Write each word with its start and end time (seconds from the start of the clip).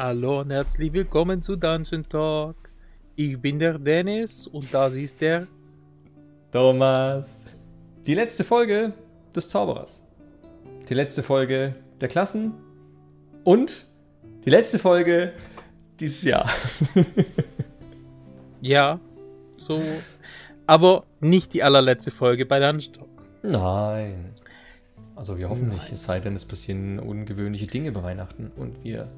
Hallo 0.00 0.42
und 0.42 0.52
herzlich 0.52 0.92
willkommen 0.92 1.42
zu 1.42 1.56
Dungeon 1.56 2.08
Talk. 2.08 2.54
Ich 3.16 3.36
bin 3.36 3.58
der 3.58 3.80
Dennis 3.80 4.46
und 4.46 4.72
das 4.72 4.94
ist 4.94 5.20
der 5.20 5.48
Thomas. 6.52 7.46
Die 8.06 8.14
letzte 8.14 8.44
Folge 8.44 8.92
des 9.34 9.48
Zauberers. 9.48 10.06
Die 10.88 10.94
letzte 10.94 11.24
Folge 11.24 11.74
der 12.00 12.06
Klassen 12.06 12.54
und 13.42 13.88
die 14.44 14.50
letzte 14.50 14.78
Folge 14.78 15.32
dieses 15.98 16.22
Jahr. 16.22 16.48
ja, 18.60 19.00
so. 19.56 19.82
Aber 20.68 21.06
nicht 21.18 21.54
die 21.54 21.64
allerletzte 21.64 22.12
Folge 22.12 22.46
bei 22.46 22.60
Dungeon 22.60 22.92
Talk. 22.92 23.08
Nein. 23.42 24.32
Also 25.16 25.36
wir 25.36 25.48
hoffen 25.50 25.70
nicht, 25.70 25.90
es 25.90 26.04
sei 26.04 26.20
denn, 26.20 26.36
es 26.36 26.44
passieren 26.44 27.00
ungewöhnliche 27.00 27.66
Dinge 27.66 27.90
bei 27.90 28.04
Weihnachten 28.04 28.52
und 28.54 28.84
wir, 28.84 29.08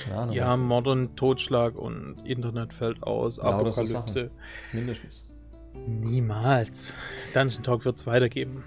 keine 0.00 0.16
Ahnung. 0.16 0.34
Ja, 0.34 0.56
Morden, 0.56 1.14
Totschlag 1.16 1.76
und 1.76 2.16
Internet 2.24 2.72
fällt 2.72 3.02
aus, 3.02 3.38
Apokalypse. 3.38 4.30
So 4.72 4.76
Mindestens. 4.76 5.30
Niemals. 5.86 6.94
Dungeon 7.34 7.62
Talk 7.62 7.84
wird 7.84 7.96
es 7.96 8.06
weitergeben. 8.06 8.64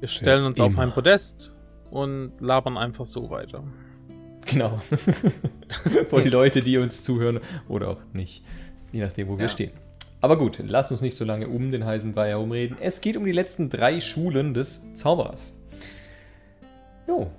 Wir 0.00 0.08
stellen 0.08 0.44
uns 0.44 0.58
immer. 0.58 0.68
auf 0.68 0.78
ein 0.78 0.92
Podest 0.92 1.56
und 1.90 2.32
labern 2.40 2.76
einfach 2.76 3.06
so 3.06 3.30
weiter. 3.30 3.64
Genau. 4.46 4.80
Vor 6.08 6.22
die 6.22 6.30
Leute, 6.30 6.62
die 6.62 6.78
uns 6.78 7.02
zuhören 7.02 7.40
oder 7.68 7.88
auch 7.88 8.00
nicht. 8.12 8.44
Je 8.92 9.00
nachdem, 9.00 9.28
wo 9.28 9.34
ja. 9.34 9.40
wir 9.40 9.48
stehen. 9.48 9.72
Aber 10.20 10.38
gut, 10.38 10.60
lass 10.64 10.90
uns 10.90 11.00
nicht 11.00 11.16
so 11.16 11.24
lange 11.24 11.48
um 11.48 11.70
den 11.70 11.84
heißen 11.84 12.12
Brei 12.12 12.30
herumreden. 12.30 12.76
Es 12.80 13.00
geht 13.00 13.16
um 13.16 13.24
die 13.24 13.32
letzten 13.32 13.70
drei 13.70 14.00
Schulen 14.00 14.54
des 14.54 14.94
Zauberers. 14.94 15.54
Jo, 17.06 17.30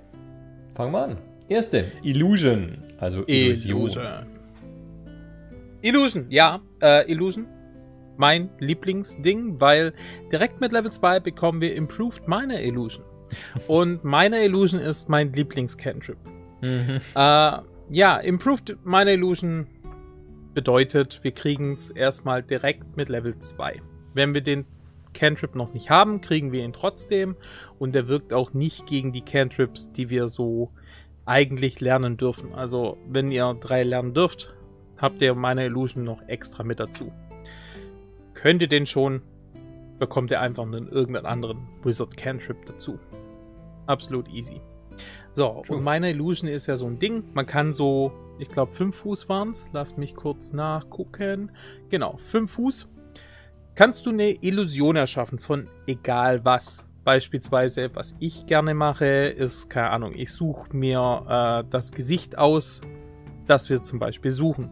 fangen 0.74 0.92
wir 0.92 1.02
an. 1.02 1.18
Erste, 1.50 1.90
Illusion, 2.04 2.78
also 2.98 3.24
Illusion. 3.26 3.76
Illusion, 3.76 4.26
Illusion 5.82 6.26
ja, 6.30 6.60
äh, 6.80 7.10
Illusion. 7.10 7.44
Mein 8.16 8.50
Lieblingsding, 8.60 9.60
weil 9.60 9.92
direkt 10.30 10.60
mit 10.60 10.70
Level 10.70 10.92
2 10.92 11.18
bekommen 11.18 11.60
wir 11.60 11.74
Improved 11.74 12.28
Minor 12.28 12.60
Illusion. 12.60 13.04
Und 13.66 14.04
Minor 14.04 14.38
Illusion 14.38 14.80
ist 14.80 15.08
mein 15.08 15.32
Lieblings-Cantrip. 15.32 16.18
Mhm. 16.62 17.00
Äh, 17.16 17.58
ja, 17.90 18.18
Improved 18.22 18.76
Minor 18.84 19.08
Illusion 19.08 19.66
bedeutet, 20.54 21.18
wir 21.24 21.32
kriegen 21.32 21.74
es 21.74 21.90
erstmal 21.90 22.44
direkt 22.44 22.96
mit 22.96 23.08
Level 23.08 23.36
2. 23.36 23.82
Wenn 24.14 24.34
wir 24.34 24.40
den 24.40 24.66
Cantrip 25.14 25.56
noch 25.56 25.74
nicht 25.74 25.90
haben, 25.90 26.20
kriegen 26.20 26.52
wir 26.52 26.62
ihn 26.64 26.72
trotzdem 26.72 27.34
und 27.80 27.96
er 27.96 28.06
wirkt 28.06 28.32
auch 28.32 28.52
nicht 28.52 28.86
gegen 28.86 29.10
die 29.10 29.22
Cantrips, 29.22 29.90
die 29.90 30.10
wir 30.10 30.28
so 30.28 30.70
eigentlich 31.30 31.80
lernen 31.80 32.16
dürfen. 32.16 32.52
Also 32.54 32.98
wenn 33.08 33.30
ihr 33.30 33.54
drei 33.60 33.84
lernen 33.84 34.14
dürft, 34.14 34.52
habt 34.98 35.22
ihr 35.22 35.36
meine 35.36 35.64
Illusion 35.64 36.02
noch 36.02 36.22
extra 36.26 36.64
mit 36.64 36.80
dazu. 36.80 37.12
Könnt 38.34 38.62
ihr 38.62 38.68
den 38.68 38.84
schon, 38.84 39.22
bekommt 40.00 40.32
ihr 40.32 40.40
einfach 40.40 40.64
einen 40.64 40.88
irgendeinen 40.88 41.26
anderen 41.26 41.68
Wizard 41.84 42.16
Cantrip 42.16 42.66
dazu. 42.66 42.98
Absolut 43.86 44.28
easy. 44.28 44.60
So, 45.30 45.62
True. 45.64 45.76
und 45.76 45.84
meine 45.84 46.10
Illusion 46.10 46.50
ist 46.50 46.66
ja 46.66 46.74
so 46.74 46.86
ein 46.86 46.98
Ding. 46.98 47.22
Man 47.32 47.46
kann 47.46 47.72
so, 47.72 48.10
ich 48.40 48.48
glaube, 48.48 48.72
5 48.72 48.96
Fuß 48.96 49.28
waren 49.28 49.52
es. 49.52 49.70
Lass 49.72 49.96
mich 49.96 50.16
kurz 50.16 50.52
nachgucken. 50.52 51.52
Genau, 51.90 52.16
5 52.16 52.50
Fuß. 52.50 52.88
Kannst 53.76 54.04
du 54.04 54.10
eine 54.10 54.32
Illusion 54.42 54.96
erschaffen 54.96 55.38
von 55.38 55.68
egal 55.86 56.44
was. 56.44 56.89
Beispielsweise, 57.04 57.94
was 57.94 58.14
ich 58.18 58.46
gerne 58.46 58.74
mache, 58.74 59.06
ist, 59.06 59.70
keine 59.70 59.90
Ahnung, 59.90 60.12
ich 60.14 60.32
suche 60.32 60.76
mir 60.76 61.62
äh, 61.64 61.70
das 61.70 61.92
Gesicht 61.92 62.36
aus, 62.36 62.82
das 63.46 63.70
wir 63.70 63.82
zum 63.82 63.98
Beispiel 63.98 64.30
suchen. 64.30 64.70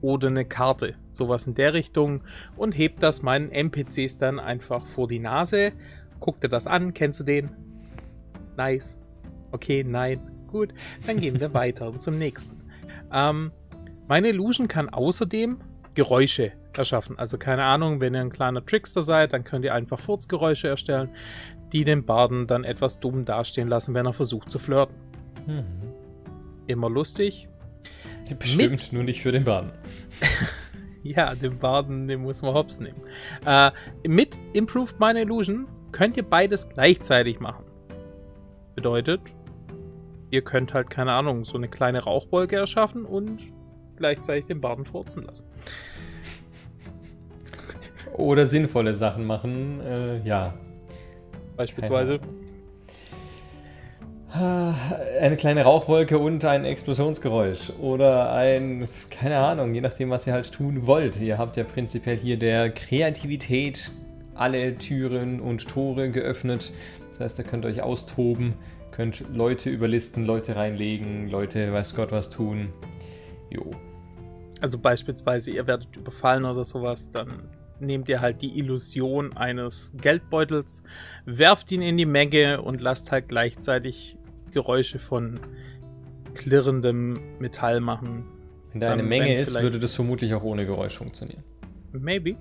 Oder 0.00 0.28
eine 0.28 0.44
Karte, 0.44 0.94
sowas 1.10 1.46
in 1.46 1.54
der 1.54 1.74
Richtung. 1.74 2.22
Und 2.56 2.76
heb 2.76 3.00
das 3.00 3.22
meinen 3.22 3.50
NPCs 3.50 4.18
dann 4.18 4.38
einfach 4.38 4.86
vor 4.86 5.08
die 5.08 5.18
Nase. 5.18 5.72
Guck 6.20 6.40
dir 6.40 6.48
das 6.48 6.66
an, 6.66 6.94
kennst 6.94 7.20
du 7.20 7.24
den? 7.24 7.50
Nice. 8.56 8.96
Okay, 9.52 9.84
nein. 9.84 10.20
Gut, 10.48 10.74
dann 11.06 11.18
gehen 11.20 11.38
wir 11.38 11.54
weiter 11.54 11.98
zum 11.98 12.18
nächsten. 12.18 12.62
Ähm, 13.12 13.52
meine 14.08 14.28
Illusion 14.28 14.68
kann 14.68 14.88
außerdem 14.88 15.58
Geräusche 15.94 16.52
erschaffen. 16.72 17.18
Also 17.18 17.38
keine 17.38 17.64
Ahnung, 17.64 18.00
wenn 18.00 18.14
ihr 18.14 18.20
ein 18.20 18.30
kleiner 18.30 18.64
Trickster 18.64 19.02
seid, 19.02 19.32
dann 19.32 19.44
könnt 19.44 19.64
ihr 19.64 19.74
einfach 19.74 19.98
Furzgeräusche 19.98 20.68
erstellen, 20.68 21.10
die 21.72 21.84
den 21.84 22.04
Barden 22.04 22.46
dann 22.46 22.64
etwas 22.64 23.00
dumm 23.00 23.24
dastehen 23.24 23.68
lassen, 23.68 23.94
wenn 23.94 24.06
er 24.06 24.12
versucht 24.12 24.50
zu 24.50 24.58
flirten. 24.58 24.96
Mhm. 25.46 25.64
Immer 26.66 26.90
lustig. 26.90 27.48
Bestimmt 28.38 28.70
Mit 28.70 28.92
nur 28.92 29.04
nicht 29.04 29.22
für 29.22 29.32
den 29.32 29.44
Baden. 29.44 29.72
ja, 31.02 31.34
den 31.34 31.58
Baden, 31.58 32.08
den 32.08 32.22
muss 32.22 32.42
man 32.42 32.52
hops 32.54 32.80
nehmen. 32.80 33.00
Äh, 33.46 33.70
mit 34.06 34.38
Improved 34.52 35.00
Minor 35.00 35.22
Illusion 35.22 35.66
könnt 35.92 36.16
ihr 36.16 36.22
beides 36.22 36.68
gleichzeitig 36.68 37.40
machen. 37.40 37.64
Bedeutet, 38.74 39.20
ihr 40.30 40.42
könnt 40.42 40.74
halt, 40.74 40.90
keine 40.90 41.12
Ahnung, 41.12 41.44
so 41.44 41.56
eine 41.56 41.68
kleine 41.68 42.04
Rauchwolke 42.04 42.56
erschaffen 42.56 43.04
und 43.04 43.40
gleichzeitig 43.96 44.44
den 44.44 44.60
Baden 44.60 44.84
furzen 44.84 45.24
lassen. 45.24 45.46
Oder 48.14 48.46
sinnvolle 48.46 48.94
Sachen 48.94 49.24
machen, 49.24 49.80
äh, 49.80 50.26
ja. 50.26 50.54
Beispielsweise. 51.58 52.20
Eine 54.30 55.36
kleine 55.36 55.64
Rauchwolke 55.64 56.18
und 56.18 56.46
ein 56.46 56.64
Explosionsgeräusch. 56.64 57.72
Oder 57.80 58.32
ein, 58.32 58.88
keine 59.10 59.38
Ahnung, 59.38 59.74
je 59.74 59.82
nachdem, 59.82 60.08
was 60.08 60.26
ihr 60.26 60.32
halt 60.32 60.50
tun 60.50 60.86
wollt. 60.86 61.20
Ihr 61.20 61.36
habt 61.36 61.58
ja 61.58 61.64
prinzipiell 61.64 62.16
hier 62.16 62.38
der 62.38 62.70
Kreativität 62.70 63.90
alle 64.34 64.76
Türen 64.76 65.40
und 65.40 65.68
Tore 65.68 66.10
geöffnet. 66.10 66.72
Das 67.10 67.20
heißt, 67.20 67.38
ihr 67.38 67.44
könnt 67.44 67.66
euch 67.66 67.82
austoben 67.82 68.54
Könnt 68.98 69.22
Leute 69.32 69.70
überlisten, 69.70 70.26
Leute 70.26 70.56
reinlegen, 70.56 71.28
Leute 71.28 71.72
weiß 71.72 71.94
Gott 71.94 72.10
was 72.10 72.30
tun. 72.30 72.72
Jo. 73.48 73.70
Also 74.60 74.76
beispielsweise, 74.76 75.52
ihr 75.52 75.68
werdet 75.68 75.96
überfallen 75.96 76.44
oder 76.44 76.64
sowas, 76.64 77.08
dann 77.08 77.48
nehmt 77.80 78.08
ihr 78.08 78.20
halt 78.20 78.42
die 78.42 78.58
Illusion 78.58 79.36
eines 79.36 79.92
Geldbeutels, 80.00 80.82
werft 81.24 81.70
ihn 81.72 81.82
in 81.82 81.96
die 81.96 82.06
Menge 82.06 82.62
und 82.62 82.80
lasst 82.80 83.12
halt 83.12 83.28
gleichzeitig 83.28 84.16
Geräusche 84.50 84.98
von 84.98 85.40
klirrendem 86.34 87.18
Metall 87.38 87.80
machen. 87.80 88.24
Wenn 88.72 88.80
da 88.80 88.92
eine 88.92 89.02
Menge 89.02 89.36
ist, 89.36 89.60
würde 89.60 89.78
das 89.78 89.94
vermutlich 89.94 90.34
auch 90.34 90.42
ohne 90.42 90.66
Geräusch 90.66 90.96
funktionieren. 90.96 91.42
Maybe. 91.92 92.36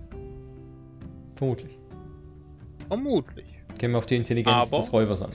Vermutlich. 1.36 1.78
Vermutlich. 2.88 3.46
Gehen 3.78 3.92
wir 3.92 3.98
auf 3.98 4.06
die 4.06 4.16
Intelligenz 4.16 4.68
Aber 4.68 4.78
des 4.78 4.92
Räubers 4.92 5.22
an 5.22 5.32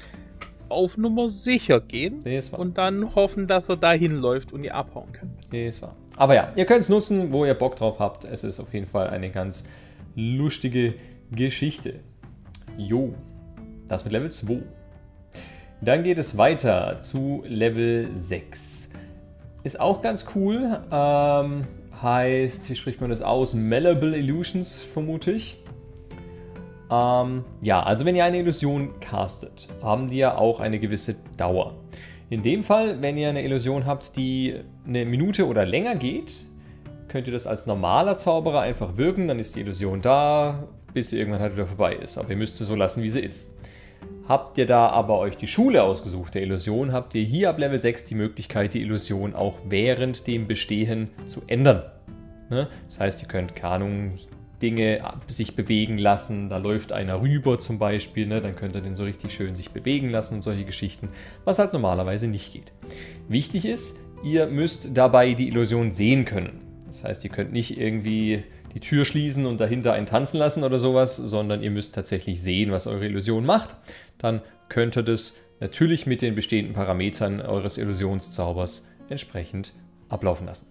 auf 0.73 0.97
Nummer 0.97 1.29
sicher 1.29 1.81
gehen 1.81 2.23
nee, 2.25 2.41
und 2.53 2.79
dann 2.79 3.15
hoffen, 3.15 3.47
dass 3.47 3.69
er 3.69 3.77
dahin 3.77 4.17
läuft 4.17 4.53
und 4.53 4.65
ihr 4.65 4.75
abhauen 4.75 5.13
könnt. 5.13 5.53
Nee, 5.53 5.69
es 5.69 5.83
war. 5.83 5.95
Aber 6.17 6.35
ja, 6.35 6.53
ihr 6.57 6.65
könnt 6.65 6.81
es 6.81 6.89
nutzen, 6.89 7.33
wo 7.33 7.45
ihr 7.45 7.55
Bock 7.55 7.77
drauf 7.77 7.99
habt. 7.99 8.25
Es 8.25 8.43
ist 8.43 8.59
auf 8.59 8.73
jeden 8.75 8.87
Fall 8.87 9.11
eine 9.11 9.31
ganz 9.31 9.69
lustige 10.15 10.95
Geschichte. 11.31 12.01
Jo, 12.77 13.15
das 13.89 14.05
mit 14.05 14.13
Level 14.13 14.31
2. 14.31 14.63
Dann 15.81 16.05
geht 16.05 16.19
es 16.19 16.39
weiter 16.39 17.01
zu 17.01 17.43
Level 17.47 18.09
6. 18.13 18.91
Ist 19.65 19.81
auch 19.81 20.03
ganz 20.03 20.27
cool. 20.35 20.81
Ähm, 20.91 21.67
heißt, 22.01 22.71
wie 22.71 22.77
spricht 22.77 23.01
man 23.01 23.11
das 23.11 23.23
aus? 23.23 23.55
Malleable 23.55 24.17
Illusions, 24.17 24.81
vermute 24.81 25.33
ich. 25.33 25.59
Ähm, 26.91 27.45
ja, 27.63 27.83
also 27.83 28.05
wenn 28.05 28.15
ihr 28.15 28.25
eine 28.25 28.39
Illusion 28.39 29.01
castet, 29.01 29.69
haben 29.83 30.09
die 30.09 30.19
ja 30.19 30.37
auch 30.37 30.61
eine 30.61 30.79
gewisse 30.79 31.17
Dauer. 31.37 31.75
In 32.29 32.43
dem 32.43 32.63
Fall, 32.63 33.03
wenn 33.03 33.17
ihr 33.17 33.29
eine 33.29 33.43
Illusion 33.43 33.87
habt, 33.87 34.17
die 34.17 34.57
eine 34.87 35.05
Minute 35.05 35.47
oder 35.47 35.65
länger 35.65 35.97
geht, 35.97 36.45
könnt 37.13 37.27
ihr 37.27 37.33
das 37.33 37.47
als 37.47 37.67
normaler 37.67 38.17
Zauberer 38.17 38.63
einfach 38.63 38.97
wirken, 38.97 39.29
dann 39.29 39.39
ist 39.39 39.55
die 39.55 39.61
Illusion 39.61 40.01
da, 40.01 40.67
bis 40.95 41.11
sie 41.11 41.19
irgendwann 41.19 41.43
halt 41.43 41.53
wieder 41.53 41.67
vorbei 41.67 41.95
ist. 41.95 42.17
Aber 42.17 42.31
ihr 42.31 42.37
müsst 42.37 42.57
sie 42.57 42.65
so 42.65 42.75
lassen, 42.75 43.03
wie 43.03 43.11
sie 43.11 43.21
ist. 43.21 43.55
Habt 44.27 44.57
ihr 44.57 44.65
da 44.65 44.89
aber 44.89 45.19
euch 45.19 45.37
die 45.37 45.47
Schule 45.47 45.83
ausgesucht 45.83 46.35
der 46.35 46.43
Illusion, 46.43 46.93
habt 46.93 47.15
ihr 47.15 47.23
hier 47.23 47.51
ab 47.51 47.59
Level 47.59 47.79
6 47.79 48.07
die 48.07 48.15
Möglichkeit, 48.15 48.73
die 48.73 48.81
Illusion 48.81 49.35
auch 49.35 49.59
während 49.69 50.27
dem 50.27 50.47
Bestehen 50.47 51.11
zu 51.27 51.43
ändern. 51.49 51.83
Ne? 52.49 52.69
Das 52.89 52.99
heißt, 52.99 53.23
ihr 53.23 53.29
könnt, 53.29 53.55
keine 53.55 53.75
Ahnung, 53.75 54.13
Dinge 54.63 55.03
sich 55.29 55.55
bewegen 55.55 55.99
lassen. 55.99 56.49
Da 56.49 56.57
läuft 56.57 56.95
einer 56.95 57.21
rüber 57.21 57.59
zum 57.59 57.79
Beispiel, 57.79 58.27
ne? 58.27 58.41
dann 58.41 58.57
könnt 58.57 58.75
ihr 58.75 58.81
den 58.81 58.95
so 58.95 59.05
richtig 59.05 59.35
schön 59.35 59.55
sich 59.55 59.71
bewegen 59.71 60.09
lassen 60.09 60.37
und 60.37 60.43
solche 60.43 60.65
Geschichten, 60.65 61.11
was 61.45 61.59
halt 61.59 61.75
normalerweise 61.75 62.27
nicht 62.27 62.55
geht. 62.55 62.73
Wichtig 63.29 63.67
ist, 63.67 63.99
ihr 64.25 64.47
müsst 64.47 64.97
dabei 64.97 65.35
die 65.35 65.49
Illusion 65.49 65.91
sehen 65.91 66.25
können. 66.25 66.62
Das 66.93 67.05
heißt, 67.05 67.25
ihr 67.25 67.31
könnt 67.31 67.53
nicht 67.53 67.79
irgendwie 67.79 68.45
die 68.75 68.81
Tür 68.81 69.07
schließen 69.07 69.47
und 69.47 69.59
dahinter 69.59 69.95
einen 69.95 70.05
tanzen 70.05 70.37
lassen 70.37 70.63
oder 70.63 70.79
sowas, 70.79 71.17
sondern 71.17 71.63
ihr 71.63 71.71
müsst 71.71 71.95
tatsächlich 71.95 72.43
sehen, 72.43 72.71
was 72.71 72.87
eure 72.87 73.07
Illusion 73.07 73.47
macht. 73.47 73.75
Dann 74.19 74.43
könnt 74.69 74.99
ihr 74.99 75.03
das 75.03 75.35
natürlich 75.59 76.05
mit 76.07 76.21
den 76.21 76.35
bestehenden 76.35 76.75
Parametern 76.75 77.41
eures 77.41 77.79
Illusionszaubers 77.79 78.91
entsprechend 79.09 79.73
ablaufen 80.11 80.47
lassen. 80.47 80.67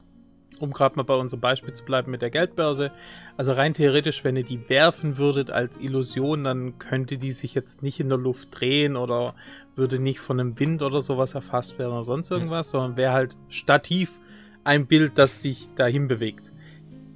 Um 0.60 0.74
gerade 0.74 0.96
mal 0.96 1.04
bei 1.04 1.16
unserem 1.16 1.42
Beispiel 1.42 1.74
zu 1.74 1.84
bleiben 1.84 2.12
mit 2.12 2.22
der 2.22 2.30
Geldbörse. 2.30 2.92
Also 3.36 3.54
rein 3.54 3.74
theoretisch, 3.74 4.24
wenn 4.24 4.36
ihr 4.36 4.44
die 4.44 4.70
werfen 4.70 5.18
würdet 5.18 5.50
als 5.50 5.78
Illusion, 5.78 6.44
dann 6.44 6.78
könnte 6.78 7.18
die 7.18 7.32
sich 7.32 7.56
jetzt 7.56 7.82
nicht 7.82 8.00
in 8.00 8.10
der 8.10 8.20
Luft 8.20 8.50
drehen 8.52 8.96
oder 8.96 9.34
würde 9.76 9.98
nicht 9.98 10.20
von 10.20 10.40
einem 10.40 10.60
Wind 10.60 10.84
oder 10.84 11.02
sowas 11.02 11.34
erfasst 11.34 11.80
werden 11.80 11.94
oder 11.94 12.04
sonst 12.04 12.30
irgendwas, 12.30 12.68
mhm. 12.68 12.72
sondern 12.72 12.98
wäre 12.98 13.14
halt 13.14 13.38
stativ 13.50 14.20
ein 14.64 14.88
Bild, 14.88 15.18
das 15.18 15.42
sich 15.42 15.70
dahin 15.76 16.08
bewegt. 16.08 16.54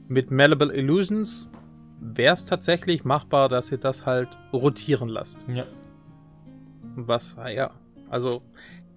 Mit 0.07 0.31
Malleable 0.31 0.73
Illusions 0.73 1.49
wäre 1.99 2.33
es 2.33 2.45
tatsächlich 2.45 3.03
machbar, 3.03 3.49
dass 3.49 3.71
ihr 3.71 3.77
das 3.77 4.05
halt 4.05 4.29
rotieren 4.53 5.09
lasst. 5.09 5.45
Ja. 5.47 5.65
Was, 6.95 7.35
ja, 7.35 7.71
also, 8.09 8.41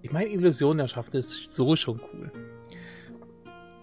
ich 0.01 0.11
meine, 0.11 0.29
Illusionen 0.29 0.79
erschaffen 0.79 1.15
ist 1.15 1.51
so 1.51 1.75
schon 1.75 1.99
cool. 2.13 2.31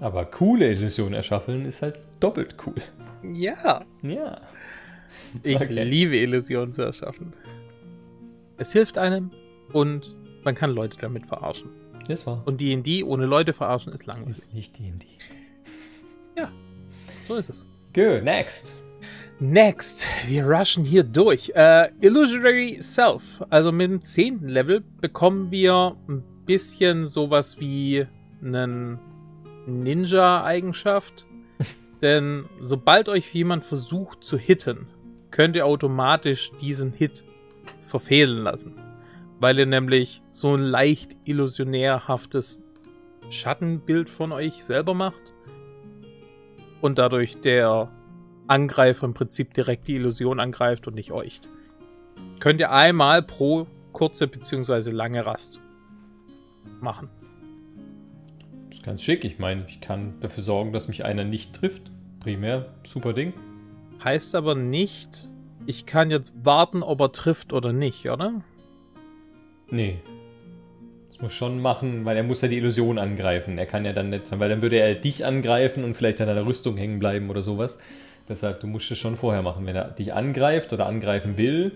Aber 0.01 0.25
coole 0.27 0.73
Illusionen 0.73 1.15
erschaffen 1.15 1.67
ist 1.67 1.83
halt 1.83 2.01
doppelt 2.21 2.57
cool. 2.67 2.75
Ja. 3.23 3.85
Ja. 4.03 4.41
Ich 5.43 5.57
okay. 5.57 5.85
liebe 5.85 6.17
Illusionen 6.17 6.73
zu 6.73 6.83
erschaffen. 6.83 7.33
Es 8.59 8.73
hilft 8.73 8.99
einem 8.99 9.31
und 9.73 10.15
man 10.45 10.55
kann 10.55 10.71
Leute 10.71 10.97
damit 10.99 11.27
verarschen. 11.27 11.71
Das 12.09 12.27
war. 12.27 12.43
Und 12.47 12.61
D&D 12.61 13.03
ohne 13.05 13.27
Leute 13.27 13.53
verarschen 13.53 13.93
ist 13.93 14.07
langweilig. 14.07 14.39
Ist 14.39 14.55
nicht 14.55 14.79
D&D. 14.79 15.07
Ja, 16.37 16.51
so 17.27 17.35
ist 17.37 17.51
es. 17.51 17.67
Good, 17.95 18.25
next. 18.25 18.77
Next, 19.39 20.07
wir 20.27 20.47
rushen 20.47 20.85
hier 20.85 21.03
durch. 21.03 21.53
Uh, 21.55 21.89
Illusory 22.01 22.79
Self. 22.81 23.43
Also 23.51 23.71
mit 23.71 23.91
dem 23.91 24.03
zehnten 24.03 24.49
Level 24.49 24.83
bekommen 25.01 25.51
wir 25.51 25.97
ein 26.09 26.23
bisschen 26.47 27.05
sowas 27.05 27.61
wie 27.61 28.07
einen 28.43 28.99
Ninja-Eigenschaft. 29.67 31.27
Denn 32.03 32.47
sobald 32.61 33.09
euch 33.09 33.35
jemand 33.35 33.65
versucht 33.65 34.25
zu 34.25 34.39
hitten, 34.39 34.87
könnt 35.31 35.57
ihr 35.57 35.67
automatisch 35.67 36.51
diesen 36.61 36.93
Hit 36.93 37.25
verfehlen 37.83 38.39
lassen. 38.43 38.86
Weil 39.39 39.59
ihr 39.59 39.67
nämlich 39.67 40.23
so 40.31 40.55
ein 40.55 40.63
leicht 40.63 41.17
illusionärhaftes 41.25 42.63
Schattenbild 43.31 44.09
von 44.09 44.33
euch 44.33 44.65
selber 44.65 44.95
macht. 44.95 45.35
Und 46.81 46.99
dadurch 46.99 47.41
der 47.41 47.91
Angreifer 48.47 49.07
im 49.07 49.15
Prinzip 49.15 49.55
direkt 49.55 49.89
die 49.89 49.97
Illusion 49.97 50.41
angreift 50.41 50.87
und 50.87 50.95
nicht 50.95 51.13
euch. 51.13 51.41
Könnt 52.39 52.61
ihr 52.61 52.71
einmal 52.71 53.23
pro 53.23 53.67
kurze 53.93 54.27
bzw. 54.29 54.91
lange 54.91 55.25
Rast 55.25 55.61
machen. 56.81 57.09
Das 58.69 58.79
ist 58.79 58.85
ganz 58.85 59.03
schick. 59.03 59.25
Ich 59.25 59.39
meine, 59.39 59.65
ich 59.69 59.81
kann 59.81 60.21
dafür 60.21 60.43
sorgen, 60.43 60.73
dass 60.73 60.89
mich 60.89 61.05
einer 61.05 61.25
nicht 61.25 61.55
trifft. 61.55 61.91
Primär, 62.21 62.75
super 62.85 63.13
Ding. 63.13 63.33
Heißt 64.05 64.35
aber 64.35 64.55
nicht, 64.55 65.29
ich 65.67 65.87
kann 65.87 66.11
jetzt 66.11 66.35
warten, 66.45 66.83
ob 66.83 67.01
er 67.01 67.13
trifft 67.13 67.53
oder 67.53 67.73
nicht, 67.73 68.09
oder? 68.09 68.43
Nee. 69.71 69.99
Das 71.09 71.23
muss 71.23 71.33
schon 71.33 71.61
machen, 71.61 72.05
weil 72.05 72.17
er 72.17 72.23
muss 72.23 72.43
ja 72.43 72.49
die 72.49 72.59
Illusion 72.59 72.99
angreifen. 72.99 73.57
Er 73.57 73.67
kann 73.67 73.85
ja 73.85 73.93
dann 73.93 74.11
nicht, 74.11 74.25
weil 74.39 74.49
dann 74.49 74.61
würde 74.61 74.77
er 74.77 74.95
dich 74.95 75.25
angreifen 75.25 75.83
und 75.83 75.95
vielleicht 75.95 76.21
an 76.21 76.29
einer 76.29 76.45
Rüstung 76.45 76.77
hängen 76.77 76.99
bleiben 76.99 77.31
oder 77.31 77.43
sowas. 77.43 77.79
Deshalb, 78.29 78.61
du 78.61 78.67
musst 78.67 78.91
es 78.91 78.99
schon 78.99 79.17
vorher 79.17 79.43
machen. 79.43 79.65
Wenn 79.67 79.77
er 79.77 79.91
dich 79.91 80.13
angreift 80.13 80.73
oder 80.73 80.87
angreifen 80.87 81.39
will. 81.39 81.73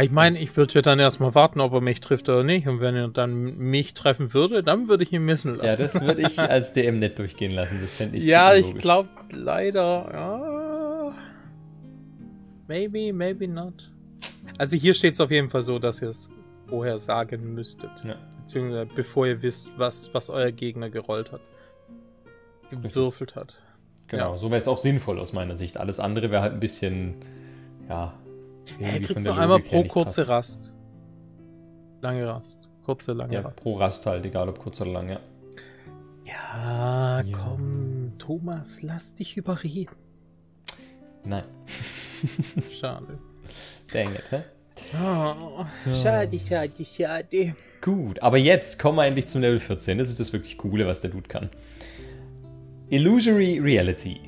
ich 0.00 0.10
meine, 0.10 0.38
ich 0.38 0.56
würde 0.56 0.74
ja 0.74 0.82
dann 0.82 0.98
erstmal 1.00 1.34
warten, 1.34 1.60
ob 1.60 1.72
er 1.72 1.80
mich 1.80 2.00
trifft 2.00 2.28
oder 2.28 2.44
nicht. 2.44 2.68
Und 2.68 2.80
wenn 2.80 2.94
er 2.94 3.08
dann 3.08 3.56
mich 3.56 3.94
treffen 3.94 4.34
würde, 4.34 4.62
dann 4.62 4.88
würde 4.88 5.02
ich 5.02 5.12
ihn 5.12 5.24
missen 5.24 5.56
lassen. 5.56 5.66
Ja, 5.66 5.76
das 5.76 6.00
würde 6.00 6.22
ich 6.22 6.38
als 6.38 6.72
DM 6.72 6.98
nicht 6.98 7.18
durchgehen 7.18 7.52
lassen. 7.52 7.78
Das 7.80 7.94
fände 7.94 8.18
ich 8.18 8.24
Ja, 8.24 8.54
ich 8.54 8.74
glaube 8.76 9.08
leider. 9.32 10.08
Ja. 10.12 11.12
Maybe, 12.68 13.12
maybe 13.12 13.48
not. 13.48 13.90
Also 14.58 14.76
hier 14.76 14.94
steht 14.94 15.14
es 15.14 15.20
auf 15.20 15.30
jeden 15.30 15.50
Fall 15.50 15.62
so, 15.62 15.78
dass 15.78 16.02
ihr 16.02 16.10
es 16.10 16.28
vorher 16.70 16.98
sagen 16.98 17.54
müsstet. 17.54 17.90
Ja. 18.04 18.16
Beziehungsweise 18.40 18.86
bevor 18.94 19.26
ihr 19.26 19.42
wisst, 19.42 19.68
was, 19.76 20.12
was 20.14 20.30
euer 20.30 20.52
Gegner 20.52 20.88
gerollt 20.88 21.32
hat. 21.32 21.40
Gewürfelt 22.70 23.34
hat. 23.34 23.60
Genau, 24.06 24.32
ja. 24.32 24.38
so 24.38 24.48
wäre 24.50 24.58
es 24.58 24.68
auch 24.68 24.78
sinnvoll 24.78 25.18
aus 25.18 25.32
meiner 25.32 25.56
Sicht. 25.56 25.76
Alles 25.76 26.00
andere 26.00 26.30
wäre 26.30 26.42
halt 26.42 26.54
ein 26.54 26.60
bisschen, 26.60 27.16
ja. 27.88 28.14
Er 28.78 29.00
kriegt 29.00 29.24
so 29.24 29.32
einmal 29.32 29.60
pro 29.60 29.84
kurze 29.84 30.28
Rast. 30.28 30.72
Lange 32.00 32.26
Rast. 32.26 32.70
Kurze, 32.84 33.12
lange 33.12 33.34
ja, 33.34 33.40
Rast. 33.40 33.56
pro 33.56 33.76
Rast 33.76 34.06
halt, 34.06 34.24
egal 34.24 34.48
ob 34.48 34.58
kurz 34.58 34.80
oder 34.80 34.92
lang, 34.92 35.08
ja. 35.10 35.20
Ja, 36.24 37.20
ja. 37.20 37.36
komm, 37.36 38.12
Thomas, 38.18 38.82
lass 38.82 39.14
dich 39.14 39.36
überreden. 39.36 39.96
Nein. 41.24 41.44
Schade. 42.70 43.18
Dang 43.92 44.14
it, 44.14 44.30
hä? 44.30 44.44
Oh, 44.94 45.64
so. 45.84 45.96
Schade, 46.02 46.38
schade, 46.38 46.84
schade. 46.84 47.54
Gut, 47.80 48.20
aber 48.22 48.38
jetzt 48.38 48.78
kommen 48.78 48.98
wir 48.98 49.06
endlich 49.06 49.26
zum 49.26 49.40
Level 49.40 49.60
14. 49.60 49.98
Das 49.98 50.08
ist 50.08 50.18
das 50.18 50.32
wirklich 50.32 50.58
Coole, 50.58 50.86
was 50.86 51.00
der 51.00 51.10
Dude 51.10 51.28
kann. 51.28 51.48
Illusory 52.88 53.60
Reality. 53.60 54.20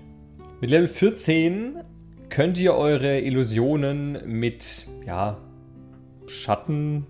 Mit 0.61 0.70
Level 0.70 0.87
14 0.87 1.79
könnt 2.29 2.59
ihr 2.59 2.75
eure 2.75 3.20
Illusionen 3.20 4.19
mit 4.26 4.87
ja, 5.05 5.38
Schatten 6.26 7.06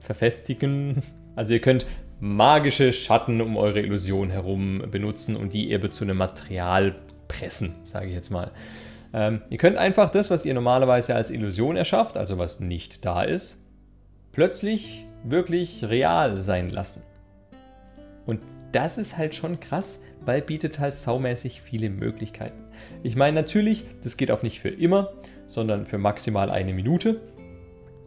verfestigen. 0.00 1.02
Also 1.34 1.54
ihr 1.54 1.60
könnt 1.60 1.86
magische 2.20 2.92
Schatten 2.92 3.40
um 3.40 3.56
eure 3.56 3.80
Illusion 3.80 4.30
herum 4.30 4.82
benutzen 4.90 5.36
und 5.36 5.54
die 5.54 5.70
eben 5.70 5.90
zu 5.90 6.04
einem 6.04 6.16
Material 6.18 6.96
pressen, 7.28 7.74
sage 7.84 8.08
ich 8.08 8.14
jetzt 8.14 8.30
mal. 8.30 8.50
Ähm, 9.12 9.42
ihr 9.50 9.58
könnt 9.58 9.76
einfach 9.76 10.10
das, 10.10 10.30
was 10.30 10.44
ihr 10.44 10.54
normalerweise 10.54 11.14
als 11.14 11.30
Illusion 11.30 11.76
erschafft, 11.76 12.16
also 12.16 12.38
was 12.38 12.60
nicht 12.60 13.04
da 13.04 13.22
ist, 13.22 13.64
plötzlich 14.32 15.06
wirklich 15.24 15.84
real 15.84 16.40
sein 16.40 16.70
lassen. 16.70 17.02
Und 18.26 18.40
das 18.72 18.98
ist 18.98 19.16
halt 19.16 19.34
schon 19.34 19.60
krass, 19.60 20.00
weil 20.24 20.42
bietet 20.42 20.78
halt 20.78 20.96
saumäßig 20.96 21.62
viele 21.62 21.90
Möglichkeiten. 21.90 22.64
Ich 23.02 23.16
meine 23.16 23.34
natürlich, 23.34 23.84
das 24.02 24.16
geht 24.16 24.30
auch 24.30 24.42
nicht 24.42 24.60
für 24.60 24.68
immer, 24.68 25.12
sondern 25.46 25.86
für 25.86 25.98
maximal 25.98 26.50
eine 26.50 26.74
Minute. 26.74 27.20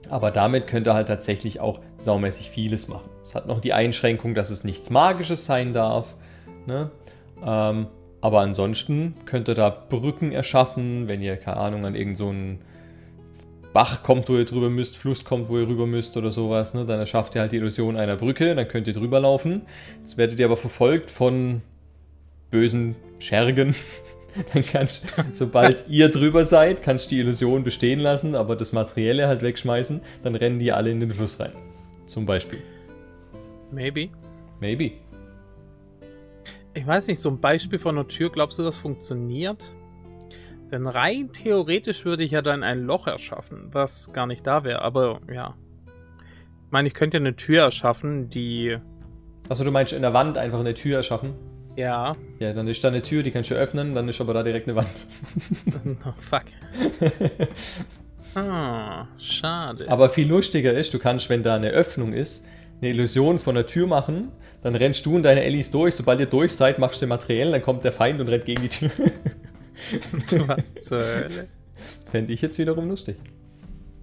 Aber 0.09 0.31
damit 0.31 0.67
könnt 0.67 0.87
ihr 0.87 0.93
halt 0.93 1.07
tatsächlich 1.07 1.59
auch 1.59 1.79
saumäßig 1.99 2.49
vieles 2.49 2.87
machen. 2.87 3.09
Es 3.21 3.33
hat 3.33 3.47
noch 3.47 3.61
die 3.61 3.73
Einschränkung, 3.73 4.35
dass 4.35 4.49
es 4.49 4.63
nichts 4.63 4.89
Magisches 4.89 5.45
sein 5.45 5.73
darf. 5.73 6.15
Ne? 6.65 6.91
Ähm, 7.45 7.87
aber 8.21 8.41
ansonsten 8.41 9.15
könnt 9.25 9.49
ihr 9.49 9.55
da 9.55 9.69
Brücken 9.69 10.31
erschaffen, 10.31 11.07
wenn 11.07 11.21
ihr, 11.21 11.37
keine 11.37 11.57
Ahnung, 11.57 11.85
an 11.85 11.95
irgendeinen 11.95 12.59
so 12.59 12.65
Bach 13.73 14.03
kommt, 14.03 14.27
wo 14.27 14.35
ihr 14.35 14.45
drüber 14.45 14.69
müsst, 14.69 14.97
Fluss 14.97 15.23
kommt, 15.23 15.47
wo 15.47 15.57
ihr 15.57 15.67
rüber 15.67 15.87
müsst 15.87 16.17
oder 16.17 16.31
sowas, 16.31 16.73
ne? 16.73 16.85
dann 16.85 16.99
erschafft 16.99 17.35
ihr 17.35 17.41
halt 17.41 17.53
die 17.53 17.57
Illusion 17.57 17.95
einer 17.95 18.17
Brücke, 18.17 18.53
dann 18.53 18.67
könnt 18.67 18.87
ihr 18.87 18.93
drüber 18.93 19.21
laufen. 19.21 19.61
Jetzt 19.99 20.17
werdet 20.17 20.39
ihr 20.39 20.45
aber 20.45 20.57
verfolgt 20.57 21.09
von 21.09 21.61
bösen 22.49 22.95
Schergen. 23.19 23.75
Dann 24.53 24.63
kannst, 24.63 25.13
sobald 25.33 25.83
ihr 25.89 26.07
drüber 26.07 26.45
seid, 26.45 26.83
kannst 26.83 27.07
du 27.07 27.15
die 27.15 27.19
Illusion 27.19 27.65
bestehen 27.65 27.99
lassen, 27.99 28.33
aber 28.33 28.55
das 28.55 28.71
Materielle 28.71 29.27
halt 29.27 29.41
wegschmeißen, 29.41 29.99
dann 30.23 30.35
rennen 30.35 30.57
die 30.57 30.71
alle 30.71 30.89
in 30.89 31.01
den 31.01 31.11
Fluss 31.11 31.37
rein. 31.41 31.51
Zum 32.05 32.25
Beispiel. 32.25 32.59
Maybe. 33.71 34.07
Maybe. 34.61 34.93
Ich 36.73 36.87
weiß 36.87 37.07
nicht, 37.07 37.19
so 37.19 37.29
ein 37.29 37.39
Beispiel 37.39 37.79
von 37.79 37.97
einer 37.97 38.07
Tür, 38.07 38.31
glaubst 38.31 38.57
du, 38.57 38.63
das 38.63 38.77
funktioniert? 38.77 39.73
Denn 40.71 40.87
rein 40.87 41.31
theoretisch 41.33 42.05
würde 42.05 42.23
ich 42.23 42.31
ja 42.31 42.41
dann 42.41 42.63
ein 42.63 42.83
Loch 42.83 43.07
erschaffen, 43.07 43.67
was 43.71 44.13
gar 44.13 44.25
nicht 44.25 44.47
da 44.47 44.63
wäre, 44.63 44.81
aber 44.81 45.19
ja. 45.31 45.55
Ich 46.65 46.71
meine, 46.71 46.87
ich 46.87 46.93
könnte 46.93 47.17
ja 47.17 47.21
eine 47.21 47.35
Tür 47.35 47.63
erschaffen, 47.63 48.29
die. 48.29 48.77
Achso, 49.49 49.65
du 49.65 49.71
meinst 49.71 49.91
in 49.91 50.01
der 50.01 50.13
Wand 50.13 50.37
einfach 50.37 50.61
eine 50.61 50.73
Tür 50.73 50.97
erschaffen? 50.97 51.33
Ja. 51.75 52.15
Ja, 52.39 52.53
dann 52.53 52.69
ist 52.69 52.81
da 52.83 52.87
eine 52.87 53.01
Tür, 53.01 53.21
die 53.23 53.31
kannst 53.31 53.51
du 53.51 53.55
öffnen, 53.55 53.93
dann 53.93 54.07
ist 54.07 54.21
aber 54.21 54.33
da 54.33 54.43
direkt 54.43 54.69
eine 54.69 54.77
Wand. 54.77 55.07
oh, 56.05 56.13
fuck. 56.19 56.43
ah, 58.41 59.07
schade. 59.17 59.89
Aber 59.89 60.07
viel 60.07 60.29
lustiger 60.29 60.71
ist, 60.71 60.93
du 60.93 60.99
kannst, 60.99 61.29
wenn 61.29 61.43
da 61.43 61.55
eine 61.55 61.69
Öffnung 61.71 62.13
ist, 62.13 62.47
eine 62.81 62.91
Illusion 62.91 63.39
von 63.39 63.55
der 63.55 63.67
Tür 63.67 63.87
machen, 63.87 64.31
dann 64.61 64.75
rennst 64.75 65.05
du 65.05 65.15
und 65.15 65.23
deine 65.23 65.43
Ellis 65.43 65.71
durch, 65.71 65.95
sobald 65.95 66.19
ihr 66.19 66.25
durch 66.27 66.55
seid, 66.55 66.79
machst 66.79 67.01
du 67.01 67.07
materiell, 67.07 67.51
dann 67.51 67.61
kommt 67.61 67.83
der 67.83 67.91
Feind 67.91 68.19
und 68.19 68.27
rennt 68.27 68.45
gegen 68.45 68.61
die 68.61 68.69
Tür. 68.69 68.89
Was 70.47 70.75
zur 70.75 70.99
Hölle? 70.99 71.47
Fände 72.05 72.31
ich 72.33 72.41
jetzt 72.41 72.59
wiederum 72.59 72.89
lustig. 72.89 73.17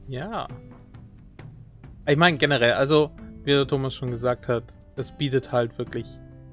Ja. 0.09 0.49
Ich 2.07 2.17
meine 2.17 2.39
generell, 2.39 2.73
also, 2.73 3.11
wie 3.45 3.51
der 3.51 3.67
Thomas 3.67 3.95
schon 3.95 4.11
gesagt 4.11 4.49
hat, 4.49 4.79
es 4.97 5.13
bietet 5.13 5.53
halt 5.53 5.79
wirklich 5.79 6.07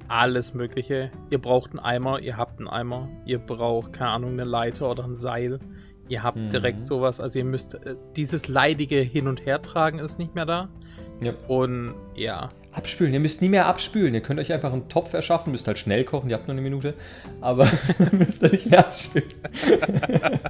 alles 0.08 0.54
Mögliche. 0.54 1.12
Ihr 1.30 1.40
braucht 1.40 1.72
einen 1.72 1.80
Eimer, 1.80 2.20
ihr 2.20 2.38
habt 2.38 2.60
einen 2.60 2.68
Eimer. 2.68 3.10
Ihr 3.26 3.40
braucht, 3.40 3.94
keine 3.94 4.12
Ahnung, 4.12 4.34
eine 4.34 4.44
Leiter 4.44 4.92
oder 4.92 5.04
ein 5.04 5.16
Seil. 5.16 5.60
Ihr 6.08 6.22
habt 6.22 6.38
mhm. 6.38 6.50
direkt 6.50 6.86
sowas. 6.86 7.20
Also 7.20 7.40
ihr 7.40 7.46
müsst, 7.46 7.74
äh, 7.74 7.96
dieses 8.16 8.48
leidige 8.48 9.00
Hin- 9.00 9.28
und 9.28 9.46
Hertragen 9.46 10.00
ist 10.00 10.20
nicht 10.20 10.36
mehr 10.36 10.46
da. 10.46 10.70
Ja. 11.22 11.34
Und 11.48 11.94
ja. 12.16 12.50
Abspülen, 12.74 13.14
ihr 13.14 13.22
müsst 13.22 13.42
nie 13.42 13.48
mehr 13.48 13.68
abspülen. 13.68 14.14
Ihr 14.14 14.20
könnt 14.22 14.38
euch 14.40 14.52
einfach 14.52 14.74
einen 14.74 14.90
Topf 14.90 15.14
erschaffen, 15.14 15.52
müsst 15.54 15.66
halt 15.68 15.80
schnell 15.80 16.04
kochen, 16.04 16.30
ihr 16.30 16.36
habt 16.36 16.48
nur 16.48 16.54
eine 16.54 16.62
Minute, 16.62 16.94
aber 17.40 17.68
müsst 18.12 18.44
ihr 18.44 18.52
nicht 18.52 18.70
mehr 18.70 18.80
abspülen. 18.80 19.30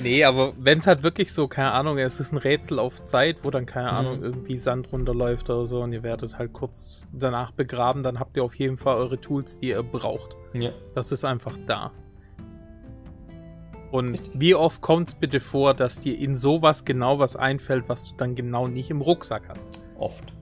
Nee, 0.00 0.24
aber 0.24 0.52
wenn 0.58 0.78
es 0.78 0.86
halt 0.86 1.02
wirklich 1.02 1.32
so, 1.32 1.48
keine 1.48 1.72
Ahnung, 1.72 1.98
es 1.98 2.20
ist 2.20 2.32
ein 2.32 2.38
Rätsel 2.38 2.78
auf 2.78 3.02
Zeit, 3.02 3.38
wo 3.42 3.50
dann, 3.50 3.66
keine 3.66 3.90
Ahnung, 3.90 4.18
Mhm. 4.18 4.24
irgendwie 4.24 4.56
Sand 4.56 4.92
runterläuft 4.92 5.50
oder 5.50 5.66
so 5.66 5.80
und 5.82 5.92
ihr 5.92 6.04
werdet 6.04 6.38
halt 6.38 6.52
kurz 6.52 7.08
danach 7.12 7.50
begraben, 7.50 8.04
dann 8.04 8.20
habt 8.20 8.36
ihr 8.36 8.44
auf 8.44 8.54
jeden 8.54 8.76
Fall 8.76 8.96
eure 8.96 9.20
Tools, 9.20 9.58
die 9.58 9.70
ihr 9.70 9.82
braucht. 9.82 10.36
Ja. 10.52 10.70
Das 10.94 11.10
ist 11.10 11.24
einfach 11.24 11.56
da. 11.66 11.90
Und 13.90 14.20
wie 14.34 14.54
oft 14.54 14.82
kommt 14.82 15.08
es 15.08 15.14
bitte 15.14 15.40
vor, 15.40 15.72
dass 15.74 16.00
dir 16.00 16.18
in 16.18 16.36
sowas 16.36 16.84
genau 16.84 17.18
was 17.18 17.36
einfällt, 17.36 17.88
was 17.88 18.10
du 18.10 18.16
dann 18.16 18.34
genau 18.34 18.68
nicht 18.68 18.90
im 18.90 19.00
Rucksack 19.00 19.44
hast? 19.48 19.80
Oft. 19.98 20.32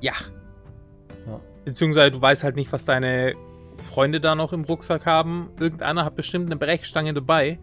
Ja. 0.00 0.14
Ja. 1.26 1.40
Beziehungsweise 1.64 2.10
du 2.10 2.20
weißt 2.20 2.42
halt 2.42 2.56
nicht, 2.56 2.72
was 2.72 2.84
deine 2.84 3.34
Freunde 3.78 4.20
da 4.20 4.34
noch 4.34 4.52
im 4.52 4.64
Rucksack 4.64 5.06
haben. 5.06 5.50
Irgendeiner 5.58 6.04
hat 6.04 6.16
bestimmt 6.16 6.46
eine 6.46 6.56
Brechstange 6.56 7.14
dabei. 7.14 7.58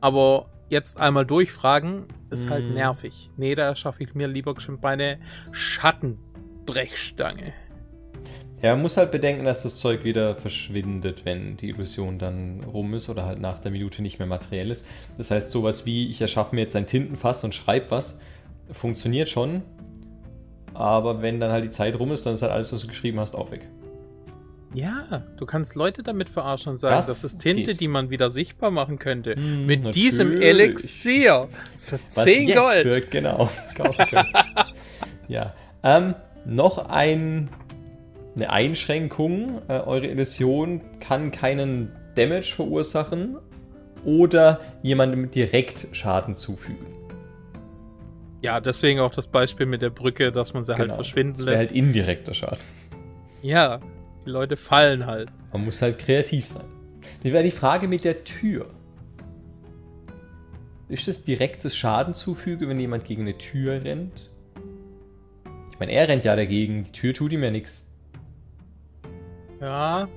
Aber 0.00 0.46
jetzt 0.68 0.98
einmal 0.98 1.26
durchfragen 1.26 2.06
ist 2.30 2.48
halt 2.50 2.66
Mhm. 2.68 2.74
nervig. 2.74 3.30
Nee, 3.36 3.54
da 3.54 3.76
schaffe 3.76 4.02
ich 4.04 4.14
mir 4.14 4.26
lieber 4.26 4.54
bestimmt 4.54 4.82
meine 4.82 5.18
Schattenbrechstange. 5.52 7.52
Ja, 8.62 8.72
man 8.72 8.82
muss 8.82 8.96
halt 8.96 9.10
bedenken, 9.10 9.44
dass 9.44 9.62
das 9.64 9.78
Zeug 9.78 10.02
wieder 10.04 10.34
verschwindet, 10.34 11.24
wenn 11.24 11.56
die 11.58 11.68
Illusion 11.68 12.18
dann 12.18 12.64
rum 12.64 12.94
ist 12.94 13.08
oder 13.10 13.26
halt 13.26 13.38
nach 13.38 13.58
der 13.58 13.70
Minute 13.70 14.00
nicht 14.02 14.18
mehr 14.18 14.26
materiell 14.26 14.70
ist. 14.70 14.86
Das 15.18 15.30
heißt, 15.30 15.50
sowas 15.50 15.84
wie, 15.84 16.08
ich 16.10 16.20
erschaffe 16.22 16.54
mir 16.54 16.62
jetzt 16.62 16.74
ein 16.74 16.86
Tintenfass 16.86 17.44
und 17.44 17.54
schreibe 17.54 17.90
was, 17.90 18.18
funktioniert 18.72 19.28
schon. 19.28 19.62
Aber 20.72 21.22
wenn 21.22 21.38
dann 21.38 21.52
halt 21.52 21.64
die 21.64 21.70
Zeit 21.70 21.98
rum 21.98 22.12
ist, 22.12 22.24
dann 22.26 22.34
ist 22.34 22.42
halt 22.42 22.52
alles, 22.52 22.72
was 22.72 22.80
du 22.80 22.86
geschrieben 22.86 23.20
hast, 23.20 23.34
auch 23.34 23.50
weg. 23.50 23.68
Ja, 24.74 25.22
du 25.36 25.46
kannst 25.46 25.74
Leute 25.74 26.02
damit 26.02 26.28
verarschen 26.28 26.72
und 26.72 26.78
sagen, 26.78 26.96
Das 26.96 27.06
das, 27.06 27.24
ist 27.24 27.38
Tinte, 27.38 27.72
geht. 27.72 27.80
die 27.80 27.88
man 27.88 28.10
wieder 28.10 28.28
sichtbar 28.30 28.70
machen 28.70 28.98
könnte. 28.98 29.34
Hm, 29.36 29.64
Mit 29.64 29.84
natürlich. 29.84 29.94
diesem 29.94 30.40
Elixier 30.42 31.48
für 31.78 31.98
10 32.08 32.48
jetzt 32.48 32.56
Gold. 32.58 32.94
Für, 32.94 33.00
genau. 33.02 33.48
ja. 35.28 35.54
Ähm, 35.82 36.14
noch 36.44 36.78
ein, 36.78 37.48
eine 38.36 38.50
Einschränkung. 38.50 39.62
Äh, 39.68 39.80
eure 39.80 40.06
Illusion 40.06 40.80
kann 41.00 41.30
keinen 41.32 41.90
Damage 42.14 42.52
verursachen 42.54 43.36
oder 44.04 44.60
jemandem 44.82 45.30
direkt 45.30 45.88
Schaden 45.92 46.36
zufügen. 46.36 46.86
Ja, 48.42 48.60
deswegen 48.60 49.00
auch 49.00 49.12
das 49.14 49.26
Beispiel 49.26 49.66
mit 49.66 49.82
der 49.82 49.90
Brücke, 49.90 50.30
dass 50.30 50.54
man 50.54 50.64
sie 50.64 50.72
halt 50.74 50.82
Genau. 50.84 50.94
verschwinden 50.94 51.32
Das 51.38 51.46
wäre 51.46 51.56
lässt. 51.56 51.68
halt 51.70 51.76
indirekter 51.76 52.34
Schaden. 52.34 52.60
ja, 53.42 53.80
die 54.24 54.30
Leute 54.30 54.56
fallen 54.56 55.06
halt. 55.06 55.30
Man 55.52 55.64
muss 55.64 55.80
halt 55.82 55.98
kreativ 55.98 56.46
sein. 56.46 56.64
Das 57.22 57.32
wäre 57.32 57.42
die 57.44 57.50
Frage 57.50 57.88
mit 57.88 58.04
der 58.04 58.24
Tür. 58.24 58.66
Ist 60.88 61.08
das 61.08 61.24
direktes 61.24 61.76
Schadenzufüge, 61.76 62.68
wenn 62.68 62.78
jemand 62.78 63.04
gegen 63.04 63.22
eine 63.22 63.36
Tür 63.38 63.82
rennt? 63.84 64.30
Ich 65.72 65.78
meine, 65.80 65.92
er 65.92 66.08
rennt 66.08 66.24
ja 66.24 66.36
dagegen, 66.36 66.84
die 66.84 66.92
Tür 66.92 67.12
tut 67.14 67.32
ihm 67.32 67.42
ja 67.42 67.50
nichts. 67.50 67.85
Ja, 69.60 70.08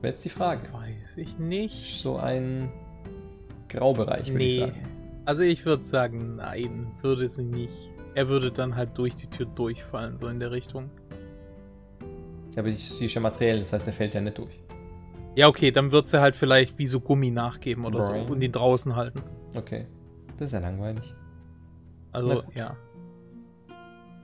Wäre 0.00 0.12
jetzt 0.12 0.24
die 0.24 0.28
Frage. 0.30 0.62
weiß 0.72 1.16
ich 1.18 1.38
nicht. 1.38 2.00
So 2.02 2.16
ein 2.16 2.70
Graubereich, 3.68 4.30
würde 4.32 4.44
ich 4.44 4.54
Nee. 4.58 4.60
sagen. 4.66 4.86
Also 5.26 5.42
ich 5.42 5.64
würde 5.66 5.84
sagen, 5.84 6.36
nein, 6.36 6.90
würde 7.02 7.28
sie 7.28 7.44
nicht. 7.44 7.90
Er 8.14 8.28
würde 8.28 8.50
dann 8.50 8.74
halt 8.76 8.96
durch 8.98 9.14
die 9.14 9.26
Tür 9.28 9.46
durchfallen, 9.46 10.16
so 10.16 10.26
in 10.28 10.40
der 10.40 10.50
Richtung. 10.50 10.90
Aber 12.56 12.68
die 12.70 12.76
die 12.98 13.04
ist 13.04 13.14
ja 13.14 13.20
materiell, 13.20 13.60
das 13.60 13.72
heißt, 13.72 13.86
er 13.86 13.92
fällt 13.92 14.14
ja 14.14 14.20
nicht 14.20 14.38
durch. 14.38 14.58
Ja, 15.36 15.46
okay, 15.46 15.70
dann 15.70 15.92
wird 15.92 16.08
sie 16.08 16.20
halt 16.20 16.34
vielleicht 16.34 16.78
wie 16.78 16.86
so 16.86 16.98
Gummi 17.00 17.30
nachgeben 17.30 17.84
oder 17.84 18.02
so 18.02 18.12
Right. 18.12 18.28
und 18.28 18.42
ihn 18.42 18.50
draußen 18.52 18.96
halten. 18.96 19.22
Okay. 19.56 19.86
Das 20.36 20.46
ist 20.46 20.52
ja 20.52 20.58
langweilig. 20.58 21.14
Also, 22.12 22.42
ja. 22.54 22.76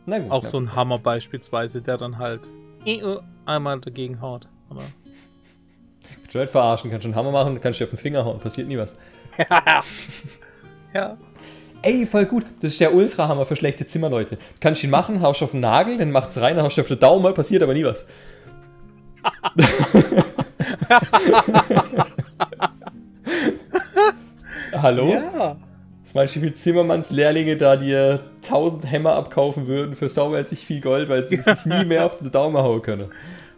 Na 0.06 0.18
gut. 0.18 0.30
Auch 0.30 0.44
so 0.44 0.58
ein 0.58 0.74
Hammer 0.74 0.98
beispielsweise, 0.98 1.80
der 1.82 1.98
dann 1.98 2.18
halt 2.18 2.50
einmal 3.46 3.80
dagegen 3.80 4.20
haut. 4.20 4.48
Aber 4.68 4.82
du 6.36 6.40
halt 6.40 6.50
verarschen, 6.50 6.90
kannst 6.90 7.04
schon 7.04 7.12
einen 7.12 7.18
Hammer 7.18 7.30
machen, 7.32 7.60
kannst 7.60 7.80
du 7.80 7.84
dir 7.84 7.88
auf 7.88 7.96
den 7.96 7.98
Finger 7.98 8.24
hauen, 8.24 8.38
passiert 8.38 8.68
nie 8.68 8.78
was. 8.78 8.94
ja. 10.94 11.16
Ey, 11.82 12.06
voll 12.06 12.24
gut. 12.26 12.44
Das 12.60 12.72
ist 12.72 12.80
der 12.80 12.94
Ultrahammer 12.94 13.44
für 13.46 13.56
schlechte 13.56 13.86
Zimmerleute. 13.86 14.36
Du 14.36 14.42
kannst 14.60 14.82
ihn 14.82 14.90
machen, 14.90 15.20
haust 15.20 15.40
auf 15.42 15.52
den 15.52 15.60
Nagel, 15.60 15.98
dann 15.98 16.10
macht's 16.10 16.40
rein, 16.40 16.56
dann 16.56 16.64
haust 16.64 16.78
du 16.78 16.82
auf 16.82 16.88
den 16.88 16.98
Daumen, 16.98 17.32
passiert 17.34 17.62
aber 17.62 17.74
nie 17.74 17.84
was. 17.84 18.08
Hallo? 24.72 25.12
Ja. 25.12 25.56
Meinst 26.14 26.34
du, 26.34 26.38
wie 26.38 26.44
viele 26.44 26.54
Zimmermannslehrlinge 26.54 27.58
da 27.58 27.76
dir 27.76 28.20
1000 28.42 28.90
Hämmer 28.90 29.16
abkaufen 29.16 29.66
würden 29.66 29.94
für 29.94 30.08
saumäßig 30.08 30.64
viel 30.64 30.80
Gold, 30.80 31.10
weil 31.10 31.22
sie 31.24 31.36
sich 31.36 31.66
nie 31.66 31.84
mehr 31.84 32.06
auf 32.06 32.16
den 32.16 32.32
Daumen 32.32 32.56
hauen 32.56 32.80
können? 32.80 33.10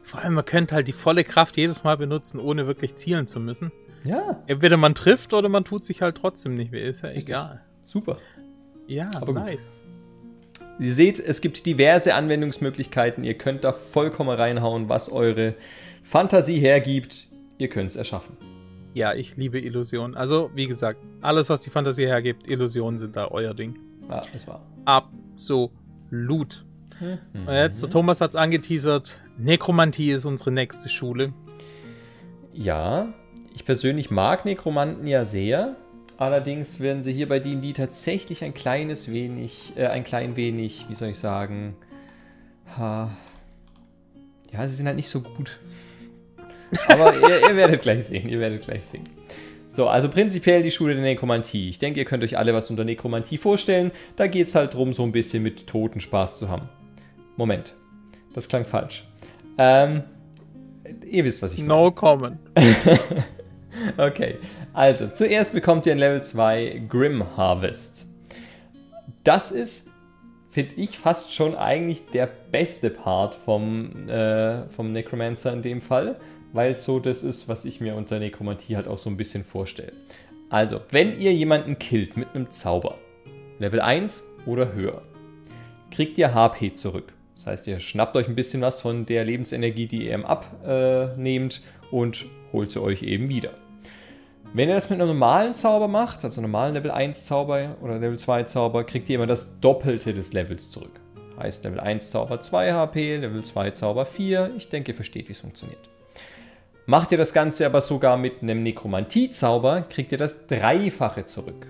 Vor 0.09 0.21
allem, 0.21 0.35
man 0.35 0.45
könnte 0.45 0.75
halt 0.75 0.89
die 0.89 0.93
volle 0.93 1.23
Kraft 1.23 1.57
jedes 1.59 1.85
Mal 1.85 1.97
benutzen, 1.99 2.41
ohne 2.41 2.67
wirklich 2.67 2.97
zielen 2.97 3.27
zu 3.27 3.41
müssen. 3.41 3.71
Ja, 4.05 4.43
Entweder 4.47 4.77
man 4.79 4.95
trifft 4.95 5.35
oder 5.35 5.49
man 5.51 5.65
tut 5.65 5.85
sich 5.85 6.01
halt 6.01 6.17
trotzdem 6.17 6.55
nicht 6.57 6.73
weh. 6.73 6.89
Ist 6.89 7.03
ja 7.03 7.09
Richtig. 7.11 7.29
egal. 7.29 7.61
super. 7.85 8.17
Ja, 8.87 9.11
Aber 9.17 9.27
gut. 9.27 9.35
nice. 9.35 9.71
Ihr 10.79 10.95
seht, 10.95 11.21
es 11.21 11.41
gibt 11.43 11.67
diverse 11.67 12.15
Anwendungsmöglichkeiten. 12.15 13.23
Ihr 13.23 13.35
könnt 13.37 13.65
da 13.65 13.73
vollkommen 13.73 14.31
reinhauen, 14.31 14.89
was 14.89 15.13
eure 15.13 15.55
Fantasie 16.03 16.59
hergibt. 16.59 17.27
Ihr 17.59 17.69
könnt 17.69 17.91
es 17.91 17.97
erschaffen. 17.97 18.37
Ja, 18.95 19.13
ich 19.13 19.37
liebe 19.37 19.59
Illusionen. 19.61 20.17
Also, 20.17 20.51
wie 20.55 20.67
gesagt, 20.67 21.01
alles, 21.21 21.51
was 21.51 21.61
die 21.61 21.71
Fantasie 21.71 22.07
hergibt, 22.07 22.47
Illusionen 22.49 22.99
sind 22.99 23.15
da 23.15 23.29
euer 23.31 23.53
Ding. 23.53 23.79
Ja, 24.09 24.23
das 24.33 24.47
war. 24.49 24.63
Absolut. 24.87 26.65
Mhm. 27.01 27.19
Und 27.47 27.53
jetzt, 27.55 27.83
der 27.83 27.91
Thomas 27.91 28.21
hat 28.21 28.31
es 28.31 28.37
angeteasert, 28.37 29.21
Nekromantie 29.39 30.11
ist 30.11 30.25
unsere 30.25 30.51
nächste 30.51 30.89
Schule. 30.89 31.33
Ja, 32.53 33.15
ich 33.55 33.65
persönlich 33.65 34.11
mag 34.11 34.45
Nekromanten 34.45 35.07
ja 35.07 35.25
sehr. 35.25 35.77
Allerdings 36.17 36.81
werden 36.81 37.05
sie 37.05 37.13
hier 37.13 37.29
bei 37.29 37.39
D&D 37.39 37.73
tatsächlich 37.73 38.43
ein 38.43 38.53
kleines 38.53 39.13
wenig, 39.13 39.75
äh, 39.77 39.87
ein 39.87 40.03
klein 40.03 40.35
wenig, 40.35 40.87
wie 40.89 40.95
soll 40.95 41.11
ich 41.11 41.19
sagen, 41.19 41.77
ha, 42.77 43.11
ja, 44.53 44.67
sie 44.67 44.75
sind 44.75 44.87
halt 44.87 44.97
nicht 44.97 45.09
so 45.09 45.21
gut. 45.21 45.61
Aber 46.89 47.15
ihr, 47.29 47.49
ihr 47.49 47.57
werdet 47.57 47.83
gleich 47.83 48.07
sehen, 48.07 48.29
ihr 48.29 48.41
werdet 48.41 48.63
gleich 48.63 48.85
sehen. 48.87 49.05
So, 49.71 49.87
also 49.87 50.09
prinzipiell 50.09 50.65
die 50.65 50.73
Schule 50.73 50.95
der 50.95 51.05
Nekromantie. 51.05 51.69
Ich 51.69 51.79
denke, 51.79 52.01
ihr 52.01 52.05
könnt 52.05 52.25
euch 52.25 52.37
alle 52.37 52.55
was 52.55 52.71
unter 52.71 52.85
Nekromantie 52.85 53.39
vorstellen. 53.39 53.93
Da 54.17 54.27
geht 54.27 54.49
es 54.49 54.57
halt 54.57 54.75
drum, 54.75 54.93
so 54.93 55.05
ein 55.05 55.13
bisschen 55.13 55.45
mit 55.45 55.69
Toten 55.69 56.01
Spaß 56.01 56.39
zu 56.39 56.49
haben. 56.49 56.69
Moment, 57.37 57.75
das 58.35 58.49
klang 58.49 58.65
falsch. 58.65 59.05
Ähm, 59.59 60.05
ihr 61.05 61.25
wisst, 61.25 61.43
was 61.43 61.55
ich 61.55 61.61
meine. 61.61 61.69
No 61.69 61.91
comment. 61.91 62.39
Okay, 63.97 64.37
also 64.73 65.09
zuerst 65.09 65.53
bekommt 65.53 65.87
ihr 65.87 65.93
in 65.93 65.99
Level 65.99 66.23
2 66.23 66.83
Grim 66.89 67.37
Harvest. 67.37 68.07
Das 69.25 69.53
ist, 69.53 69.91
finde 70.51 70.75
ich, 70.77 70.99
fast 70.99 71.35
schon 71.35 71.55
eigentlich 71.55 72.07
der 72.07 72.29
beste 72.51 72.91
Part 72.91 73.35
vom, 73.35 74.09
äh, 74.09 74.69
vom 74.71 74.93
Necromancer 74.93 75.53
in 75.53 75.63
dem 75.63 75.81
Fall, 75.81 76.17
weil 76.53 76.73
es 76.73 76.85
so 76.85 76.99
das 76.99 77.23
ist, 77.23 77.49
was 77.49 77.65
ich 77.65 77.81
mir 77.81 77.95
unter 77.95 78.19
Nekromantie 78.19 78.77
halt 78.77 78.89
auch 78.89 78.99
so 78.99 79.11
ein 79.11 79.17
bisschen 79.17 79.45
vorstelle. 79.45 79.93
Also, 80.51 80.81
wenn 80.91 81.19
ihr 81.19 81.33
jemanden 81.33 81.79
killt 81.79 82.17
mit 82.17 82.35
einem 82.35 82.51
Zauber, 82.51 82.97
Level 83.59 83.81
1 83.81 84.25
oder 84.47 84.73
höher, 84.73 85.03
kriegt 85.91 86.17
ihr 86.19 86.33
HP 86.35 86.73
zurück. 86.73 87.13
Das 87.39 87.47
heißt, 87.47 87.69
ihr 87.69 87.79
schnappt 87.79 88.17
euch 88.17 88.27
ein 88.27 88.35
bisschen 88.35 88.61
was 88.63 88.81
von 88.81 89.07
der 89.07 89.25
Lebensenergie, 89.25 89.87
die 89.87 90.07
ihr 90.07 90.15
ihm 90.15 90.25
abnehmt 90.25 91.63
und 91.93 92.27
holt 92.53 92.73
sie 92.73 92.83
euch 92.83 93.05
eben 93.05 93.29
wieder. 93.29 93.51
Wenn 94.53 94.69
ihr 94.69 94.75
das 94.75 94.91
mit 94.91 95.01
einem 95.01 95.11
normalen 95.11 95.55
Zauber 95.55 95.87
macht, 95.87 96.25
also 96.25 96.41
normalen 96.41 96.75
Level 96.75 96.91
1 96.91 97.27
Zauber 97.27 97.77
oder 97.81 98.01
Level 98.01 98.19
2 98.19 98.43
Zauber, 98.43 98.83
kriegt 98.83 99.09
ihr 99.09 99.17
immer 99.17 99.29
das 99.29 99.61
Doppelte 99.61 100.15
des 100.15 100.33
Levels 100.33 100.73
zurück. 100.73 100.99
Heißt 101.39 101.63
Level 101.63 101.79
1 101.79 102.11
Zauber 102.11 102.41
2 102.41 102.73
HP, 102.73 103.19
Level 103.19 103.45
2 103.45 103.71
Zauber 103.71 104.05
4. 104.05 104.55
Ich 104.57 104.69
denke, 104.69 104.91
ihr 104.91 104.97
versteht, 104.97 105.29
wie 105.29 105.33
es 105.33 105.41
funktioniert. 105.41 105.89
Macht 106.87 107.13
ihr 107.13 107.19
das 107.19 107.33
Ganze 107.33 107.67
aber 107.67 107.83
sogar 107.83 108.17
mit 108.17 108.43
einem 108.43 108.65
Nekromantie-Zauber, 108.65 109.83
kriegt 109.83 110.11
ihr 110.11 110.19
das 110.19 110.49
Dreifache 110.49 111.25
zurück. 111.25 111.69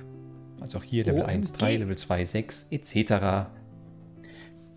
Also 0.63 0.79
auch 0.79 0.85
hier 0.85 1.05
Level 1.05 1.23
OMG. 1.23 1.31
1 1.31 1.53
3, 1.53 1.77
Level 1.77 1.99
2 1.99 2.25
6, 2.25 2.69
etc. 2.71 3.49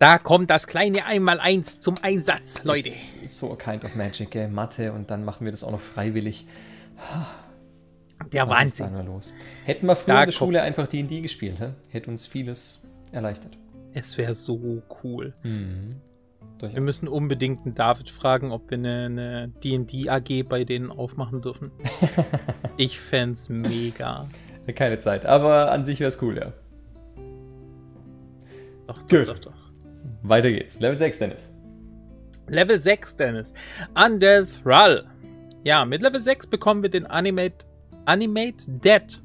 Da 0.02 0.18
kommt 0.18 0.50
das 0.50 0.66
kleine 0.66 1.04
Einmaleins 1.06 1.78
zum 1.78 1.94
Einsatz, 2.02 2.64
Leute. 2.64 2.88
It's 2.88 3.38
so 3.38 3.52
a 3.52 3.54
kind 3.54 3.84
of 3.84 3.94
magic, 3.94 4.32
gell? 4.32 4.48
Mathe 4.48 4.92
und 4.92 5.08
dann 5.12 5.24
machen 5.24 5.44
wir 5.44 5.52
das 5.52 5.62
auch 5.62 5.70
noch 5.70 5.78
freiwillig. 5.78 6.44
Der 8.32 8.48
Was 8.48 8.64
ist 8.64 8.80
da 8.80 8.86
Wahnsinn. 8.86 9.06
los? 9.06 9.32
Hätten 9.64 9.86
wir 9.86 9.94
früher 9.94 10.14
Da 10.14 10.20
in 10.22 10.26
der 10.26 10.32
Schule 10.32 10.62
einfach 10.62 10.88
D&D 10.88 11.20
gespielt, 11.20 11.60
hä? 11.60 11.68
hätte 11.90 12.10
uns 12.10 12.26
vieles 12.26 12.82
erleichtert. 13.12 13.56
Es 13.94 14.18
wäre 14.18 14.34
so 14.34 14.82
cool. 15.04 15.34
Mhm. 15.44 16.00
Wir 16.60 16.80
müssen 16.80 17.06
unbedingt 17.06 17.64
einen 17.64 17.76
David 17.76 18.10
fragen, 18.10 18.50
ob 18.50 18.72
wir 18.72 18.78
eine 18.78 19.52
D&D 19.62 20.08
AG 20.08 20.42
bei 20.48 20.64
denen 20.64 20.90
aufmachen 20.90 21.42
dürfen. 21.42 21.70
ich 22.76 22.98
fände 22.98 23.34
es 23.34 23.48
mega. 23.48 24.26
Keine 24.74 24.98
Zeit, 24.98 25.26
aber 25.26 25.70
an 25.70 25.84
sich 25.84 26.00
wäre 26.00 26.08
es 26.08 26.20
cool, 26.20 26.38
ja. 26.38 26.52
Doch, 28.88 29.00
doch, 29.04 29.08
Gut. 29.08 29.28
doch, 29.28 29.38
doch. 29.38 29.61
Weiter 30.22 30.50
geht's. 30.50 30.80
Level 30.80 30.96
6, 30.96 31.18
Dennis. 31.18 31.54
Level 32.48 32.78
6, 32.78 33.16
Dennis. 33.16 33.54
Undead 33.94 34.48
Thrall. 34.62 35.04
Ja, 35.64 35.84
mit 35.84 36.02
Level 36.02 36.20
6 36.20 36.46
bekommen 36.46 36.82
wir 36.82 36.90
den 36.90 37.06
Animate, 37.06 37.66
Animate 38.04 38.64
Dead 38.68 39.22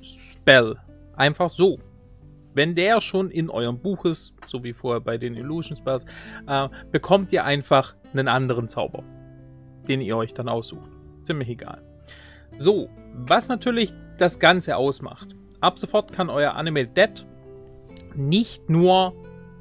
Spell. 0.00 0.76
Einfach 1.16 1.50
so. 1.50 1.78
Wenn 2.54 2.74
der 2.74 3.00
schon 3.00 3.30
in 3.30 3.48
eurem 3.48 3.78
Buch 3.78 4.04
ist, 4.04 4.34
so 4.46 4.64
wie 4.64 4.72
vorher 4.72 5.00
bei 5.00 5.18
den 5.18 5.36
Illusion 5.36 5.76
Spells, 5.76 6.04
äh, 6.46 6.68
bekommt 6.90 7.32
ihr 7.32 7.44
einfach 7.44 7.94
einen 8.12 8.26
anderen 8.26 8.68
Zauber, 8.68 9.04
den 9.86 10.00
ihr 10.00 10.16
euch 10.16 10.34
dann 10.34 10.48
aussucht. 10.48 10.90
Ziemlich 11.22 11.48
egal. 11.48 11.82
So, 12.56 12.88
was 13.14 13.48
natürlich 13.48 13.94
das 14.18 14.38
Ganze 14.38 14.76
ausmacht. 14.76 15.36
Ab 15.60 15.78
sofort 15.78 16.12
kann 16.12 16.28
euer 16.28 16.54
Animate 16.54 16.90
Dead 16.90 17.26
nicht 18.14 18.68
nur 18.68 19.14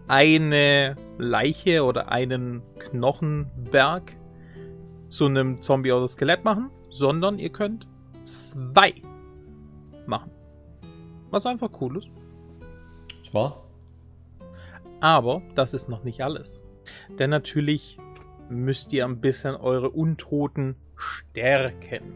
eine 0.09 0.95
Leiche 1.19 1.83
oder 1.85 2.11
einen 2.11 2.63
Knochenberg 2.79 4.17
zu 5.07 5.25
einem 5.25 5.61
Zombie 5.61 5.91
oder 5.91 6.07
Skelett 6.07 6.43
machen, 6.43 6.71
sondern 6.89 7.37
ihr 7.37 7.51
könnt 7.51 7.87
zwei 8.23 8.93
machen. 10.07 10.31
Was 11.29 11.45
einfach 11.45 11.69
cool 11.79 11.97
ist. 11.97 12.09
Das 13.23 13.33
war? 13.35 13.63
Aber 14.99 15.43
das 15.53 15.75
ist 15.75 15.87
noch 15.87 16.03
nicht 16.03 16.23
alles. 16.23 16.63
Denn 17.19 17.29
natürlich 17.29 17.99
müsst 18.49 18.91
ihr 18.91 19.05
ein 19.05 19.21
bisschen 19.21 19.55
eure 19.55 19.91
Untoten 19.91 20.75
stärken. 20.95 22.15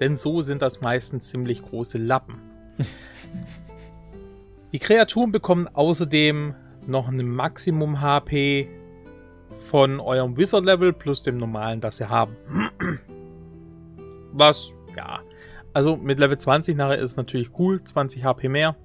Denn 0.00 0.16
so 0.16 0.40
sind 0.40 0.62
das 0.62 0.80
meistens 0.80 1.28
ziemlich 1.28 1.62
große 1.62 1.98
Lappen. 1.98 2.40
Die 4.72 4.78
Kreaturen 4.78 5.30
bekommen 5.30 5.68
außerdem 5.68 6.54
noch 6.88 7.08
ein 7.08 7.28
Maximum 7.28 8.00
HP 8.00 8.68
von 9.50 10.00
eurem 10.00 10.36
Wizard 10.36 10.64
Level 10.64 10.92
plus 10.92 11.22
dem 11.22 11.36
normalen, 11.36 11.80
das 11.80 11.98
sie 11.98 12.08
haben. 12.08 12.36
Was, 14.32 14.72
ja. 14.96 15.20
Also 15.72 15.96
mit 15.96 16.18
Level 16.18 16.38
20 16.38 16.76
nachher 16.76 16.98
ist 16.98 17.16
natürlich 17.16 17.50
cool. 17.58 17.82
20 17.82 18.24
HP 18.24 18.48
mehr. 18.48 18.76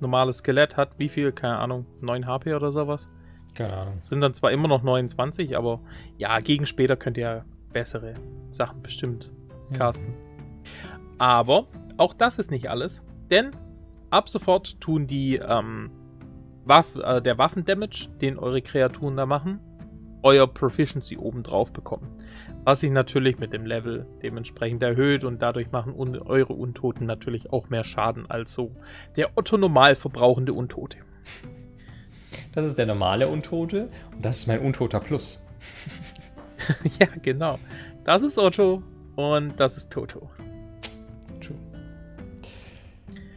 Normales 0.00 0.38
Skelett 0.38 0.76
hat 0.76 0.98
wie 0.98 1.08
viel? 1.08 1.32
Keine 1.32 1.58
Ahnung. 1.58 1.86
9 2.00 2.26
HP 2.26 2.54
oder 2.54 2.72
sowas. 2.72 3.08
Keine 3.54 3.74
Ahnung. 3.74 3.98
Sind 4.00 4.20
dann 4.20 4.34
zwar 4.34 4.50
immer 4.50 4.68
noch 4.68 4.82
29, 4.82 5.56
aber 5.56 5.80
ja, 6.18 6.38
gegen 6.40 6.66
später 6.66 6.96
könnt 6.96 7.16
ihr 7.16 7.44
bessere 7.72 8.14
Sachen 8.50 8.82
bestimmt 8.82 9.30
casten. 9.72 10.14
Aber 11.18 11.66
auch 11.96 12.14
das 12.14 12.38
ist 12.38 12.50
nicht 12.50 12.68
alles, 12.68 13.04
denn 13.30 13.52
ab 14.10 14.28
sofort 14.28 14.80
tun 14.80 15.06
die 15.06 15.36
ähm, 15.36 15.90
Waff, 16.64 16.96
äh, 16.96 17.20
der 17.20 17.38
Waffendamage, 17.38 18.08
den 18.20 18.38
eure 18.38 18.62
Kreaturen 18.62 19.16
da 19.16 19.26
machen, 19.26 19.60
euer 20.22 20.46
Proficiency 20.46 21.16
obendrauf 21.16 21.72
bekommen. 21.72 22.08
Was 22.64 22.80
sich 22.80 22.90
natürlich 22.90 23.38
mit 23.38 23.52
dem 23.52 23.66
Level 23.66 24.06
dementsprechend 24.22 24.82
erhöht 24.82 25.24
und 25.24 25.42
dadurch 25.42 25.72
machen 25.72 25.92
un 25.92 26.16
eure 26.16 26.52
Untoten 26.52 27.06
natürlich 27.06 27.52
auch 27.52 27.70
mehr 27.70 27.82
Schaden 27.82 28.30
als 28.30 28.54
so 28.54 28.70
der 29.16 29.36
Otto 29.36 29.56
normal 29.56 29.96
verbrauchende 29.96 30.52
Untote. 30.52 30.98
Das 32.52 32.64
ist 32.66 32.78
der 32.78 32.86
normale 32.86 33.28
Untote 33.28 33.88
und 34.14 34.24
das 34.24 34.40
ist 34.40 34.46
mein 34.46 34.60
Untoter 34.60 35.00
Plus. 35.00 35.44
ja, 37.00 37.08
genau. 37.20 37.58
Das 38.04 38.22
ist 38.22 38.38
Otto 38.38 38.82
und 39.16 39.58
das 39.58 39.76
ist 39.76 39.90
Toto. 39.90 40.30
True. 41.40 41.58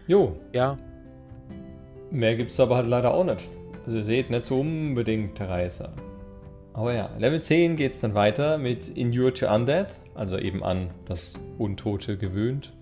Jo, 0.08 0.40
Ja, 0.54 0.78
mehr 2.12 2.36
gibt's 2.36 2.60
aber 2.60 2.76
halt 2.76 2.88
leider 2.88 3.14
auch 3.14 3.24
nicht. 3.24 3.48
Also 3.86 3.98
ihr 3.98 4.04
seht, 4.04 4.30
nicht 4.30 4.46
so 4.46 4.60
unbedingt 4.60 5.40
Reißer. 5.40 5.94
Aber 6.74 6.94
ja, 6.94 7.10
Level 7.18 7.42
10 7.42 7.76
geht's 7.78 8.02
dann 8.02 8.16
weiter 8.16 8.58
mit 8.58 8.98
Endure 8.98 9.34
to 9.34 9.48
Undead, 9.48 9.88
also 10.14 10.38
eben 10.38 10.64
an 10.64 10.90
das 11.06 11.36
Untote 11.58 12.18
gewöhnt. 12.18 12.74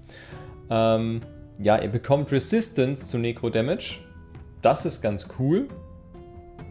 Ähm, 0.70 1.22
ja, 1.60 1.80
ihr 1.80 1.90
bekommt 1.90 2.32
Resistance 2.32 3.08
zu 3.08 3.18
Necro 3.20 3.50
Damage. 3.50 4.00
Das 4.62 4.86
ist 4.86 5.02
ganz 5.02 5.28
cool. 5.38 5.68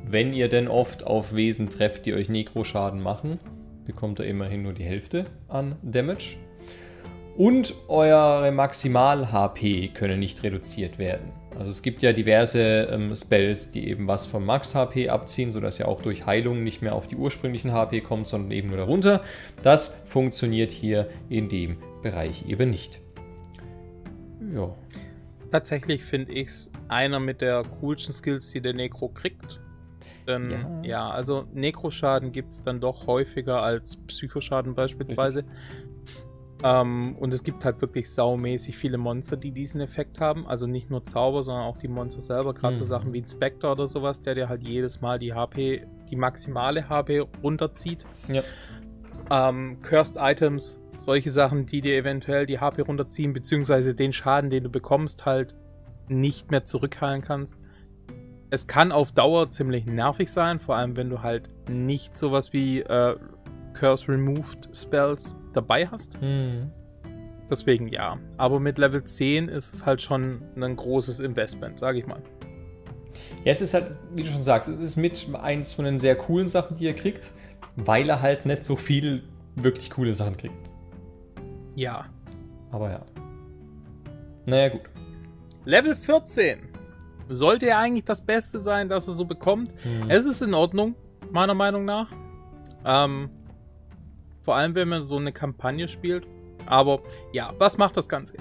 Wenn 0.05 0.33
ihr 0.33 0.49
denn 0.49 0.67
oft 0.67 1.07
auf 1.07 1.35
Wesen 1.35 1.71
trefft, 1.71 2.07
die 2.07 2.15
euch 2.15 2.29
Necro-Schaden 2.29 3.01
machen, 3.01 3.39
bekommt 3.85 4.19
ihr 4.19 4.27
immerhin 4.27 4.63
nur 4.63 4.73
die 4.73 4.85
Hälfte 4.85 5.27
an 5.49 5.77
Damage. 5.83 6.37
Und 7.37 7.75
eure 7.89 8.53
Maximal-HP 8.53 9.89
können 9.89 10.21
nicht 10.21 10.43
reduziert 10.43 10.99
werden. 10.99 11.33
Also 11.59 11.71
es 11.71 11.83
gibt 11.83 12.03
ja 12.03 12.13
diverse 12.13 12.89
ähm, 12.91 13.15
Spells, 13.15 13.71
die 13.71 13.89
eben 13.89 14.07
was 14.07 14.27
vom 14.27 14.45
Max-HP 14.45 15.09
abziehen, 15.09 15.53
sodass 15.53 15.79
ihr 15.79 15.89
auch 15.89 16.03
durch 16.03 16.27
Heilung 16.27 16.63
nicht 16.63 16.83
mehr 16.83 16.95
auf 16.95 17.07
die 17.07 17.17
ursprünglichen 17.17 17.73
HP 17.73 18.01
kommt, 18.01 18.27
sondern 18.27 18.51
eben 18.53 18.69
nur 18.69 18.79
darunter. 18.79 19.23
Das 19.63 20.03
funktioniert 20.07 20.71
hier 20.71 21.09
in 21.29 21.49
dem 21.49 21.77
Bereich 22.03 22.49
eben 22.49 22.71
nicht. 22.71 23.01
Ja. 24.55 24.75
tatsächlich 25.51 26.05
finde 26.05 26.33
ich 26.33 26.49
es 26.49 26.71
einer 26.89 27.21
mit 27.21 27.41
der 27.41 27.63
coolsten 27.81 28.13
Skills, 28.13 28.51
die 28.51 28.61
der 28.61 28.75
Necro 28.75 29.09
kriegt. 29.09 29.61
Denn 30.27 30.51
Ja. 30.51 30.83
ja, 30.83 31.11
also 31.11 31.47
Necro-Schaden 31.53 32.33
gibt 32.33 32.53
es 32.53 32.63
dann 32.63 32.81
doch 32.81 33.07
häufiger 33.07 33.63
als 33.63 33.97
Psychoschaden 33.97 34.75
beispielsweise. 34.75 35.45
Ähm, 36.65 37.17
und 37.19 37.33
es 37.33 37.43
gibt 37.43 37.65
halt 37.65 37.81
wirklich 37.81 38.11
saumäßig 38.11 38.77
viele 38.77 38.99
Monster, 38.99 39.37
die 39.37 39.51
diesen 39.51 39.81
Effekt 39.81 40.21
haben. 40.21 40.47
Also 40.47 40.67
nicht 40.67 40.91
nur 40.91 41.05
Zauber, 41.05 41.43
sondern 41.43 41.65
auch 41.65 41.77
die 41.79 41.89
Monster 41.89 42.21
selber. 42.21 42.55
Gerade 42.55 42.77
so 42.77 42.85
Mhm. 42.85 42.89
Sachen 42.89 43.13
wie 43.13 43.21
ein 43.23 43.29
Spectre 43.29 43.71
oder 43.73 43.87
sowas, 43.87 44.23
der 44.23 44.35
dir 44.35 44.49
halt 44.49 44.63
jedes 44.67 45.01
Mal 45.01 45.19
die 45.19 45.35
HP, 45.35 45.87
die 46.11 46.17
maximale 46.17 46.89
HP 46.89 47.21
runterzieht. 47.43 48.05
Ja. 48.29 48.43
Ähm, 49.31 49.79
Cursed 49.83 50.17
Items, 50.19 50.81
solche 50.97 51.31
Sachen, 51.31 51.67
die 51.67 51.81
dir 51.81 51.97
eventuell 51.97 52.47
die 52.47 52.61
HP 52.61 52.83
runterziehen, 52.83 53.33
beziehungsweise 53.33 53.95
den 53.95 54.13
Schaden, 54.13 54.51
den 54.51 54.65
du 54.65 54.71
bekommst, 54.71 55.27
halt 55.27 55.57
nicht 56.09 56.51
mehr 56.51 56.65
zurückheilen 56.65 57.23
kannst. 57.23 57.57
Es 58.51 58.67
kann 58.67 58.93
auf 58.93 59.13
Dauer 59.13 59.51
ziemlich 59.51 59.87
nervig 59.87 60.31
sein, 60.31 60.61
vor 60.61 60.77
allem 60.77 60.97
wenn 60.97 61.09
du 61.09 61.23
halt 61.23 61.49
nicht 61.71 62.17
sowas 62.17 62.53
wie 62.53 62.81
äh, 62.81 63.17
Curse 63.73 64.09
Removed 64.09 64.69
Spells 64.77 65.35
dabei 65.53 65.87
hast. 65.87 66.21
Hm. 66.21 66.71
Deswegen 67.51 67.89
ja. 67.89 68.19
Aber 68.37 68.61
mit 68.61 68.79
Level 68.79 69.05
10 69.05 69.49
ist 69.49 69.75
es 69.75 69.85
halt 69.85 70.01
schon 70.01 70.43
ein 70.57 70.77
großes 70.77 71.21
Investment, 71.21 71.79
sage 71.79 71.99
ich 71.99 72.07
mal. 72.07 72.23
Ja, 73.45 73.53
es 73.53 73.61
ist 73.61 73.75
halt, 73.75 73.93
wie 74.15 74.23
du 74.23 74.31
schon 74.31 74.43
sagst, 74.43 74.69
es 74.69 74.81
ist 74.81 74.97
mit 74.97 75.27
eins 75.35 75.75
von 75.75 75.85
den 75.85 75.99
sehr 75.99 76.17
coolen 76.17 76.49
Sachen, 76.49 76.77
die 76.77 76.85
ihr 76.85 76.95
kriegt, 76.95 77.33
weil 77.77 78.09
er 78.09 78.23
halt 78.23 78.47
nicht 78.47 78.65
so 78.65 78.77
viel 78.77 79.23
wirklich 79.57 79.91
coole 79.91 80.15
Sachen 80.15 80.37
kriegt. 80.37 80.55
Ja. 81.75 82.07
Aber 82.71 82.91
ja. 82.91 83.05
Naja, 84.47 84.71
gut. 84.71 84.83
Level 85.65 85.95
14 85.95 86.61
sollte 87.29 87.67
ja 87.67 87.79
eigentlich 87.79 88.05
das 88.05 88.21
Beste 88.21 88.61
sein, 88.61 88.89
das 88.89 89.07
er 89.07 89.13
so 89.13 89.25
bekommt. 89.25 89.75
Hm. 89.83 90.09
Es 90.09 90.27
ist 90.27 90.43
in 90.43 90.55
Ordnung, 90.55 90.95
meiner 91.31 91.55
Meinung 91.55 91.85
nach. 91.85 92.09
Ähm, 92.85 93.31
vor 94.43 94.57
allem, 94.57 94.75
wenn 94.75 94.89
man 94.89 95.03
so 95.03 95.17
eine 95.17 95.33
Kampagne 95.33 95.89
spielt. 95.89 96.27
Aber 96.67 97.03
ja, 97.33 97.53
was 97.59 97.79
macht 97.79 97.97
das 97.97 98.09
Ganze? 98.09 98.35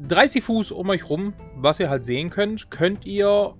30 0.00 0.44
Fuß 0.44 0.72
um 0.72 0.88
euch 0.90 1.08
rum, 1.08 1.32
was 1.56 1.80
ihr 1.80 1.90
halt 1.90 2.04
sehen 2.04 2.30
könnt, 2.30 2.70
könnt 2.70 3.04
ihr 3.04 3.54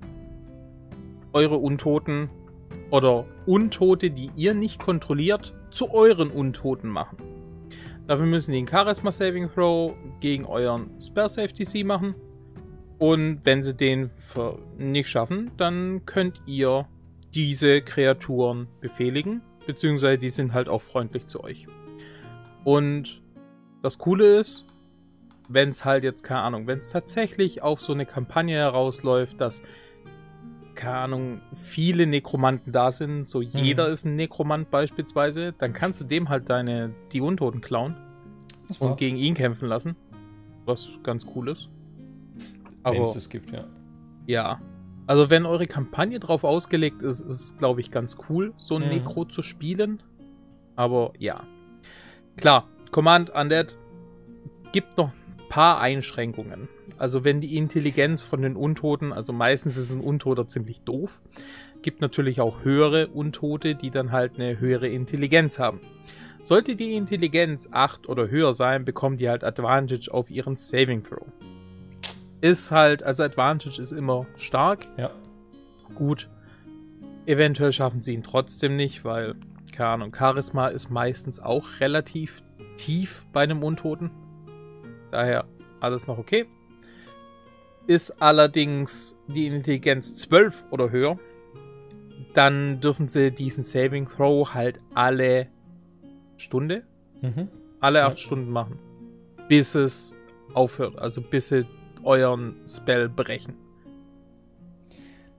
eure 1.32 1.56
Untoten 1.56 2.30
oder 2.90 3.26
Untote, 3.46 4.10
die 4.10 4.30
ihr 4.36 4.54
nicht 4.54 4.80
kontrolliert, 4.80 5.54
zu 5.70 5.92
euren 5.92 6.30
Untoten 6.30 6.88
machen. 6.88 7.16
Dafür 8.06 8.26
müssen 8.26 8.52
die 8.52 8.58
einen 8.58 8.68
Charisma 8.68 9.12
Saving 9.12 9.50
Throw 9.50 9.94
gegen 10.20 10.46
euren 10.46 10.90
Spell 11.00 11.28
Save 11.28 11.48
DC 11.48 11.84
machen. 11.84 12.14
Und 12.98 13.40
wenn 13.44 13.62
sie 13.62 13.74
den 13.74 14.10
nicht 14.78 15.08
schaffen, 15.08 15.50
dann 15.56 16.06
könnt 16.06 16.42
ihr 16.46 16.88
diese 17.34 17.82
Kreaturen 17.82 18.66
befehligen, 18.80 19.42
beziehungsweise 19.68 20.16
die 20.16 20.30
sind 20.30 20.54
halt 20.54 20.66
auch 20.70 20.80
freundlich 20.80 21.26
zu 21.26 21.44
euch. 21.44 21.68
Und 22.64 23.20
das 23.82 23.98
Coole 23.98 24.38
ist, 24.38 24.64
wenn 25.50 25.68
es 25.68 25.84
halt 25.84 26.04
jetzt, 26.04 26.22
keine 26.24 26.40
Ahnung, 26.40 26.66
wenn 26.66 26.78
es 26.78 26.88
tatsächlich 26.88 27.62
auf 27.62 27.78
so 27.82 27.92
eine 27.92 28.06
Kampagne 28.06 28.56
herausläuft, 28.56 29.42
dass, 29.42 29.62
keine 30.74 30.96
Ahnung, 30.96 31.40
viele 31.54 32.06
Nekromanten 32.06 32.72
da 32.72 32.90
sind, 32.90 33.24
so 33.24 33.42
jeder 33.42 33.88
ist 33.88 34.06
ein 34.06 34.16
Nekromant 34.16 34.70
beispielsweise, 34.70 35.52
dann 35.52 35.74
kannst 35.74 36.00
du 36.00 36.04
dem 36.04 36.30
halt 36.30 36.48
deine, 36.48 36.94
die 37.12 37.20
Untoten 37.20 37.60
klauen 37.60 37.94
und 38.78 38.96
gegen 38.96 39.18
ihn 39.18 39.34
kämpfen 39.34 39.68
lassen. 39.68 39.96
Was 40.64 40.98
ganz 41.02 41.26
cool 41.36 41.50
ist. 41.50 41.68
wenn 42.84 43.02
Aber 43.02 43.02
es 43.02 43.28
gibt, 43.28 43.50
ja. 43.50 43.66
ja. 44.26 44.60
Also 45.08 45.30
wenn 45.30 45.46
eure 45.46 45.64
Kampagne 45.64 46.20
drauf 46.20 46.44
ausgelegt 46.44 47.00
ist, 47.00 47.20
ist 47.20 47.40
es, 47.40 47.56
glaube 47.56 47.80
ich, 47.80 47.90
ganz 47.90 48.18
cool, 48.28 48.52
so 48.58 48.76
ein 48.76 48.82
Mhm. 48.82 48.88
Necro 48.90 49.24
zu 49.24 49.40
spielen. 49.42 50.02
Aber 50.76 51.14
ja. 51.18 51.44
Klar, 52.36 52.68
Command 52.90 53.30
Undead 53.30 53.76
gibt 54.70 54.98
noch 54.98 55.08
ein 55.08 55.48
paar 55.48 55.80
Einschränkungen. 55.80 56.68
Also 56.98 57.24
wenn 57.24 57.40
die 57.40 57.56
Intelligenz 57.56 58.22
von 58.22 58.42
den 58.42 58.54
Untoten, 58.54 59.14
also 59.14 59.32
meistens 59.32 59.78
ist 59.78 59.94
ein 59.94 60.02
Untoter 60.02 60.46
ziemlich 60.46 60.82
doof, 60.82 61.22
gibt 61.80 62.02
natürlich 62.02 62.42
auch 62.42 62.62
höhere 62.62 63.08
Untote, 63.08 63.76
die 63.76 63.90
dann 63.90 64.12
halt 64.12 64.34
eine 64.34 64.60
höhere 64.60 64.88
Intelligenz 64.88 65.58
haben. 65.58 65.80
Sollte 66.42 66.76
die 66.76 66.94
Intelligenz 66.94 67.66
8 67.72 68.08
oder 68.10 68.28
höher 68.28 68.52
sein, 68.52 68.84
bekommen 68.84 69.16
die 69.16 69.30
halt 69.30 69.42
Advantage 69.42 70.12
auf 70.12 70.30
ihren 70.30 70.56
Saving 70.56 71.02
Throw. 71.02 71.26
Ist 72.40 72.70
halt, 72.70 73.02
also 73.02 73.22
Advantage 73.24 73.80
ist 73.80 73.92
immer 73.92 74.26
stark, 74.36 74.86
Ja. 74.96 75.10
gut. 75.94 76.28
Eventuell 77.26 77.72
schaffen 77.72 78.00
sie 78.00 78.14
ihn 78.14 78.22
trotzdem 78.22 78.76
nicht, 78.76 79.04
weil, 79.04 79.34
keine 79.72 79.90
Ahnung, 79.90 80.14
Charisma 80.14 80.68
ist 80.68 80.90
meistens 80.90 81.40
auch 81.40 81.66
relativ 81.80 82.42
tief 82.76 83.26
bei 83.32 83.42
einem 83.42 83.62
Untoten. 83.62 84.10
Daher 85.10 85.46
alles 85.80 86.06
noch 86.06 86.18
okay. 86.18 86.46
Ist 87.86 88.22
allerdings 88.22 89.16
die 89.26 89.46
Intelligenz 89.46 90.14
12 90.16 90.64
oder 90.70 90.90
höher, 90.90 91.18
dann 92.34 92.80
dürfen 92.80 93.08
sie 93.08 93.30
diesen 93.32 93.64
Saving 93.64 94.06
Throw 94.06 94.52
halt 94.54 94.80
alle 94.94 95.48
Stunde, 96.36 96.84
Mhm. 97.20 97.48
alle 97.80 98.00
Ja. 98.00 98.06
acht 98.08 98.18
Stunden 98.20 98.50
machen. 98.50 98.78
Bis 99.48 99.74
es 99.74 100.14
aufhört, 100.54 100.98
also 100.98 101.20
bis 101.20 101.48
sie 101.48 101.66
euren 102.04 102.56
Spell 102.68 103.08
brechen. 103.08 103.54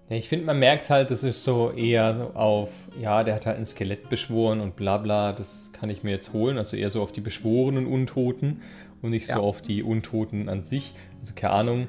Ja, 0.09 0.15
ich 0.15 0.27
finde, 0.27 0.45
man 0.45 0.57
merkt 0.57 0.89
halt, 0.89 1.11
das 1.11 1.23
ist 1.23 1.43
so 1.43 1.71
eher 1.71 2.15
so 2.17 2.23
auf, 2.39 2.71
ja, 2.99 3.23
der 3.23 3.35
hat 3.35 3.45
halt 3.45 3.57
ein 3.57 3.65
Skelett 3.65 4.09
beschworen 4.09 4.59
und 4.59 4.75
bla 4.75 4.97
bla, 4.97 5.33
das 5.33 5.71
kann 5.71 5.89
ich 5.89 6.03
mir 6.03 6.11
jetzt 6.11 6.33
holen. 6.33 6.57
Also 6.57 6.75
eher 6.77 6.89
so 6.89 7.01
auf 7.03 7.11
die 7.11 7.21
beschworenen 7.21 7.85
Untoten 7.85 8.61
und 9.01 9.11
nicht 9.11 9.29
Ja. 9.29 9.35
so 9.35 9.41
auf 9.43 9.61
die 9.61 9.83
Untoten 9.83 10.49
an 10.49 10.61
sich. 10.63 10.93
Also 11.21 11.33
keine 11.35 11.53
Ahnung, 11.53 11.87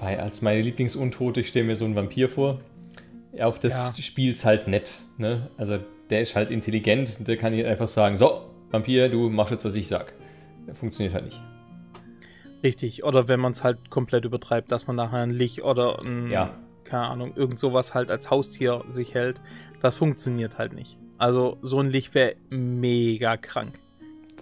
weil 0.00 0.20
als 0.20 0.42
meine 0.42 0.60
Lieblingsuntote, 0.60 1.40
ich 1.40 1.48
stelle 1.48 1.64
mir 1.64 1.76
so 1.76 1.86
einen 1.86 1.96
Vampir 1.96 2.28
vor. 2.28 2.60
Auf 3.40 3.58
das 3.58 3.96
Ja. 3.96 4.02
Spiel's 4.02 4.44
halt 4.44 4.68
nett, 4.68 5.02
ne? 5.16 5.48
Also 5.56 5.78
der 6.10 6.20
ist 6.20 6.36
halt 6.36 6.50
intelligent, 6.50 7.26
der 7.26 7.36
kann 7.38 7.54
ich 7.54 7.64
einfach 7.64 7.88
sagen, 7.88 8.16
so, 8.18 8.42
Vampir, 8.70 9.08
du 9.08 9.30
machst 9.30 9.50
jetzt, 9.52 9.64
was 9.64 9.74
ich 9.76 9.88
sag. 9.88 10.12
Funktioniert 10.74 11.14
halt 11.14 11.24
nicht. 11.24 11.40
Richtig, 12.64 13.04
oder 13.04 13.28
wenn 13.28 13.38
man 13.40 13.52
es 13.52 13.62
halt 13.62 13.90
komplett 13.90 14.24
übertreibt, 14.24 14.72
dass 14.72 14.86
man 14.86 14.96
nachher 14.96 15.18
ein 15.18 15.30
Lich 15.30 15.62
oder 15.62 16.00
ein, 16.02 16.30
Ja. 16.30 16.50
keine 16.84 17.04
Ahnung, 17.04 17.32
irgend 17.36 17.58
sowas 17.58 17.94
halt 17.94 18.10
als 18.10 18.30
Haustier 18.30 18.82
sich 18.88 19.14
hält, 19.14 19.40
das 19.82 19.96
funktioniert 19.96 20.56
halt 20.58 20.72
nicht. 20.72 20.96
Also 21.18 21.58
so 21.62 21.78
ein 21.80 21.90
Lich 21.90 22.14
wäre 22.14 22.36
mega 22.50 23.36
krank. 23.36 23.78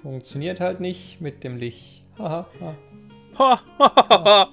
Funktioniert 0.00 0.60
halt 0.60 0.80
nicht 0.80 1.20
mit 1.20 1.44
dem 1.44 1.56
Licht. 1.56 2.02
Haha. 2.18 2.46
ha. 3.38 4.48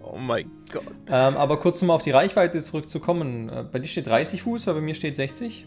oh 0.00 0.16
mein 0.18 0.50
Gott. 0.72 0.84
Ähm, 1.08 1.36
aber 1.36 1.58
kurz 1.58 1.80
nochmal 1.82 1.96
auf 1.96 2.02
die 2.02 2.10
Reichweite 2.12 2.60
zurückzukommen. 2.62 3.48
Äh, 3.48 3.64
Bei 3.70 3.78
dir 3.78 3.88
steht 3.88 4.06
30 4.06 4.42
Fuß, 4.42 4.68
aber 4.68 4.78
bei 4.80 4.84
mir 4.86 4.94
steht 4.94 5.16
60. 5.16 5.66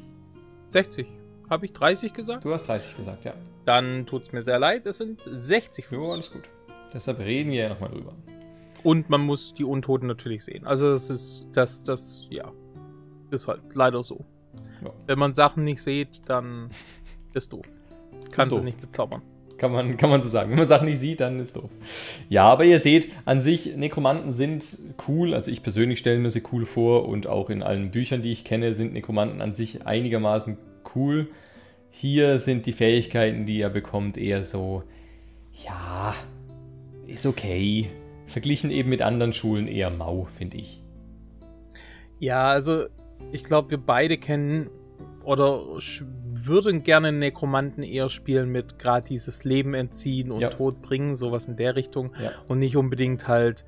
60. 0.70 1.08
Habe 1.50 1.66
ich 1.66 1.74
30 1.74 2.14
gesagt? 2.14 2.44
Du 2.44 2.54
hast 2.54 2.68
30 2.68 2.98
gesagt, 2.98 3.26
ja. 3.26 3.34
Dann 3.66 4.06
tut's 4.06 4.32
mir 4.32 4.42
sehr 4.42 4.58
leid, 4.60 4.86
es 4.86 4.98
sind 4.98 5.22
60 5.32 5.86
Jo, 5.92 6.04
Fuß. 6.06 6.14
alles 6.14 6.32
gut. 6.32 6.44
Deshalb 6.94 7.20
reden 7.20 7.52
wir 7.52 7.64
ja 7.64 7.70
nochmal 7.70 7.90
drüber. 7.90 8.14
Und 8.84 9.10
man 9.10 9.22
muss 9.22 9.54
die 9.54 9.64
Untoten 9.64 10.08
natürlich 10.08 10.44
sehen. 10.44 10.66
Also 10.66 10.92
das 10.92 11.10
ist, 11.10 11.48
das, 11.54 11.84
das, 11.84 12.28
ja, 12.30 12.52
ist 13.32 13.48
halt 13.48 13.62
leider 13.74 14.04
so. 14.04 14.24
Ja. 14.84 14.92
Wenn 15.08 15.18
man 15.18 15.34
Sachen 15.34 15.64
nicht 15.64 15.82
sieht, 15.82 16.22
dann 16.28 16.70
ist 17.34 17.52
doof. 17.52 17.66
Kannst 18.32 18.56
du 18.56 18.62
nicht 18.62 18.80
bezaubern. 18.80 19.22
Kann 19.58 19.72
man, 19.72 19.96
kann 19.96 20.10
man 20.10 20.22
so 20.22 20.28
sagen. 20.28 20.52
Wenn 20.52 20.58
man 20.58 20.68
Sachen 20.68 20.86
nicht 20.86 21.00
sieht, 21.00 21.22
dann 21.22 21.40
ist 21.40 21.56
doof. 21.56 21.70
Ja, 22.30 22.44
aber 22.44 22.66
ihr 22.66 22.80
seht, 22.80 23.12
an 23.24 23.40
sich, 23.40 23.76
Nekromanten 23.76 24.34
sind 24.34 24.66
cool. 25.08 25.34
Also 25.34 25.50
ich 25.50 25.64
persönlich 25.64 26.00
stelle 26.00 26.20
mir 26.20 26.30
sie 26.30 26.44
cool 26.52 26.66
vor 26.66 27.08
und 27.08 27.28
auch 27.28 27.50
in 27.50 27.64
allen 27.64 27.92
Büchern, 27.92 28.22
die 28.22 28.32
ich 28.32 28.44
kenne, 28.44 28.74
sind 28.74 28.94
Nekromanten 28.94 29.42
an 29.42 29.54
sich 29.54 29.88
einigermaßen 29.88 30.58
cool. 30.94 31.30
Hier 31.90 32.40
sind 32.40 32.66
die 32.66 32.74
Fähigkeiten, 32.74 33.46
die 33.46 33.62
er 33.62 33.70
bekommt, 33.70 34.18
eher 34.18 34.44
so, 34.44 34.84
ja, 35.66 36.14
ist 37.08 37.26
okay. 37.26 37.90
Verglichen 38.28 38.72
eben 38.72 38.90
mit 38.90 39.02
anderen 39.02 39.34
Schulen 39.34 39.68
eher 39.68 39.90
mau, 39.90 40.26
finde 40.26 40.58
ich. 40.58 40.82
Ja, 42.20 42.50
also 42.50 42.86
ich 43.32 43.44
glaube, 43.44 43.72
wir 43.72 43.78
beide 43.78 44.18
kennen 44.18 44.70
oder 45.24 45.62
würden 46.46 46.84
gerne 46.84 47.12
Nekromanten 47.12 47.84
eher 47.84 48.10
spielen 48.10 48.52
mit 48.52 48.80
gerade 48.80 49.08
dieses 49.08 49.44
Leben 49.44 49.74
entziehen 49.74 50.32
und 50.32 50.42
Ja. 50.42 50.50
Tod 50.50 50.82
bringen, 50.82 51.16
sowas 51.16 51.46
in 51.46 51.56
der 51.58 51.76
Richtung. 51.76 52.12
Ja. 52.22 52.32
Und 52.48 52.60
nicht 52.60 52.78
unbedingt 52.78 53.28
halt 53.28 53.66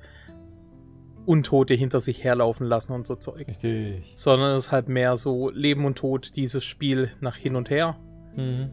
Untote 1.26 1.74
hinter 1.74 2.00
sich 2.00 2.24
herlaufen 2.24 2.66
lassen 2.66 2.92
und 2.92 3.06
so 3.06 3.16
Zeug. 3.16 3.48
Richtig. 3.48 4.14
Sondern 4.16 4.52
es 4.52 4.66
ist 4.66 4.72
halt 4.72 4.88
mehr 4.88 5.16
so 5.16 5.50
Leben 5.50 5.84
und 5.84 5.98
Tod, 5.98 6.36
dieses 6.36 6.64
Spiel 6.64 7.10
nach 7.20 7.36
hin 7.36 7.54
und 7.54 7.68
her. 7.70 7.98
Mhm. 8.34 8.70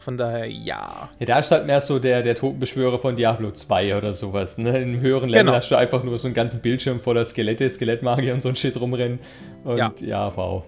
Von 0.00 0.16
daher, 0.16 0.46
ja. 0.50 1.10
Ja, 1.18 1.26
da 1.26 1.38
ist 1.38 1.50
halt 1.50 1.66
mehr 1.66 1.80
so 1.80 1.98
der, 1.98 2.22
der 2.22 2.34
Totenbeschwörer 2.34 2.98
von 2.98 3.16
Diablo 3.16 3.50
2 3.52 3.96
oder 3.98 4.14
sowas. 4.14 4.56
Ne? 4.58 4.78
Im 4.82 5.00
höheren 5.00 5.28
Level 5.28 5.44
Genau. 5.44 5.56
hast 5.56 5.70
du 5.70 5.76
einfach 5.76 6.02
nur 6.02 6.16
so 6.16 6.26
einen 6.26 6.34
ganzen 6.34 6.62
Bildschirm 6.62 7.00
voller 7.00 7.24
Skelette, 7.24 7.68
Skelettmagier 7.68 8.32
und 8.32 8.40
so 8.40 8.48
ein 8.48 8.56
Shit 8.56 8.80
rumrennen. 8.80 9.18
Und 9.62 9.76
ja, 9.78 9.92
Ja. 10.00 10.32
wow. 10.36 10.64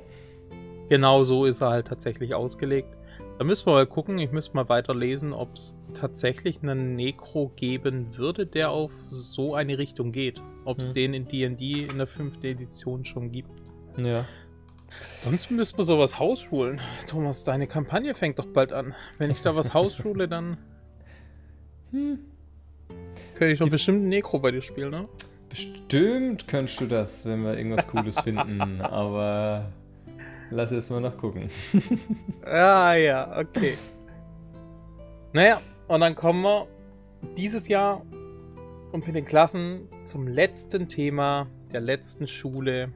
Genau 0.88 1.22
so 1.22 1.46
ist 1.46 1.62
er 1.62 1.70
halt 1.70 1.86
tatsächlich 1.86 2.34
ausgelegt. 2.34 2.96
Da 3.38 3.44
müssen 3.44 3.66
wir 3.66 3.72
mal 3.72 3.86
gucken, 3.86 4.18
ich 4.18 4.30
müsste 4.30 4.54
mal 4.54 4.68
weiter 4.68 4.94
lesen, 4.94 5.32
ob 5.32 5.54
es 5.54 5.74
tatsächlich 5.94 6.62
einen 6.62 6.94
Necro 6.94 7.50
geben 7.56 8.08
würde, 8.18 8.44
der 8.46 8.70
auf 8.70 8.92
so 9.08 9.54
eine 9.54 9.78
Richtung 9.78 10.12
geht. 10.12 10.42
Ob 10.66 10.78
es 10.78 10.88
Hm. 10.88 10.94
den 10.94 11.14
in 11.14 11.26
D&D 11.28 11.86
in 11.90 11.96
der 11.96 12.06
fünften 12.06 12.44
Edition 12.44 13.04
schon 13.06 13.32
gibt. 13.32 13.50
Ja. 13.96 14.26
Sonst 15.18 15.50
müssten 15.50 15.78
wir 15.78 15.84
sowas 15.84 16.18
hausrulen. 16.18 16.80
Thomas, 17.06 17.44
deine 17.44 17.66
Kampagne 17.66 18.14
fängt 18.14 18.38
doch 18.38 18.46
bald 18.46 18.72
an. 18.72 18.94
Wenn 19.18 19.30
ich 19.30 19.40
da 19.42 19.54
was 19.54 19.72
hausrule, 19.74 20.28
dann 20.28 20.58
Hm. 21.92 22.18
könnte 23.34 23.52
ich 23.52 23.58
doch 23.58 23.68
bestimmt 23.68 24.04
Necro 24.04 24.38
bei 24.38 24.50
dir 24.50 24.62
spielen, 24.62 24.90
ne? 24.90 25.08
Bestimmt 25.48 26.48
könntest 26.48 26.80
du 26.80 26.86
das, 26.86 27.26
wenn 27.26 27.42
wir 27.44 27.56
irgendwas 27.58 27.86
Cooles 27.86 28.18
finden. 28.20 28.80
Aber 28.80 29.70
lass 30.50 30.70
es 30.72 30.88
mal 30.88 31.00
noch 31.00 31.16
gucken. 31.18 31.50
Ah 32.44 32.94
ja, 32.94 33.38
okay. 33.38 33.76
Naja, 35.34 35.60
und 35.88 36.00
dann 36.00 36.14
kommen 36.14 36.42
wir 36.42 36.66
dieses 37.36 37.68
Jahr 37.68 38.02
und 38.92 39.06
mit 39.06 39.14
den 39.14 39.24
Klassen 39.24 39.88
zum 40.04 40.26
letzten 40.26 40.88
Thema 40.88 41.46
der 41.72 41.80
letzten 41.82 42.26
Schule, 42.26 42.92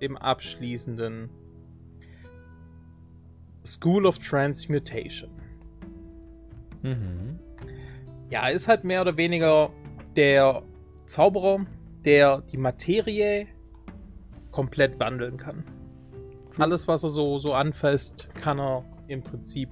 dem 0.00 0.16
abschließenden 0.16 1.30
School 3.64 4.06
of 4.06 4.18
Transmutation. 4.18 5.30
Mhm. 6.82 7.38
Ja, 8.30 8.48
ist 8.48 8.68
halt 8.68 8.84
mehr 8.84 9.02
oder 9.02 9.16
weniger 9.16 9.70
der 10.16 10.62
Zauberer, 11.06 11.66
der 12.04 12.42
die 12.42 12.56
Materie 12.56 13.46
komplett 14.50 14.98
wandeln 14.98 15.36
kann. 15.36 15.64
Alles, 16.58 16.88
was 16.88 17.04
er 17.04 17.10
so, 17.10 17.38
so 17.38 17.54
anfasst, 17.54 18.28
kann 18.34 18.58
er 18.58 18.84
im 19.06 19.22
Prinzip 19.22 19.70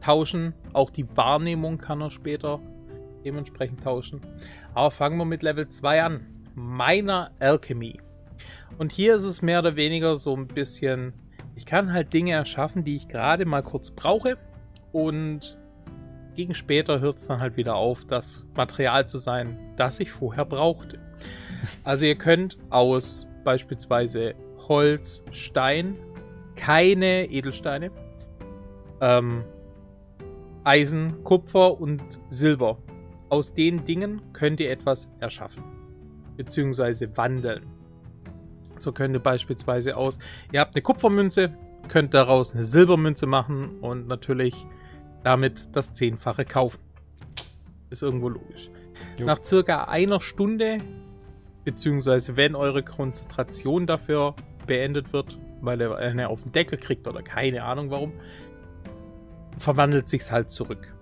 tauschen. 0.00 0.54
Auch 0.72 0.90
die 0.90 1.06
Wahrnehmung 1.16 1.78
kann 1.78 2.00
er 2.00 2.10
später 2.10 2.60
dementsprechend 3.24 3.82
tauschen. 3.82 4.20
Aber 4.74 4.90
fangen 4.90 5.16
wir 5.18 5.24
mit 5.24 5.42
Level 5.42 5.68
2 5.68 6.02
an. 6.02 6.26
Minor 6.54 7.30
Alchemy. 7.38 8.00
Und 8.78 8.92
hier 8.92 9.16
ist 9.16 9.24
es 9.24 9.42
mehr 9.42 9.60
oder 9.60 9.76
weniger 9.76 10.16
so 10.16 10.36
ein 10.36 10.46
bisschen, 10.46 11.12
ich 11.56 11.66
kann 11.66 11.92
halt 11.92 12.12
Dinge 12.14 12.32
erschaffen, 12.32 12.84
die 12.84 12.96
ich 12.96 13.08
gerade 13.08 13.44
mal 13.44 13.62
kurz 13.62 13.90
brauche. 13.90 14.38
Und 14.92 15.58
gegen 16.34 16.54
später 16.54 17.00
hört 17.00 17.18
es 17.18 17.26
dann 17.26 17.40
halt 17.40 17.56
wieder 17.56 17.74
auf, 17.74 18.04
das 18.04 18.46
Material 18.54 19.08
zu 19.08 19.18
sein, 19.18 19.58
das 19.76 19.98
ich 19.98 20.12
vorher 20.12 20.44
brauchte. 20.44 21.00
Also 21.82 22.04
ihr 22.04 22.14
könnt 22.14 22.58
aus 22.70 23.28
beispielsweise 23.42 24.34
Holz, 24.68 25.22
Stein, 25.32 25.96
keine 26.54 27.26
Edelsteine, 27.26 27.90
ähm, 29.00 29.44
Eisen, 30.64 31.24
Kupfer 31.24 31.80
und 31.80 32.20
Silber. 32.30 32.78
Aus 33.30 33.52
den 33.54 33.84
Dingen 33.84 34.22
könnt 34.32 34.60
ihr 34.60 34.70
etwas 34.70 35.08
erschaffen, 35.20 35.64
beziehungsweise 36.36 37.16
wandeln. 37.16 37.77
So 38.80 38.92
könnt 38.92 39.14
ihr 39.14 39.20
beispielsweise 39.20 39.96
aus, 39.96 40.18
ihr 40.52 40.60
habt 40.60 40.74
eine 40.74 40.82
Kupfermünze, 40.82 41.52
könnt 41.88 42.14
daraus 42.14 42.54
eine 42.54 42.64
Silbermünze 42.64 43.26
machen 43.26 43.78
und 43.80 44.08
natürlich 44.08 44.66
damit 45.22 45.68
das 45.72 45.92
Zehnfache 45.92 46.44
kaufen. 46.44 46.80
Ist 47.90 48.02
irgendwo 48.02 48.28
logisch. 48.28 48.70
Jo. 49.18 49.26
Nach 49.26 49.42
circa 49.42 49.84
einer 49.84 50.20
Stunde 50.20 50.78
beziehungsweise 51.64 52.36
wenn 52.36 52.54
eure 52.54 52.82
Konzentration 52.82 53.86
dafür 53.86 54.34
beendet 54.66 55.12
wird, 55.12 55.38
weil 55.60 55.80
er 55.80 55.96
eine 55.96 56.28
auf 56.28 56.42
den 56.42 56.52
Deckel 56.52 56.78
kriegt 56.78 57.06
oder 57.06 57.22
keine 57.22 57.62
Ahnung 57.64 57.90
warum, 57.90 58.12
verwandelt 59.58 60.08
sich's 60.08 60.30
halt 60.30 60.50
zurück. 60.50 60.94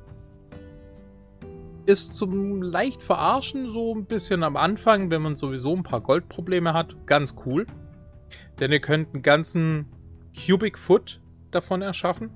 Ist 1.86 2.16
zum 2.16 2.62
leicht 2.62 3.04
verarschen 3.04 3.70
so 3.72 3.94
ein 3.94 4.06
bisschen 4.06 4.42
am 4.42 4.56
Anfang, 4.56 5.08
wenn 5.12 5.22
man 5.22 5.36
sowieso 5.36 5.72
ein 5.72 5.84
paar 5.84 6.00
Goldprobleme 6.00 6.72
hat, 6.72 6.96
ganz 7.06 7.36
cool. 7.46 7.64
Denn 8.58 8.72
ihr 8.72 8.80
könnt 8.80 9.14
einen 9.14 9.22
ganzen 9.22 9.86
Cubic 10.34 10.78
Foot 10.78 11.20
davon 11.52 11.82
erschaffen. 11.82 12.30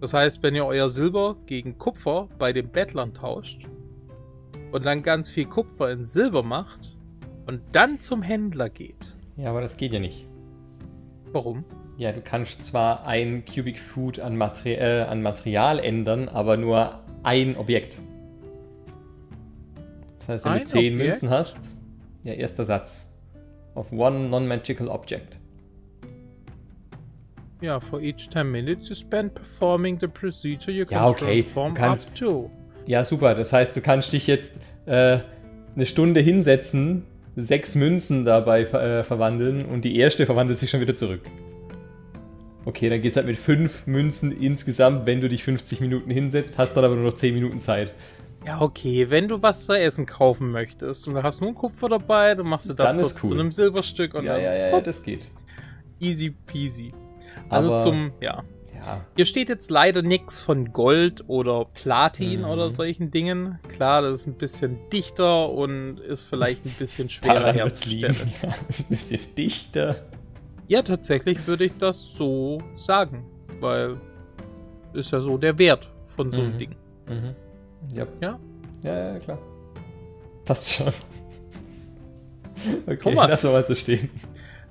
Das 0.00 0.14
heißt, 0.14 0.42
wenn 0.44 0.54
ihr 0.54 0.64
euer 0.64 0.88
Silber 0.88 1.36
gegen 1.46 1.78
Kupfer 1.78 2.28
bei 2.38 2.52
den 2.52 2.68
Bettlern 2.68 3.12
tauscht 3.12 3.66
und 4.70 4.86
dann 4.86 5.02
ganz 5.02 5.30
viel 5.30 5.46
Kupfer 5.46 5.90
in 5.90 6.06
Silber 6.06 6.44
macht 6.44 6.96
und 7.46 7.62
dann 7.72 7.98
zum 7.98 8.22
Händler 8.22 8.70
geht. 8.70 9.16
Ja, 9.36 9.50
aber 9.50 9.62
das 9.62 9.76
geht 9.76 9.92
ja 9.92 9.98
nicht. 9.98 10.28
Warum? 11.32 11.64
Ja, 11.96 12.12
du 12.12 12.20
kannst 12.20 12.62
zwar 12.62 13.04
ein 13.04 13.44
Cubic 13.46 13.80
Foot 13.80 14.20
an, 14.20 14.36
Materi 14.36 14.74
äh, 14.74 15.02
an 15.02 15.22
Material 15.22 15.80
ändern, 15.80 16.28
aber 16.28 16.56
nur 16.56 17.00
ein 17.24 17.56
Objekt. 17.56 17.98
Das 20.26 20.44
heißt, 20.44 20.44
wenn 20.44 20.52
Ein 20.52 20.58
du 20.60 20.64
10 20.64 20.78
Objekt? 20.78 20.96
Münzen 20.96 21.30
hast, 21.30 21.58
ja, 22.24 22.32
erster 22.32 22.64
Satz. 22.64 23.12
Of 23.74 23.92
one 23.92 24.28
non-magical 24.28 24.88
object. 24.88 25.36
Ja, 27.60 27.78
for 27.80 28.00
each 28.00 28.28
10 28.30 28.50
minutes 28.50 28.88
you 28.88 28.94
spend 28.94 29.34
performing 29.34 29.98
the 30.00 30.08
procedure 30.08 30.72
you 30.72 30.84
Ja, 30.90 31.04
can 31.04 31.04
okay, 31.04 31.42
perform 31.42 31.74
du 31.74 31.82
up 31.82 32.14
to. 32.14 32.50
Ja, 32.86 33.04
super. 33.04 33.34
Das 33.34 33.52
heißt, 33.52 33.76
du 33.76 33.80
kannst 33.80 34.12
dich 34.12 34.26
jetzt 34.26 34.60
äh, 34.86 35.18
eine 35.74 35.86
Stunde 35.86 36.20
hinsetzen, 36.20 37.04
sechs 37.36 37.74
Münzen 37.74 38.24
dabei 38.24 38.62
äh, 38.62 39.04
verwandeln 39.04 39.64
und 39.64 39.84
die 39.84 39.96
erste 39.96 40.26
verwandelt 40.26 40.58
sich 40.58 40.70
schon 40.70 40.80
wieder 40.80 40.94
zurück. 40.94 41.20
Okay, 42.64 42.88
dann 42.88 43.00
geht's 43.00 43.16
halt 43.16 43.26
mit 43.26 43.36
fünf 43.36 43.86
Münzen 43.86 44.32
insgesamt, 44.32 45.06
wenn 45.06 45.20
du 45.20 45.28
dich 45.28 45.44
50 45.44 45.80
Minuten 45.80 46.10
hinsetzt, 46.10 46.58
hast 46.58 46.76
dann 46.76 46.84
aber 46.84 46.96
nur 46.96 47.04
noch 47.04 47.14
10 47.14 47.32
Minuten 47.32 47.60
Zeit. 47.60 47.92
Ja, 48.46 48.60
okay, 48.60 49.10
wenn 49.10 49.26
du 49.28 49.42
was 49.42 49.66
zu 49.66 49.72
essen 49.76 50.06
kaufen 50.06 50.52
möchtest 50.52 51.08
und 51.08 51.14
du 51.14 51.22
hast 51.22 51.40
nur 51.40 51.52
Kupfer 51.54 51.88
dabei, 51.88 52.34
dann 52.34 52.46
machst 52.46 52.68
du 52.68 52.74
das 52.74 52.92
Dann 52.92 53.00
kurz 53.00 53.14
cool. 53.24 53.30
zu 53.30 53.34
einem 53.34 53.50
Silberstück 53.52 54.14
und 54.14 54.24
Ja, 54.24 54.34
dann 54.34 54.42
ja, 54.42 54.54
ja, 54.54 54.66
ja, 54.68 54.80
das 54.80 55.02
geht. 55.02 55.26
easy 55.98 56.30
peasy. 56.46 56.92
Also 57.48 57.70
Aber- 57.74 57.78
zum, 57.82 58.12
ja. 58.20 58.44
Ja, 58.74 59.00
Hier 59.16 59.24
steht 59.24 59.48
jetzt 59.48 59.68
leider 59.70 60.02
nichts 60.02 60.38
von 60.38 60.72
Gold 60.72 61.24
oder 61.28 61.64
Platin 61.64 62.40
Mhm. 62.40 62.46
oder 62.46 62.70
solchen 62.70 63.10
Dingen. 63.10 63.58
Klar, 63.68 64.02
das 64.02 64.20
ist 64.20 64.26
ein 64.28 64.34
bisschen 64.34 64.78
dichter 64.92 65.50
und 65.50 65.98
ist 65.98 66.22
vielleicht 66.24 66.64
ein 66.66 66.74
bisschen 66.78 67.08
schwerer 67.08 67.52
herzustellen. 67.52 68.14
Ja, 68.42 68.48
ein 68.50 68.84
bisschen 68.88 69.20
dichter. 69.36 69.96
Ja, 70.68 70.82
tatsächlich 70.82 71.46
würde 71.48 71.64
ich 71.64 71.76
das 71.78 72.00
so 72.14 72.58
sagen, 72.76 73.24
weil 73.60 73.96
ist 74.92 75.10
ja 75.10 75.20
so 75.20 75.36
der 75.36 75.58
Wert 75.58 75.90
von 76.14 76.30
so 76.30 76.40
einem 76.40 76.52
Mhm. 76.54 76.58
Ding. 76.58 76.76
Mhm. 77.08 77.34
Ja. 77.92 78.06
Ja? 78.20 78.38
Ja, 78.82 79.12
ja, 79.12 79.18
klar. 79.18 79.38
Passt 80.44 80.70
schon. 80.70 80.92
Okay, 82.86 82.96
Thomas. 82.96 83.30
lass 83.30 83.44
mal 83.44 83.64
so 83.64 83.74
stehen. 83.74 84.10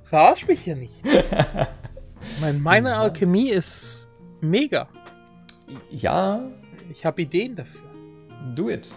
Verarsch 0.04 0.48
mich 0.48 0.62
hier 0.62 0.76
nicht. 0.76 0.94
mein, 2.42 2.62
meine 2.62 2.96
Alchemie 2.96 3.50
ist 3.50 4.08
mega. 4.42 4.88
Ja, 5.90 6.42
Ich 6.92 7.06
habe 7.06 7.22
Ideen 7.22 7.56
dafür. 7.56 7.82
Do 8.56 8.70
it. 8.70 8.88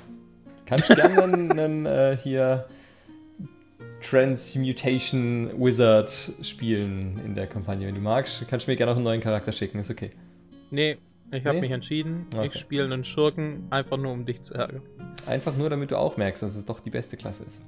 Kannst 0.66 0.88
gerne 0.88 1.22
einen, 1.22 1.50
einen 1.50 1.86
äh, 1.86 2.16
hier 2.22 2.66
Transmutation 4.02 5.50
Wizard 5.58 6.10
spielen 6.42 7.20
in 7.24 7.34
der 7.34 7.46
Kampagne, 7.46 7.86
wenn 7.86 7.94
du 7.94 8.00
magst. 8.00 8.46
Kannst 8.48 8.66
du 8.66 8.70
mir 8.70 8.76
gerne 8.76 8.92
noch 8.92 8.96
einen 8.96 9.04
neuen 9.04 9.20
Charakter 9.20 9.50
schicken, 9.52 9.80
ist 9.80 9.90
okay. 9.90 10.10
Nee, 10.70 10.98
ich 11.32 11.44
habe 11.44 11.56
Nee? 11.56 11.60
mich 11.62 11.70
entschieden. 11.72 12.26
Okay. 12.34 12.48
Ich 12.52 12.58
spiele 12.58 12.84
einen 12.84 13.04
Schurken, 13.04 13.66
einfach 13.70 13.96
nur 13.96 14.12
um 14.12 14.24
dich 14.24 14.42
zu 14.42 14.54
ärgern. 14.54 14.82
Einfach 15.26 15.56
nur, 15.56 15.68
damit 15.70 15.90
du 15.90 15.98
auch 15.98 16.16
merkst, 16.16 16.42
dass 16.42 16.54
es 16.56 16.64
doch 16.64 16.80
die 16.80 16.90
beste 16.90 17.16
Klasse 17.16 17.44
ist. 17.44 17.60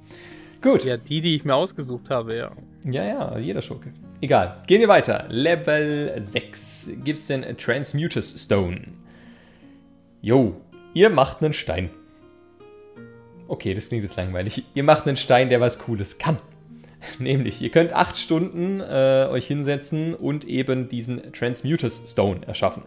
Gut. 0.61 0.83
Ja, 0.83 0.97
die, 0.97 1.21
die 1.21 1.35
ich 1.35 1.43
mir 1.45 1.55
ausgesucht 1.55 2.09
habe, 2.09 2.35
ja. 2.35 2.51
Ja, 2.83 3.03
ja, 3.03 3.37
jeder 3.39 3.61
Schurke. 3.61 3.93
Egal. 4.21 4.61
Gehen 4.67 4.79
wir 4.79 4.87
weiter. 4.87 5.25
Level 5.29 6.13
6 6.19 6.91
gibt 7.03 7.19
es 7.19 7.27
den 7.27 7.57
Transmutus 7.57 8.35
Stone. 8.43 8.81
Jo, 10.21 10.55
ihr 10.93 11.09
macht 11.09 11.41
einen 11.41 11.53
Stein. 11.53 11.89
Okay, 13.47 13.73
das 13.73 13.89
klingt 13.89 14.03
jetzt 14.03 14.15
langweilig. 14.15 14.63
Ihr 14.75 14.83
macht 14.83 15.07
einen 15.07 15.17
Stein, 15.17 15.49
der 15.49 15.59
was 15.59 15.79
Cooles 15.79 16.19
kann. 16.19 16.37
Nämlich, 17.19 17.61
ihr 17.61 17.69
könnt 17.69 17.93
acht 17.93 18.17
Stunden 18.17 18.79
äh, 18.79 19.27
euch 19.31 19.47
hinsetzen 19.47 20.13
und 20.13 20.45
eben 20.45 20.89
diesen 20.89 21.33
Transmutus 21.33 22.03
Stone 22.11 22.41
erschaffen. 22.45 22.83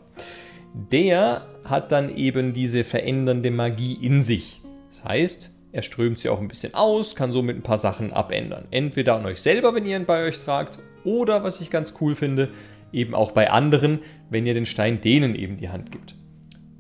Der 0.75 1.47
hat 1.65 1.93
dann 1.93 2.15
eben 2.17 2.53
diese 2.53 2.85
verändernde 2.85 3.51
Magie 3.51 3.95
in 3.95 4.23
sich. 4.23 4.61
Das 4.89 5.05
heißt, 5.05 5.51
er 5.73 5.83
strömt 5.83 6.19
sie 6.19 6.29
auch 6.29 6.41
ein 6.41 6.49
bisschen 6.49 6.75
aus, 6.75 7.17
kann 7.17 7.33
somit 7.33 7.57
ein 7.57 7.63
paar 7.63 7.79
Sachen 7.79 8.13
abändern. 8.13 8.67
Entweder 8.71 9.17
an 9.17 9.27
euch 9.27 9.41
selber, 9.41 9.75
wenn 9.75 9.85
ihr 9.85 9.97
ihn 9.97 10.05
bei 10.05 10.25
euch 10.25 10.39
tragt, 10.39 10.79
oder, 11.05 11.43
was 11.43 11.61
ich 11.61 11.71
ganz 11.71 11.95
cool 12.01 12.15
finde, 12.15 12.51
eben 12.93 13.15
auch 13.15 13.33
bei 13.33 13.51
anderen, 13.51 14.01
wenn 14.31 14.47
ihr 14.47 14.55
den 14.55 14.67
Stein 14.67 15.01
denen 15.01 15.35
eben 15.35 15.57
die 15.57 15.69
Hand 15.69 15.91
gibt. 15.91 16.15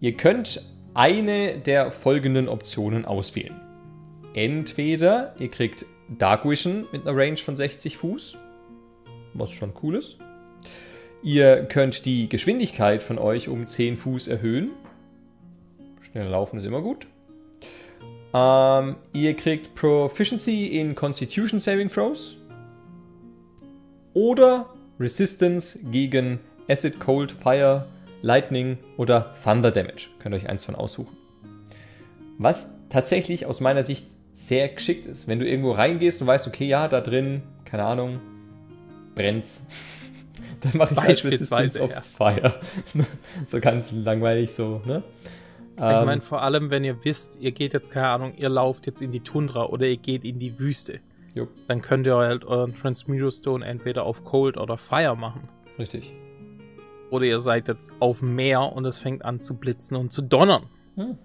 Ihr 0.00 0.16
könnt 0.16 0.62
eine 0.94 1.58
der 1.58 1.90
folgenden 1.90 2.48
Optionen 2.48 3.04
auswählen. 3.04 3.60
Entweder 4.34 5.34
ihr 5.38 5.50
kriegt 5.50 5.86
Dark 6.08 6.48
Vision 6.48 6.86
mit 6.92 7.06
einer 7.06 7.16
Range 7.16 7.36
von 7.36 7.56
60 7.56 7.96
Fuß, 7.96 8.36
was 9.34 9.50
schon 9.50 9.72
cool 9.82 9.96
ist. 9.96 10.18
Ihr 11.24 11.64
könnt 11.64 12.04
die 12.04 12.28
Geschwindigkeit 12.28 13.02
von 13.02 13.18
euch 13.18 13.48
um 13.48 13.66
10 13.66 13.96
Fuß 13.96 14.28
erhöhen. 14.28 14.72
Schnell 16.02 16.28
laufen 16.28 16.58
ist 16.58 16.66
immer 16.66 16.82
gut. 16.82 17.06
Ähm, 18.34 18.96
ihr 19.14 19.34
kriegt 19.34 19.74
Proficiency 19.74 20.66
in 20.66 20.94
Constitution 20.94 21.58
Saving 21.58 21.88
Throws. 21.88 22.36
Oder 24.12 24.68
Resistance 25.00 25.78
gegen 25.90 26.40
Acid, 26.68 27.00
Cold, 27.00 27.32
Fire, 27.32 27.86
Lightning 28.20 28.76
oder 28.98 29.32
Thunder 29.42 29.70
Damage. 29.70 30.10
Könnt 30.18 30.34
ihr 30.34 30.38
euch 30.42 30.50
eins 30.50 30.64
von 30.64 30.74
aussuchen. 30.74 31.16
Was 32.36 32.68
tatsächlich 32.90 33.46
aus 33.46 33.62
meiner 33.62 33.82
Sicht 33.82 34.06
sehr 34.34 34.68
geschickt 34.68 35.06
ist. 35.06 35.26
Wenn 35.26 35.38
du 35.38 35.48
irgendwo 35.48 35.72
reingehst 35.72 36.20
und 36.20 36.26
weißt, 36.26 36.46
okay, 36.48 36.66
ja, 36.66 36.86
da 36.86 37.00
drin, 37.00 37.42
keine 37.64 37.84
Ahnung, 37.84 38.20
brennt's. 39.14 39.68
Dann 40.64 40.78
mache 40.78 41.12
ich 41.12 41.24
halt 41.24 41.80
of 41.80 41.90
ja. 41.90 42.00
Fire. 42.00 42.54
so 43.46 43.60
ganz 43.60 43.92
langweilig 43.92 44.52
so, 44.52 44.80
ne? 44.84 45.02
ich 45.74 45.80
Ähm, 45.80 46.06
meine, 46.06 46.20
vor 46.20 46.42
allem, 46.42 46.70
wenn 46.70 46.84
ihr 46.84 47.04
wisst, 47.04 47.38
ihr 47.40 47.52
geht 47.52 47.74
jetzt, 47.74 47.90
keine 47.90 48.08
Ahnung, 48.08 48.34
ihr 48.36 48.48
lauft 48.48 48.86
jetzt 48.86 49.02
in 49.02 49.12
die 49.12 49.20
Tundra 49.20 49.66
oder 49.66 49.86
ihr 49.86 49.96
geht 49.96 50.24
in 50.24 50.38
die 50.38 50.58
Wüste, 50.58 51.00
jo, 51.34 51.48
dann 51.68 51.82
könnt 51.82 52.06
ihr 52.06 52.16
halt 52.16 52.44
euren 52.44 52.74
Transmuter 52.74 53.30
Stone 53.30 53.64
entweder 53.64 54.04
auf 54.04 54.24
Cold 54.24 54.56
oder 54.56 54.78
Fire 54.78 55.16
machen. 55.16 55.48
richtig. 55.78 56.12
Oder 57.10 57.26
ihr 57.26 57.38
seid 57.38 57.68
jetzt 57.68 57.92
auf 58.00 58.20
dem 58.20 58.34
Meer 58.34 58.72
und 58.72 58.84
es 58.86 58.98
fängt 58.98 59.24
an 59.24 59.40
zu 59.40 59.54
blitzen 59.54 59.96
und 59.96 60.10
zu 60.10 60.22
donnern. 60.22 60.64
Mhm. 60.96 61.16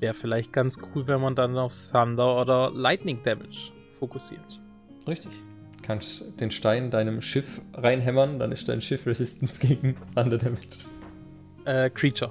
Wäre 0.00 0.14
vielleicht 0.14 0.52
ganz 0.52 0.78
cool, 0.94 1.06
wenn 1.06 1.20
man 1.20 1.34
dann 1.34 1.56
auf 1.56 1.72
Thunder 1.90 2.40
oder 2.40 2.70
Lightning 2.70 3.22
Damage 3.24 3.72
fokussiert. 3.98 4.60
Richtig. 5.06 5.32
Kannst 5.88 6.38
den 6.38 6.50
Stein 6.50 6.90
deinem 6.90 7.22
Schiff 7.22 7.62
reinhämmern, 7.72 8.38
dann 8.38 8.52
ist 8.52 8.68
dein 8.68 8.82
Schiff 8.82 9.06
Resistance 9.06 9.58
gegen 9.58 9.96
Thunder 10.14 10.36
Damage. 10.36 10.84
Äh, 11.64 11.88
Creature. 11.88 12.30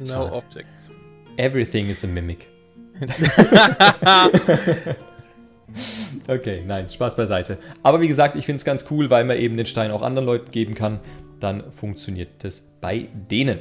No 0.00 0.06
Schade. 0.06 0.32
Objects. 0.32 0.90
Everything 1.36 1.90
is 1.90 2.02
a 2.04 2.06
Mimic. 2.06 2.46
Okay, 6.26 6.62
nein, 6.66 6.88
Spaß 6.88 7.16
beiseite. 7.16 7.58
Aber 7.82 8.00
wie 8.00 8.08
gesagt, 8.08 8.34
ich 8.34 8.46
finde 8.46 8.56
es 8.56 8.64
ganz 8.64 8.86
cool, 8.90 9.10
weil 9.10 9.24
man 9.24 9.36
eben 9.36 9.58
den 9.58 9.66
Stein 9.66 9.90
auch 9.90 10.00
anderen 10.00 10.26
Leuten 10.26 10.50
geben 10.50 10.74
kann. 10.74 11.00
Dann 11.38 11.70
funktioniert 11.70 12.30
das 12.42 12.60
bei 12.80 13.08
denen. 13.30 13.58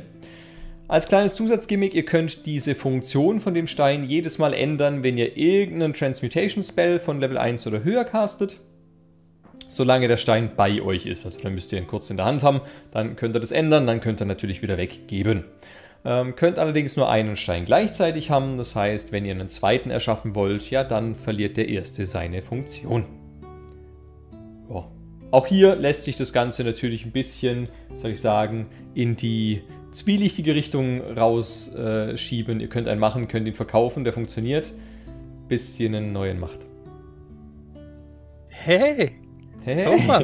Als 0.88 1.10
kleines 1.10 1.36
Zusatzgimmick, 1.36 1.94
ihr 1.94 2.06
könnt 2.06 2.46
diese 2.46 2.74
Funktion 2.74 3.42
von 3.42 3.54
dem 3.54 3.68
Stein 3.68 4.06
jedes 4.06 4.38
Mal 4.38 4.54
ändern, 4.54 5.04
wenn 5.04 5.18
ihr 5.18 5.36
irgendeinen 5.36 5.94
Transmutation 5.94 6.64
Spell 6.64 7.00
von 7.00 7.20
Level 7.20 7.38
1 7.38 7.68
oder 7.68 7.84
höher 7.84 8.06
castet. 8.06 8.62
Solange 9.68 10.08
der 10.08 10.18
Stein 10.18 10.52
bei 10.56 10.82
euch 10.82 11.06
ist. 11.06 11.26
Also 11.26 11.40
dann 11.42 11.54
müsst 11.54 11.72
ihr 11.72 11.80
ihn 11.80 11.88
kurz 11.88 12.10
in 12.10 12.18
der 12.18 12.26
Hand 12.26 12.44
haben, 12.44 12.62
dann 12.92 13.16
könnt 13.16 13.36
ihr 13.36 13.40
das 13.40 13.52
ändern, 13.52 13.88
dann 13.88 14.00
könnt 14.00 14.22
ihr 14.22 14.26
natürlich 14.26 14.62
wieder 14.62 14.78
weggeben. 14.78 15.46
Ähm, 16.06 16.36
könnt 16.36 16.60
allerdings 16.60 16.96
nur 16.96 17.10
einen 17.10 17.36
Stein 17.36 17.66
gleichzeitig 17.66 18.30
haben. 18.30 18.58
Das 18.58 18.76
heißt, 18.76 19.12
wenn 19.12 19.26
ihr 19.26 19.34
einen 19.34 19.50
zweiten 19.50 19.90
erschaffen 19.90 20.36
wollt, 20.36 20.70
ja, 20.70 20.84
dann 20.84 21.16
verliert 21.16 21.58
der 21.58 21.68
erste 21.68 22.06
seine 22.06 22.44
Funktion. 22.44 23.06
Ja. 24.70 24.88
Auch 25.32 25.48
hier 25.48 25.76
lässt 25.76 26.04
sich 26.04 26.16
das 26.16 26.32
Ganze 26.32 26.64
natürlich 26.64 27.06
ein 27.06 27.12
bisschen, 27.12 27.68
soll 27.96 28.12
ich 28.12 28.22
sagen, 28.22 28.68
in 28.94 29.16
die 29.16 29.64
zwielichtige 29.92 30.54
Richtung 30.54 31.02
rausschieben. 31.02 32.60
Äh, 32.60 32.64
ihr 32.64 32.70
könnt 32.70 32.88
einen 32.88 33.00
machen, 33.00 33.28
könnt 33.28 33.48
ihn 33.48 33.54
verkaufen, 33.56 34.04
der 34.04 34.14
funktioniert, 34.14 34.72
bis 35.48 35.80
ihr 35.80 35.90
einen 35.90 36.14
neuen 36.14 36.40
macht. 36.40 36.60
Hey, 38.50 39.12
Hey. 39.66 39.84
Thomas, 39.84 40.24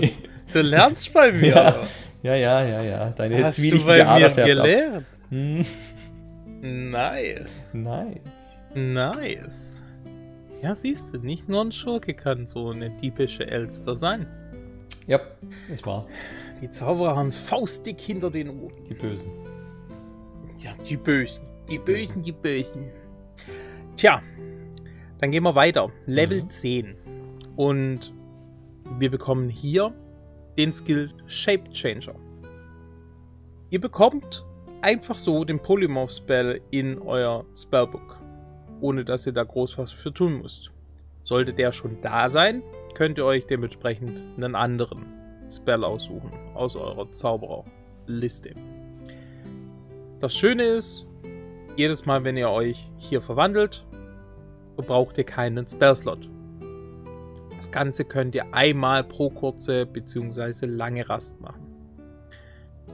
du 0.53 0.61
lernst 0.61 1.11
bei 1.13 1.31
mir. 1.31 1.53
Ja. 2.23 2.35
Ja, 2.35 2.35
ja, 2.35 2.63
ja, 2.67 2.83
ja. 2.83 3.09
Deine 3.09 3.43
Hast 3.43 3.57
du 3.57 3.83
bei 3.85 4.05
Ader 4.05 4.29
mir 4.29 4.45
gelernt? 4.45 5.05
Hm, 5.29 5.65
Nice. 6.61 7.73
nice. 7.73 8.19
Nice. 8.75 9.81
Ja, 10.61 10.75
siehst 10.75 11.15
du, 11.15 11.17
nicht 11.17 11.49
nur 11.49 11.61
ein 11.63 11.71
Schurke 11.71 12.13
kann 12.13 12.45
so 12.45 12.69
eine 12.69 12.95
typische 12.97 13.47
Elster 13.49 13.95
sein. 13.95 14.27
Ja, 15.07 15.19
ist 15.73 15.83
wahr. 15.87 16.05
Die 16.61 16.69
Zauberer 16.69 17.15
haben 17.15 17.29
es 17.29 17.39
faustdick 17.39 17.99
hinter 17.99 18.29
den 18.29 18.49
Ohren. 18.49 18.83
Die 18.87 18.93
Bösen. 18.93 19.31
Ja, 20.59 20.73
die 20.87 20.97
Bösen. 20.97 21.41
Die 21.67 21.79
Bösen, 21.79 22.21
die 22.21 22.31
Bösen. 22.33 22.85
Tja, 23.95 24.21
dann 25.19 25.31
gehen 25.31 25.41
wir 25.41 25.55
weiter. 25.55 25.89
Level 26.05 26.43
Mhm. 26.43 26.49
10. 26.51 26.95
Und 27.55 28.13
wir 28.99 29.11
bekommen 29.11 29.49
hier 29.49 29.93
den 30.57 30.73
Skill 30.73 31.11
Shape 31.27 31.69
Changer. 31.71 32.15
Ihr 33.69 33.79
bekommt 33.79 34.45
einfach 34.81 35.17
so 35.17 35.43
den 35.45 35.59
Polymorph 35.59 36.11
Spell 36.11 36.61
in 36.71 36.99
euer 36.99 37.45
Spellbook. 37.55 38.19
Ohne 38.81 39.05
dass 39.05 39.25
ihr 39.25 39.33
da 39.33 39.43
groß 39.43 39.77
was 39.77 39.91
für 39.91 40.13
tun 40.13 40.41
müsst. 40.41 40.71
Sollte 41.23 41.53
der 41.53 41.71
schon 41.71 42.01
da 42.01 42.29
sein, 42.29 42.63
könnt 42.95 43.17
ihr 43.17 43.25
euch 43.25 43.45
dementsprechend 43.45 44.23
einen 44.35 44.55
anderen 44.55 45.05
Spell 45.51 45.83
aussuchen 45.83 46.31
aus 46.55 46.75
eurer 46.75 47.11
Zaubererliste. 47.11 48.55
Das 50.19 50.35
Schöne 50.35 50.63
ist, 50.63 51.05
jedes 51.77 52.05
Mal, 52.05 52.23
wenn 52.23 52.37
ihr 52.37 52.49
euch 52.49 52.91
hier 52.97 53.21
verwandelt, 53.21 53.85
braucht 54.77 55.17
ihr 55.17 55.23
keinen 55.23 55.67
Spellslot. 55.67 56.29
Das 57.61 57.69
Ganze 57.69 58.05
könnt 58.05 58.33
ihr 58.33 58.55
einmal 58.55 59.03
pro 59.03 59.29
kurze 59.29 59.85
bzw. 59.85 60.65
lange 60.65 61.07
Rast 61.07 61.39
machen. 61.41 61.61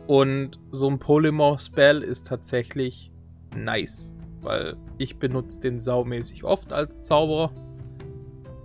Und 0.07 0.59
so 0.71 0.89
ein 0.89 0.99
Polymorph-Spell 0.99 2.03
ist 2.03 2.27
tatsächlich 2.27 3.09
nice, 3.55 4.13
weil 4.41 4.75
ich 4.97 5.19
benutze 5.19 5.61
den 5.61 5.79
saumäßig 5.79 6.43
oft 6.43 6.73
als 6.73 7.01
Zauberer. 7.01 7.53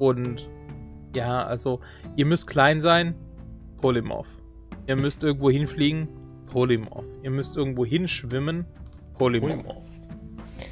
Und 0.01 0.51
ja, 1.15 1.45
also 1.45 1.79
ihr 2.17 2.27
müsst 2.27 2.49
klein 2.49 2.81
sein, 2.81 3.15
Polymorph. 3.81 4.27
Ihr 4.88 4.97
müsst 4.97 5.23
irgendwo 5.23 5.51
hinfliegen, 5.51 6.09
Polymorph. 6.47 7.07
Ihr 7.23 7.31
müsst 7.31 7.57
irgendwo 7.57 7.87
hinschwimmen, 7.87 8.65
Polymorph. 9.15 9.53
Polymorph. 9.53 9.91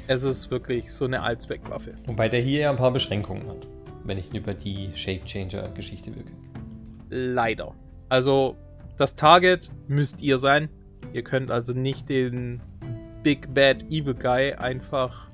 Es 0.07 0.25
ist 0.25 0.51
wirklich 0.51 0.91
so 0.91 1.05
eine 1.05 1.21
Allzweckwaffe. 1.21 1.93
Wobei 2.05 2.27
der 2.27 2.41
hier 2.41 2.59
ja 2.59 2.69
ein 2.69 2.75
paar 2.75 2.91
Beschränkungen 2.91 3.47
hat, 3.47 3.65
wenn 4.03 4.17
ich 4.17 4.33
über 4.33 4.53
die 4.53 4.89
Shape 4.95 5.23
Changer 5.25 5.69
Geschichte 5.69 6.15
wirke. 6.15 6.31
Leider. 7.09 7.73
Also, 8.09 8.55
das 8.97 9.15
Target 9.15 9.71
müsst 9.87 10.21
ihr 10.21 10.37
sein. 10.37 10.69
Ihr 11.13 11.23
könnt 11.23 11.51
also 11.51 11.73
nicht 11.73 12.09
den 12.09 12.61
Big 13.23 13.53
Bad 13.53 13.83
Evil 13.89 14.13
Guy 14.13 14.53
einfach 14.53 15.29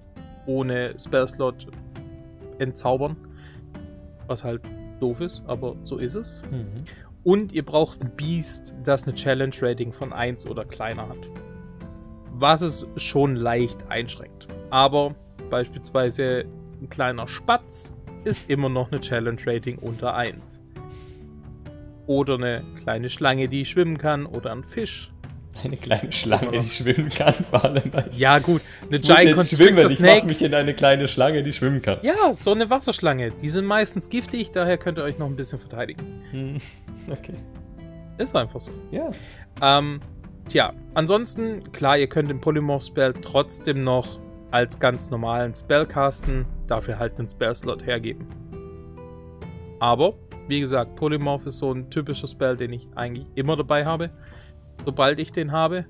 ohne 0.45 0.93
Spellslot 0.99 1.67
entzaubern. 2.59 3.15
Was 4.27 4.43
halt 4.43 4.61
doof 4.99 5.21
ist, 5.21 5.43
aber 5.47 5.75
so 5.83 5.97
ist 5.97 6.15
es. 6.15 6.41
Mhm. 6.51 6.85
Und 7.23 7.51
ihr 7.51 7.65
braucht 7.65 8.01
ein 8.01 8.11
Beast, 8.15 8.73
das 8.83 9.03
eine 9.03 9.13
Challenge 9.13 9.53
Rating 9.61 9.91
von 9.91 10.13
1 10.13 10.47
oder 10.47 10.65
kleiner 10.65 11.09
hat. 11.09 11.17
Was 12.33 12.61
es 12.61 12.87
schon 12.95 13.35
leicht 13.35 13.89
einschränkt. 13.89 14.47
Aber 14.69 15.15
beispielsweise 15.49 16.45
ein 16.81 16.89
kleiner 16.89 17.27
Spatz 17.27 17.96
ist 18.27 18.49
immer 18.49 18.69
noch 18.69 18.91
eine 18.91 19.01
Challenge 19.01 19.39
Rating 19.45 19.77
unter 19.79 20.15
1. 20.15 20.61
Oder 22.05 22.35
eine 22.35 22.63
kleine 22.81 23.09
Schlange, 23.09 23.49
die 23.49 23.65
schwimmen 23.65 23.97
kann, 23.97 24.25
oder 24.25 24.51
ein 24.51 24.63
Fisch. 24.63 25.11
Eine 25.63 25.75
kleine 25.75 26.11
Schlange, 26.11 26.59
die 26.59 26.69
schwimmen 26.69 27.09
kann, 27.09 27.33
vor 27.49 27.65
allem. 27.65 27.91
Ja, 28.11 28.37
gut, 28.39 28.61
eine 28.87 28.99
Giant. 28.99 29.35
Constrictor 29.35 29.85
Ich 29.85 29.89
mach 29.89 29.97
Snake. 29.97 30.25
mich 30.27 30.41
in 30.43 30.53
eine 30.53 30.73
kleine 30.75 31.07
Schlange, 31.07 31.41
die 31.41 31.51
schwimmen 31.51 31.81
kann. 31.81 31.97
Ja, 32.03 32.31
so 32.33 32.51
eine 32.51 32.69
Wasserschlange. 32.69 33.31
Die 33.41 33.49
sind 33.49 33.65
meistens 33.65 34.09
giftig, 34.09 34.51
daher 34.51 34.77
könnt 34.77 34.99
ihr 34.99 35.03
euch 35.03 35.17
noch 35.17 35.25
ein 35.25 35.35
bisschen 35.35 35.59
verteidigen. 35.59 36.03
Hm. 36.31 36.57
Okay. 37.09 37.35
Ist 38.17 38.35
einfach 38.35 38.59
so. 38.59 38.69
Ja. 38.91 39.11
Ähm, 39.61 40.01
tja, 40.49 40.73
ansonsten, 40.93 41.71
klar, 41.71 41.97
ihr 41.97 42.07
könnt 42.07 42.29
den 42.29 42.41
Polymorph-Spell 42.41 43.13
trotzdem 43.21 43.81
noch 43.85 44.19
als 44.51 44.77
ganz 44.77 45.09
normalen 45.09 45.55
Spell 45.55 45.85
casten, 45.85 46.45
dafür 46.67 46.99
halt 46.99 47.17
einen 47.19 47.29
Spell-Slot 47.29 47.85
hergeben. 47.85 48.27
Aber, 49.79 50.13
wie 50.47 50.59
gesagt, 50.59 50.95
Polymorph 50.95 51.45
ist 51.45 51.57
so 51.59 51.71
ein 51.71 51.89
typischer 51.89 52.27
Spell, 52.27 52.57
den 52.57 52.73
ich 52.73 52.87
eigentlich 52.95 53.25
immer 53.35 53.55
dabei 53.55 53.85
habe. 53.85 54.09
Sobald 54.85 55.19
ich 55.19 55.31
den 55.31 55.51
habe, 55.51 55.85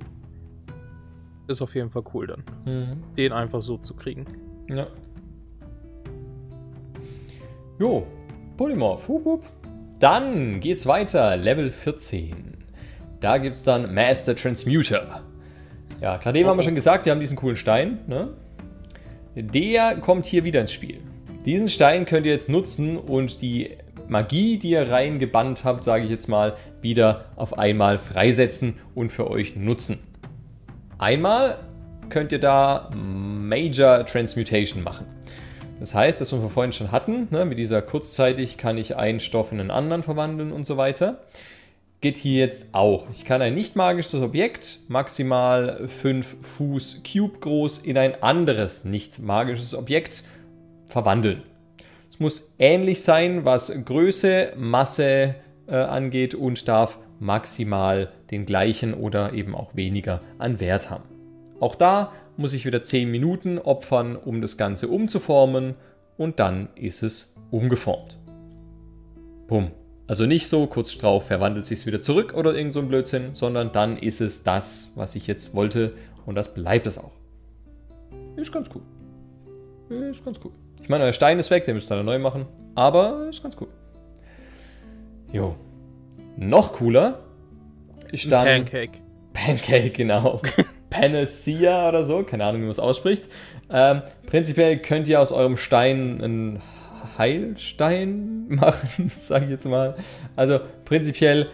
ist 1.47 1.61
auf 1.61 1.75
jeden 1.75 1.89
Fall 1.89 2.03
cool 2.13 2.27
dann, 2.27 2.43
Mhm. 2.65 3.03
den 3.15 3.31
einfach 3.31 3.61
so 3.61 3.77
zu 3.77 3.93
kriegen. 3.93 4.25
Ja. 4.69 4.87
Jo, 7.79 8.05
Polymorph. 8.57 9.07
Hup, 9.07 9.25
hup. 9.25 9.43
Dann 9.99 10.59
geht's 10.59 10.85
weiter. 10.85 11.37
Level 11.37 11.69
14. 11.69 12.57
Da 13.19 13.37
gibt's 13.37 13.63
dann 13.63 13.93
Master 13.93 14.35
Transmuter. 14.35 15.21
Ja, 16.01 16.17
gerade 16.17 16.37
eben 16.39 16.47
haben 16.49 16.57
wir 16.57 16.63
schon 16.63 16.75
gesagt, 16.75 17.05
wir 17.05 17.11
haben 17.11 17.19
diesen 17.19 17.37
coolen 17.37 17.55
Stein. 17.55 17.99
Ne? 18.07 18.29
Der 19.39 19.97
kommt 19.97 20.25
hier 20.25 20.43
wieder 20.45 20.61
ins 20.61 20.71
Spiel. 20.71 20.99
Diesen 21.45 21.69
Stein 21.69 22.05
könnt 22.05 22.25
ihr 22.25 22.31
jetzt 22.31 22.49
nutzen 22.49 22.97
und 22.97 23.43
die 23.43 23.77
Magie, 24.07 24.57
die 24.57 24.71
ihr 24.71 24.89
reingebannt 24.89 25.63
habt, 25.63 25.83
sage 25.83 26.05
ich 26.05 26.09
jetzt 26.09 26.27
mal, 26.27 26.55
wieder 26.81 27.25
auf 27.35 27.55
einmal 27.55 27.99
freisetzen 27.99 28.79
und 28.95 29.11
für 29.11 29.29
euch 29.29 29.55
nutzen. 29.55 29.99
Einmal 30.97 31.59
könnt 32.09 32.31
ihr 32.31 32.39
da 32.39 32.89
Major 32.95 34.07
Transmutation 34.07 34.81
machen. 34.81 35.05
Das 35.79 35.93
heißt, 35.93 36.19
das, 36.19 36.33
was 36.33 36.41
wir 36.41 36.49
vorhin 36.49 36.73
schon 36.73 36.91
hatten, 36.91 37.27
ne, 37.29 37.45
mit 37.45 37.59
dieser 37.59 37.83
kurzzeitig 37.83 38.57
kann 38.57 38.79
ich 38.79 38.95
einen 38.95 39.19
Stoff 39.19 39.51
in 39.51 39.59
einen 39.59 39.69
anderen 39.69 40.01
verwandeln 40.01 40.51
und 40.51 40.65
so 40.65 40.77
weiter, 40.77 41.19
geht 42.01 42.17
hier 42.17 42.39
jetzt 42.39 42.73
auch. 42.73 43.07
Ich 43.11 43.25
kann 43.25 43.41
ein 43.41 43.53
nicht 43.53 43.75
magisches 43.75 44.21
Objekt, 44.21 44.79
maximal 44.87 45.87
5 45.87 46.37
Fuß 46.41 47.01
Cube 47.03 47.39
groß, 47.39 47.79
in 47.79 47.97
ein 47.97 48.21
anderes 48.21 48.85
nicht 48.85 49.19
magisches 49.19 49.73
Objekt 49.73 50.23
verwandeln. 50.85 51.41
Es 52.11 52.19
muss 52.19 52.53
ähnlich 52.59 53.01
sein, 53.01 53.45
was 53.45 53.71
Größe, 53.83 54.53
Masse 54.57 55.35
äh, 55.67 55.75
angeht 55.75 56.35
und 56.35 56.67
darf 56.67 56.99
maximal 57.19 58.09
den 58.31 58.45
gleichen 58.45 58.93
oder 58.93 59.33
eben 59.33 59.55
auch 59.55 59.75
weniger 59.75 60.21
an 60.37 60.59
Wert 60.59 60.89
haben. 60.89 61.03
Auch 61.59 61.75
da 61.75 62.11
muss 62.37 62.53
ich 62.53 62.65
wieder 62.65 62.81
10 62.81 63.09
Minuten 63.09 63.57
opfern, 63.57 64.15
um 64.15 64.41
das 64.41 64.57
Ganze 64.57 64.87
umzuformen 64.87 65.75
und 66.17 66.39
dann 66.39 66.69
ist 66.75 67.01
es 67.01 67.33
umgeformt. 67.49 68.17
Bumm. 69.47 69.71
Also 70.07 70.25
nicht 70.25 70.47
so 70.47 70.67
kurz 70.67 70.97
drauf 70.97 71.27
verwandelt 71.27 71.65
sich 71.65 71.79
es 71.79 71.85
wieder 71.85 71.99
zurück 71.99 72.33
oder 72.33 72.55
irgend 72.55 72.71
so 72.71 72.79
ein 72.79 72.87
Blödsinn, 72.87 73.35
sondern 73.35 73.73
dann 73.73 73.97
ist 73.97 74.21
es 74.21 74.43
das, 74.43 74.93
was 74.95 75.15
ich 75.15 75.27
jetzt 75.27 75.53
wollte 75.53 75.93
und 76.25 76.35
das 76.35 76.53
bleibt 76.53 76.87
es 76.87 76.97
auch. 76.97 77.11
Ist 78.37 78.51
ganz 78.51 78.69
cool. 78.73 78.81
Ist 80.09 80.23
ganz 80.23 80.39
cool. 80.43 80.51
Ich 80.81 80.89
meine, 80.89 81.03
euer 81.03 81.13
Stein 81.13 81.39
ist 81.39 81.51
weg, 81.51 81.65
den 81.65 81.75
müsst 81.75 81.91
ihr 81.91 81.97
dann 81.97 82.05
neu 82.05 82.19
machen, 82.19 82.45
aber 82.75 83.27
ist 83.29 83.43
ganz 83.43 83.57
cool. 83.59 83.67
Jo. 85.33 85.55
Noch 86.37 86.71
cooler 86.73 87.19
ist 88.11 88.31
dann 88.31 88.45
Pancake. 88.45 88.99
Pancake, 89.33 89.89
genau. 89.89 90.41
Panacea 90.89 91.89
oder 91.89 92.05
so, 92.05 92.23
keine 92.23 92.45
Ahnung, 92.45 92.61
wie 92.61 92.65
man 92.65 92.71
es 92.71 92.79
ausspricht. 92.79 93.27
Ähm, 93.69 94.01
prinzipiell 94.25 94.77
könnt 94.77 95.07
ihr 95.09 95.19
aus 95.19 95.33
eurem 95.33 95.57
Stein 95.57 96.21
einen 96.23 96.61
Heilstein 97.17 98.47
machen, 98.49 99.11
sage 99.17 99.45
ich 99.45 99.51
jetzt 99.51 99.65
mal. 99.65 99.95
Also 100.35 100.59
prinzipiell, 100.85 101.47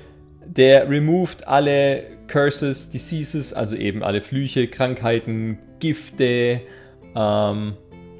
der 0.45 0.89
removed 0.89 1.47
alle 1.47 2.03
Curses, 2.27 2.89
Diseases, 2.89 3.53
also 3.53 3.75
eben 3.75 4.03
alle 4.03 4.21
Flüche, 4.21 4.67
Krankheiten, 4.67 5.59
Gifte 5.80 6.61
ähm, 7.15 7.73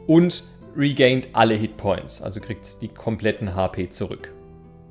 und 0.08 0.44
regained 0.76 1.30
alle 1.34 1.54
Hitpoints, 1.54 2.22
also 2.22 2.40
kriegt 2.40 2.82
die 2.82 2.88
kompletten 2.88 3.56
HP 3.56 3.90
zurück. 3.90 4.32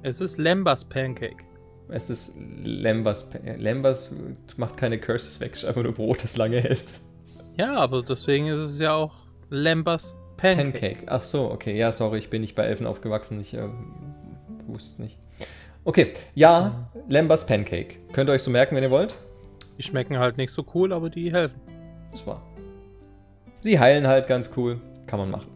Es 0.03 0.21
ist 0.21 0.39
Lambas 0.39 0.85
Pancake. 0.85 1.45
Es 1.89 2.11
ist 2.11 2.35
Lambas. 2.65 3.29
Lambas 3.59 4.11
macht 4.57 4.77
keine 4.77 4.99
Curses 4.99 5.41
weg, 5.41 5.53
einfach 5.67 5.83
nur 5.83 5.93
Brot, 5.93 6.25
das 6.25 6.37
lange 6.37 6.61
hält. 6.61 6.85
Ja, 7.57 7.77
aber 7.77 8.03
deswegen 8.03 8.47
ist 8.47 8.61
es 8.61 8.79
ja 8.79 8.95
auch 8.95 9.15
Lambas 9.51 10.15
Pancake. 10.43 10.73
Pancake. 10.73 11.03
Ach 11.07 11.23
so, 11.23 11.51
okay. 11.53 11.77
Ja, 11.77 11.93
sorry, 11.93 12.19
ich 12.19 12.29
bin 12.29 12.41
nicht 12.41 12.57
bei 12.57 12.65
Elfen 12.65 12.87
aufgewachsen. 12.87 13.41
Ich 13.41 13.55
äh, 13.55 13.69
wusste 14.67 14.95
es 14.95 14.99
nicht. 14.99 15.19
Okay, 15.85 16.15
ja, 16.35 16.89
Lambas 17.09 17.47
Pancake. 17.47 17.95
Könnt 18.13 18.29
ihr 18.29 18.33
euch 18.33 18.43
so 18.43 18.51
merken, 18.51 18.75
wenn 18.75 18.83
ihr 18.83 18.91
wollt. 18.91 19.17
Die 19.79 19.85
schmecken 19.85 20.19
halt 20.19 20.39
nicht 20.39 20.51
so 20.51 20.67
cool, 20.75 20.93
aber 20.93 21.11
die 21.11 21.33
helfen. 21.33 21.61
Das 22.11 22.27
war. 22.27 22.43
Sie 23.63 23.79
heilen 23.79 24.09
halt 24.09 24.27
ganz 24.27 24.51
cool. 24.57 24.81
Kann 25.07 25.21
man 25.21 25.31
machen. 25.31 25.51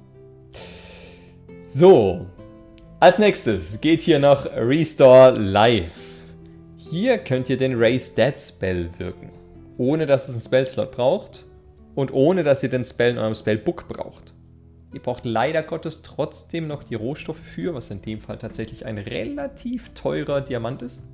So. 1.64 2.26
Als 3.00 3.18
nächstes 3.18 3.80
geht 3.80 4.02
hier 4.02 4.20
noch 4.20 4.46
Restore 4.46 5.32
Life. 5.32 6.00
Hier 6.76 7.18
könnt 7.18 7.50
ihr 7.50 7.56
den 7.56 7.74
Raise 7.76 8.14
Dead 8.14 8.38
Spell 8.38 8.88
wirken, 8.98 9.30
ohne 9.78 10.06
dass 10.06 10.28
es 10.28 10.34
einen 10.34 10.42
Spellslot 10.42 10.92
braucht 10.92 11.44
und 11.96 12.12
ohne 12.14 12.44
dass 12.44 12.62
ihr 12.62 12.70
den 12.70 12.84
Spell 12.84 13.10
in 13.10 13.18
eurem 13.18 13.34
Spellbook 13.34 13.88
braucht. 13.88 14.32
Ihr 14.96 15.02
braucht 15.02 15.26
leider 15.26 15.62
Gottes 15.62 16.00
trotzdem 16.00 16.68
noch 16.68 16.82
die 16.82 16.94
Rohstoffe 16.94 17.38
für, 17.38 17.74
was 17.74 17.90
in 17.90 18.00
dem 18.00 18.18
Fall 18.18 18.38
tatsächlich 18.38 18.86
ein 18.86 18.96
relativ 18.96 19.90
teurer 19.90 20.40
Diamant 20.40 20.80
ist. 20.80 21.06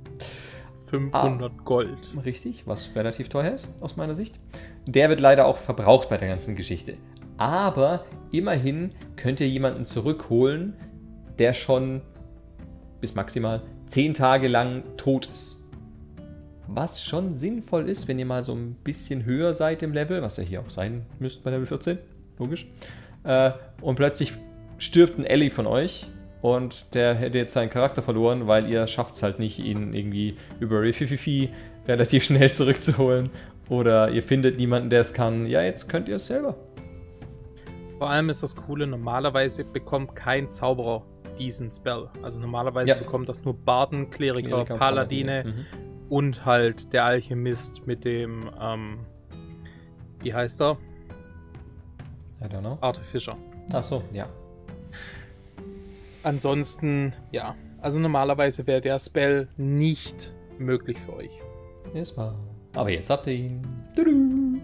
500 0.85 1.51
ah, 1.51 1.61
Gold. 1.65 1.97
Richtig, 2.23 2.65
was 2.65 2.95
relativ 2.95 3.27
teuer 3.27 3.51
ist, 3.51 3.81
aus 3.81 3.97
meiner 3.97 4.15
Sicht. 4.15 4.39
Der 4.87 5.09
wird 5.09 5.19
leider 5.19 5.47
auch 5.47 5.57
verbraucht 5.57 6.07
bei 6.07 6.15
der 6.15 6.29
ganzen 6.29 6.55
Geschichte. 6.55 6.95
Aber 7.35 8.05
immerhin 8.31 8.93
könnt 9.17 9.41
ihr 9.41 9.49
jemanden 9.49 9.85
zurückholen, 9.85 10.77
der 11.37 11.53
schon 11.53 11.99
bis 13.01 13.15
maximal 13.15 13.63
10 13.87 14.13
Tage 14.13 14.47
lang 14.47 14.83
tot 14.95 15.27
ist. 15.29 15.61
Was 16.67 17.03
schon 17.03 17.33
sinnvoll 17.33 17.89
ist, 17.89 18.07
wenn 18.07 18.17
ihr 18.17 18.25
mal 18.25 18.45
so 18.45 18.53
ein 18.53 18.75
bisschen 18.75 19.25
höher 19.25 19.53
seid 19.53 19.83
im 19.83 19.91
Level, 19.91 20.21
was 20.21 20.37
ihr 20.37 20.45
hier 20.45 20.61
auch 20.61 20.69
sein 20.69 21.05
müsst 21.19 21.43
bei 21.43 21.51
Level 21.51 21.65
14, 21.65 21.97
logisch. 22.39 22.65
Äh, 23.23 23.51
und 23.81 23.95
plötzlich 23.95 24.33
stirbt 24.77 25.17
ein 25.17 25.25
Ellie 25.25 25.49
von 25.49 25.67
euch 25.67 26.07
und 26.41 26.93
der 26.93 27.15
hätte 27.15 27.37
jetzt 27.37 27.53
seinen 27.53 27.69
Charakter 27.69 28.01
verloren, 28.01 28.47
weil 28.47 28.69
ihr 28.69 28.85
schafft 28.87 29.15
es 29.15 29.23
halt 29.23 29.39
nicht, 29.39 29.59
ihn 29.59 29.93
irgendwie 29.93 30.37
über 30.59 30.81
Rifififi 30.81 31.49
relativ 31.87 32.23
schnell 32.25 32.51
zurückzuholen. 32.51 33.29
Oder 33.69 34.09
ihr 34.09 34.23
findet 34.23 34.57
niemanden, 34.57 34.89
der 34.89 35.01
es 35.01 35.13
kann. 35.13 35.47
Ja, 35.47 35.61
jetzt 35.61 35.87
könnt 35.87 36.09
ihr 36.09 36.17
es 36.17 36.27
selber. 36.27 36.57
Vor 37.97 38.09
allem 38.09 38.29
ist 38.29 38.43
das 38.43 38.55
Coole, 38.55 38.85
normalerweise 38.85 39.63
bekommt 39.63 40.15
kein 40.15 40.51
Zauberer 40.51 41.03
diesen 41.39 41.71
Spell. 41.71 42.09
Also 42.21 42.39
normalerweise 42.39 42.89
ja. 42.89 42.95
bekommt 42.95 43.29
das 43.29 43.43
nur 43.43 43.53
Barden, 43.53 44.09
Kleriker, 44.09 44.49
Kleriker 44.49 44.77
Paladine, 44.77 45.43
Paladine. 45.43 45.65
Mhm. 45.71 46.07
und 46.09 46.45
halt 46.45 46.93
der 46.93 47.05
Alchemist 47.05 47.87
mit 47.87 48.05
dem, 48.05 48.49
ähm, 48.61 48.99
wie 50.21 50.33
heißt 50.33 50.61
er? 50.61 50.77
I 52.43 52.47
don't 52.47 52.59
know. 52.59 52.77
Artificer. 52.81 53.37
Ach 53.71 53.83
so, 53.83 54.03
ja. 54.11 54.27
Ansonsten, 56.23 57.13
ja. 57.31 57.55
Also 57.81 57.99
normalerweise 57.99 58.65
wäre 58.67 58.81
der 58.81 58.99
Spell 58.99 59.47
nicht 59.57 60.33
möglich 60.57 60.97
für 60.99 61.13
euch. 61.13 61.31
Ist 61.93 62.17
wahr. 62.17 62.35
Aber 62.75 62.89
jetzt 62.89 63.09
habt 63.09 63.27
ihr 63.27 63.33
ihn. 63.33 63.61
Tudu. 63.95 64.59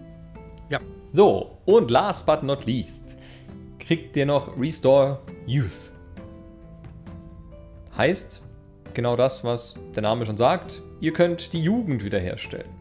Ja. 0.68 0.78
So, 1.10 1.58
und 1.64 1.90
last 1.90 2.26
but 2.26 2.42
not 2.42 2.66
least 2.66 3.16
kriegt 3.78 4.16
ihr 4.16 4.26
noch 4.26 4.58
Restore 4.58 5.18
Youth. 5.46 5.90
Heißt 7.96 8.42
genau 8.94 9.16
das, 9.16 9.44
was 9.44 9.74
der 9.94 10.02
Name 10.02 10.24
schon 10.26 10.36
sagt. 10.36 10.82
Ihr 11.00 11.12
könnt 11.12 11.52
die 11.52 11.62
Jugend 11.62 12.04
wiederherstellen. 12.04 12.79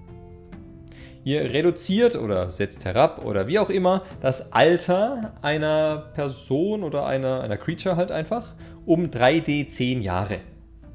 Ihr 1.24 1.41
reduziert 1.53 2.15
oder 2.15 2.49
setzt 2.49 2.86
herab 2.86 3.26
oder 3.26 3.47
wie 3.47 3.59
auch 3.59 3.70
immer 3.70 4.03
das 4.22 4.53
Alter 4.53 5.34
einer 5.41 6.11
Person 6.13 6.84
oder 6.84 7.05
einer, 7.05 7.41
einer 7.41 7.57
Creature 7.57 7.97
halt 7.97 8.11
einfach 8.11 8.55
um 8.86 9.07
3D 9.07 9.67
10 9.67 10.01
Jahre. 10.01 10.39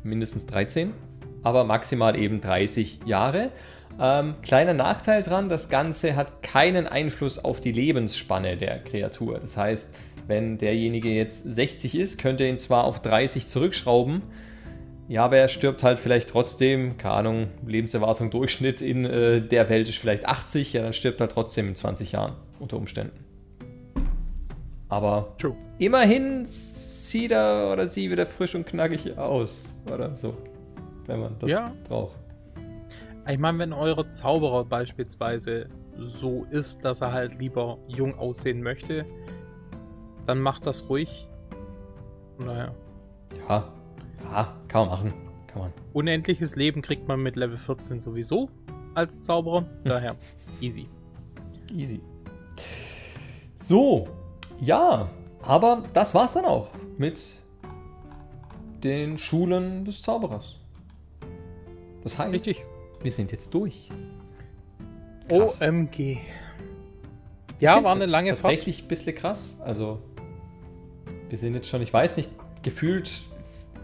Mindestens 0.03 0.47
13, 0.47 0.93
aber 1.43 1.65
maximal 1.65 2.17
eben 2.17 2.41
30 2.41 3.01
Jahre. 3.05 3.51
Ähm, 4.01 4.35
kleiner 4.43 4.75
Nachteil 4.75 5.23
dran, 5.23 5.49
das 5.49 5.69
Ganze 5.69 6.17
hat 6.17 6.43
keinen 6.43 6.87
Einfluss 6.87 7.45
auf 7.45 7.61
die 7.61 7.73
Lebensspanne 7.73 8.57
der 8.57 8.81
Kreatur. 8.81 9.39
Das 9.39 9.57
heißt, 9.57 9.95
wenn 10.27 10.59
derjenige 10.59 11.11
jetzt 11.11 11.45
60 11.45 11.95
ist, 11.97 12.19
könnt 12.19 12.41
ihr 12.41 12.49
ihn 12.49 12.59
zwar 12.59 12.85
auf 12.85 13.01
30 13.03 13.47
zurückschrauben, 13.47 14.23
ja, 15.09 15.25
aber 15.25 15.37
er 15.37 15.49
stirbt 15.49 15.83
halt 15.83 15.99
vielleicht 15.99 16.31
trotzdem, 16.31 16.97
keine 16.97 17.15
Ahnung, 17.15 17.49
Lebenserwartung 17.67 18.31
Durchschnitt 18.31 18.81
in 18.81 19.05
äh, 19.05 19.41
der 19.43 19.69
Welt 19.69 19.89
ist 19.89 19.99
vielleicht 19.99 20.27
80, 20.27 20.73
ja, 20.73 20.83
dann 20.83 20.93
stirbt 20.95 21.21
er 21.21 21.29
trotzdem 21.29 21.69
in 21.69 21.75
20 21.75 22.13
Jahren 22.13 22.35
unter 22.59 22.79
Umständen. 22.79 23.25
Aber 24.89 25.35
True. 25.39 25.57
immerhin 25.79 26.47
sieht 26.47 27.33
er 27.33 27.71
oder 27.73 27.87
sie 27.87 28.11
wieder 28.11 28.27
frisch 28.27 28.55
und 28.55 28.67
knackig 28.67 29.19
aus. 29.19 29.65
Oder 29.93 30.15
so. 30.17 30.35
Wenn 31.07 31.21
man 31.21 31.37
das 31.39 31.51
ja. 31.51 31.73
braucht. 31.89 32.17
Ich 33.29 33.39
meine, 33.39 33.59
wenn 33.59 33.73
eure 33.73 34.11
Zauberer 34.11 34.65
beispielsweise 34.65 35.69
so 35.97 36.47
ist, 36.51 36.85
dass 36.85 37.01
er 37.01 37.13
halt 37.13 37.39
lieber 37.39 37.79
jung 37.89 38.19
aussehen 38.19 38.63
möchte, 38.63 39.05
dann 40.27 40.41
macht 40.41 40.67
das 40.67 40.89
ruhig. 40.89 41.29
Naja. 42.39 42.75
Ja, 43.49 43.73
ja, 44.31 44.55
kann 44.69 44.87
man 44.87 44.89
machen. 44.89 45.15
Kann 45.47 45.63
man. 45.63 45.73
Unendliches 45.93 46.57
Leben 46.57 46.83
kriegt 46.83 47.07
man 47.09 47.23
mit 47.23 47.37
Level 47.37 47.57
14 47.57 48.01
sowieso 48.01 48.49
als 48.95 49.21
Zauberer. 49.23 49.67
Daher 49.85 50.17
easy. 50.61 50.89
Easy. 51.73 52.01
So, 53.57 54.09
ja, 54.61 55.09
aber 55.43 55.85
das 55.93 56.15
war's 56.15 56.35
dann 56.35 56.45
auch 56.45 56.69
mit 56.99 57.35
den 58.83 59.19
Schulen 59.19 59.85
des 59.85 60.03
Zauberers. 60.03 60.57
Das 62.03 62.19
heißt, 62.19 62.33
Richtig. 62.33 62.65
wir 63.03 63.11
sind 63.11 63.33
jetzt 63.33 63.53
durch. 63.55 63.89
Krass. 65.29 65.61
OMG. 65.61 66.19
Ja, 67.61 67.83
war 67.83 67.93
eine 67.95 68.07
lange 68.07 68.35
Fahrt. 68.35 68.43
Tatsächlich 68.43 68.83
ein 68.83 68.89
bisschen 68.89 69.15
krass. 69.15 69.57
Also, 69.65 70.01
wir 71.31 71.39
sind 71.39 71.55
jetzt 71.55 71.69
schon, 71.69 71.81
ich 71.81 71.93
weiß 71.93 72.19
nicht, 72.19 72.31
gefühlt 72.63 73.11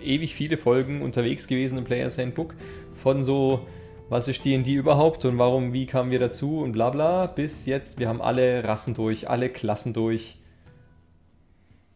ewig 0.02 0.34
viele 0.34 0.56
Folgen 0.56 1.02
unterwegs 1.02 1.46
gewesen 1.46 1.78
im 1.78 1.84
Player's 1.84 2.18
Handbook. 2.18 2.54
Von 2.94 3.24
so, 3.24 3.66
was 4.08 4.28
ist 4.28 4.44
D&D 4.44 4.72
überhaupt 4.72 5.24
und 5.24 5.38
warum, 5.38 5.72
wie 5.72 5.86
kamen 5.86 6.10
wir 6.10 6.18
dazu 6.18 6.60
und 6.60 6.72
bla 6.72 6.90
bla, 6.90 7.26
bis 7.26 7.66
jetzt, 7.66 7.98
wir 7.98 8.08
haben 8.08 8.20
alle 8.20 8.64
Rassen 8.64 8.94
durch, 8.94 9.28
alle 9.30 9.48
Klassen 9.48 9.92
durch. 9.92 10.38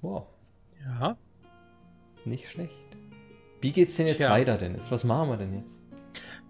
Wow. 0.01 0.27
Ja. 0.85 1.17
Nicht 2.25 2.49
schlecht. 2.49 2.73
Wie 3.61 3.73
geht's 3.73 3.97
denn 3.97 4.07
jetzt 4.07 4.19
Tja. 4.19 4.31
weiter, 4.31 4.59
Dennis? 4.59 4.91
Was 4.91 5.05
machen 5.05 5.31
wir 5.31 5.37
denn 5.37 5.55
jetzt? 5.55 5.81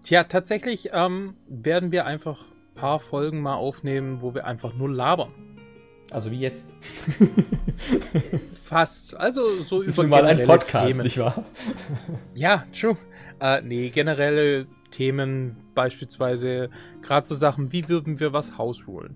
Tja, 0.03 0.25
tatsächlich 0.25 0.89
ähm, 0.93 1.35
werden 1.47 1.91
wir 1.91 2.05
einfach 2.05 2.41
ein 2.41 2.75
paar 2.75 2.99
Folgen 2.99 3.41
mal 3.41 3.55
aufnehmen, 3.55 4.21
wo 4.21 4.35
wir 4.35 4.45
einfach 4.45 4.75
nur 4.75 4.89
labern. 4.89 5.31
Also 6.15 6.31
wie 6.31 6.39
jetzt? 6.39 6.73
Fast. 8.63 9.17
Also 9.17 9.61
so 9.61 9.83
das 9.83 9.95
über 9.95 10.03
ist 10.03 10.09
mal 10.09 10.25
ein 10.25 10.43
Podcast, 10.43 10.91
Themen. 10.91 11.03
nicht 11.03 11.17
wahr? 11.17 11.43
ja, 12.33 12.63
true. 12.73 12.95
Äh, 13.41 13.61
nee, 13.61 13.89
generelle 13.89 14.65
Themen, 14.91 15.57
beispielsweise 15.75 16.69
gerade 17.01 17.27
so 17.27 17.35
Sachen, 17.35 17.73
wie 17.73 17.89
würden 17.89 18.21
wir 18.21 18.31
was 18.31 18.57
hausholen? 18.57 19.15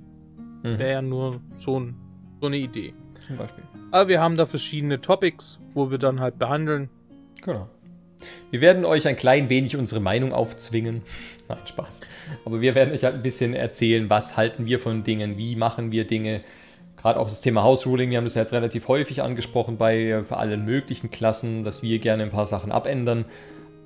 Mhm. 0.62 0.78
Wäre 0.78 0.92
ja 0.92 1.02
nur 1.02 1.40
so, 1.56 1.80
ein, 1.80 1.96
so 2.42 2.48
eine 2.48 2.58
Idee. 2.58 2.94
Zum 3.26 3.38
Beispiel. 3.38 3.64
Aber 3.92 4.10
wir 4.10 4.20
haben 4.20 4.36
da 4.36 4.46
verschiedene 4.46 5.00
Topics, 5.00 5.58
wo 5.74 5.90
wir 5.92 6.00
dann 6.00 6.20
halt 6.20 6.38
behandeln. 6.38 6.90
Genau. 7.46 7.70
Wir 8.52 8.60
werden 8.60 8.84
euch 8.84 9.08
ein 9.08 9.16
klein 9.16 9.50
wenig 9.50 9.78
unsere 9.78 10.02
Meinung 10.02 10.34
aufzwingen. 10.34 11.04
Nein, 11.48 11.60
Spaß. 11.66 12.02
Aber 12.44 12.60
wir 12.60 12.76
werden 12.76 12.94
euch 12.94 13.06
halt 13.06 13.16
ein 13.16 13.24
bisschen 13.24 13.54
erzählen, 13.54 14.10
was 14.10 14.36
halten 14.36 14.66
wir 14.66 14.80
von 14.80 15.06
Dingen, 15.06 15.38
wie 15.38 15.56
machen 15.56 15.94
wir 15.94 16.06
Dinge. 16.06 16.42
Gerade 17.02 17.20
auch 17.20 17.28
das 17.28 17.42
Thema 17.42 17.64
House 17.64 17.86
Ruling, 17.86 18.10
wir 18.10 18.18
haben 18.18 18.26
das 18.26 18.36
ja 18.36 18.42
jetzt 18.42 18.54
relativ 18.54 18.88
häufig 18.88 19.24
angesprochen 19.24 19.78
bei 19.78 20.24
für 20.28 20.38
allen 20.38 20.66
möglichen 20.66 21.12
Klassen, 21.12 21.64
dass 21.64 21.82
wir 21.82 22.00
gerne 22.00 22.24
ein 22.24 22.32
paar 22.32 22.46
Sachen 22.46 22.72
abändern. 22.72 23.26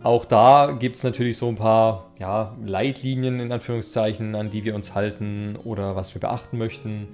Auch 0.01 0.25
da 0.25 0.71
gibt 0.71 0.95
es 0.97 1.03
natürlich 1.03 1.37
so 1.37 1.47
ein 1.47 1.55
paar 1.55 2.11
ja, 2.19 2.57
Leitlinien 2.65 3.39
in 3.39 3.51
Anführungszeichen, 3.51 4.35
an 4.35 4.49
die 4.49 4.65
wir 4.65 4.75
uns 4.75 4.95
halten 4.95 5.55
oder 5.63 5.95
was 5.95 6.13
wir 6.13 6.19
beachten 6.19 6.57
möchten. 6.57 7.07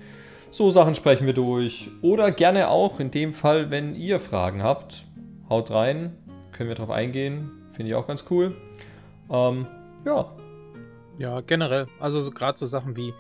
So 0.52 0.72
Sachen 0.72 0.96
sprechen 0.96 1.28
wir 1.28 1.34
durch. 1.34 1.90
Oder 2.02 2.32
gerne 2.32 2.70
auch 2.70 3.00
in 3.00 3.12
dem 3.12 3.34
Fall, 3.34 3.70
wenn 3.70 3.94
ihr 3.94 4.20
Fragen 4.20 4.64
habt, 4.64 5.06
haut 5.50 5.70
rein. 5.70 6.16
Können 6.54 6.70
wir 6.70 6.76
darauf 6.76 6.90
eingehen. 6.90 7.52
Finde 7.74 7.92
ich 7.92 7.96
auch 7.96 8.08
ganz 8.08 8.26
cool. 8.32 8.56
Ähm, 9.30 9.68
ja. 10.06 10.32
Ja, 11.20 11.42
generell. 11.42 11.88
Also 12.00 12.20
so, 12.22 12.32
gerade 12.32 12.58
so 12.58 12.66
Sachen 12.66 12.96
wie, 12.96 13.14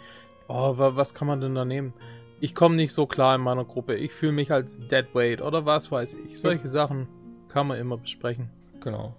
oh, 0.48 0.74
was 0.78 1.14
kann 1.14 1.28
man 1.28 1.42
denn 1.42 1.54
da 1.54 1.66
nehmen? 1.66 1.94
Ich 2.40 2.56
komme 2.56 2.76
nicht 2.76 2.94
so 2.94 3.06
klar 3.06 3.36
in 3.36 3.42
meiner 3.42 3.66
Gruppe. 3.66 3.96
Ich 3.96 4.14
fühle 4.14 4.32
mich 4.32 4.52
als 4.52 4.80
Deadweight 4.88 5.42
oder 5.42 5.66
was 5.66 5.92
weiß 5.92 6.16
ich. 6.26 6.40
Solche 6.40 6.64
ja. 6.64 6.70
Sachen 6.70 7.08
kann 7.48 7.68
man 7.68 7.78
immer 7.78 7.98
besprechen. 7.98 8.50
Genau. 8.80 9.16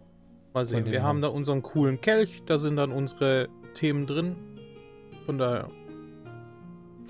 Mal 0.55 0.65
sehen. 0.65 0.87
Wir 0.87 1.03
haben 1.03 1.21
da 1.21 1.29
unseren 1.29 1.63
coolen 1.63 2.01
Kelch. 2.01 2.43
Da 2.47 2.59
sind 2.59 2.77
dann 2.77 2.93
unsere 2.93 3.49
Themen 3.75 4.07
drin. 4.07 4.37
Von 5.27 5.39
daher 5.39 5.71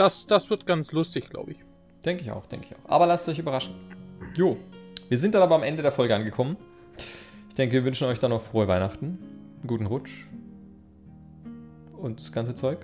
das, 0.00 0.26
das 0.26 0.48
wird 0.48 0.64
ganz 0.64 0.92
lustig, 0.92 1.28
glaube 1.28 1.52
ich. 1.52 1.58
Denke 2.06 2.22
ich 2.22 2.30
auch, 2.30 2.46
denke 2.46 2.68
ich 2.70 2.74
auch. 2.74 2.90
Aber 2.90 3.06
lasst 3.06 3.28
euch 3.28 3.38
überraschen. 3.38 3.74
Jo. 4.34 4.56
Wir 5.10 5.18
sind 5.18 5.34
dann 5.34 5.42
aber 5.42 5.56
am 5.56 5.62
Ende 5.62 5.82
der 5.82 5.92
Folge 5.92 6.14
angekommen. 6.14 6.56
Ich 7.50 7.54
denke, 7.54 7.74
wir 7.74 7.84
wünschen 7.84 8.06
euch 8.06 8.18
dann 8.18 8.30
noch 8.30 8.40
frohe 8.40 8.66
Weihnachten, 8.66 9.18
einen 9.58 9.66
guten 9.66 9.84
Rutsch 9.84 10.24
und 11.98 12.18
das 12.18 12.32
ganze 12.32 12.54
Zeug. 12.54 12.78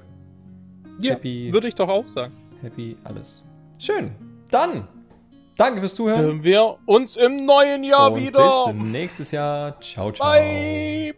Ja, 0.99 1.17
würde 1.23 1.69
ich 1.69 1.75
doch 1.75 1.89
auch 1.89 2.07
sagen. 2.07 2.35
Happy 2.63 2.97
alles. 3.05 3.45
Schön. 3.79 4.15
Dann 4.51 4.89
Danke 5.57 5.81
fürs 5.81 5.95
Zuhören. 5.95 6.21
Hören 6.21 6.45
wir 6.45 6.77
uns 6.85 7.17
im 7.17 7.47
neuen 7.47 7.83
Jahr 7.83 8.13
Und 8.13 8.21
wieder. 8.21 8.67
bis 8.67 8.75
nächstes 8.75 9.31
Jahr. 9.31 9.81
Ciao, 9.81 10.13
ciao. 10.13 10.31
Bye. 10.31 11.15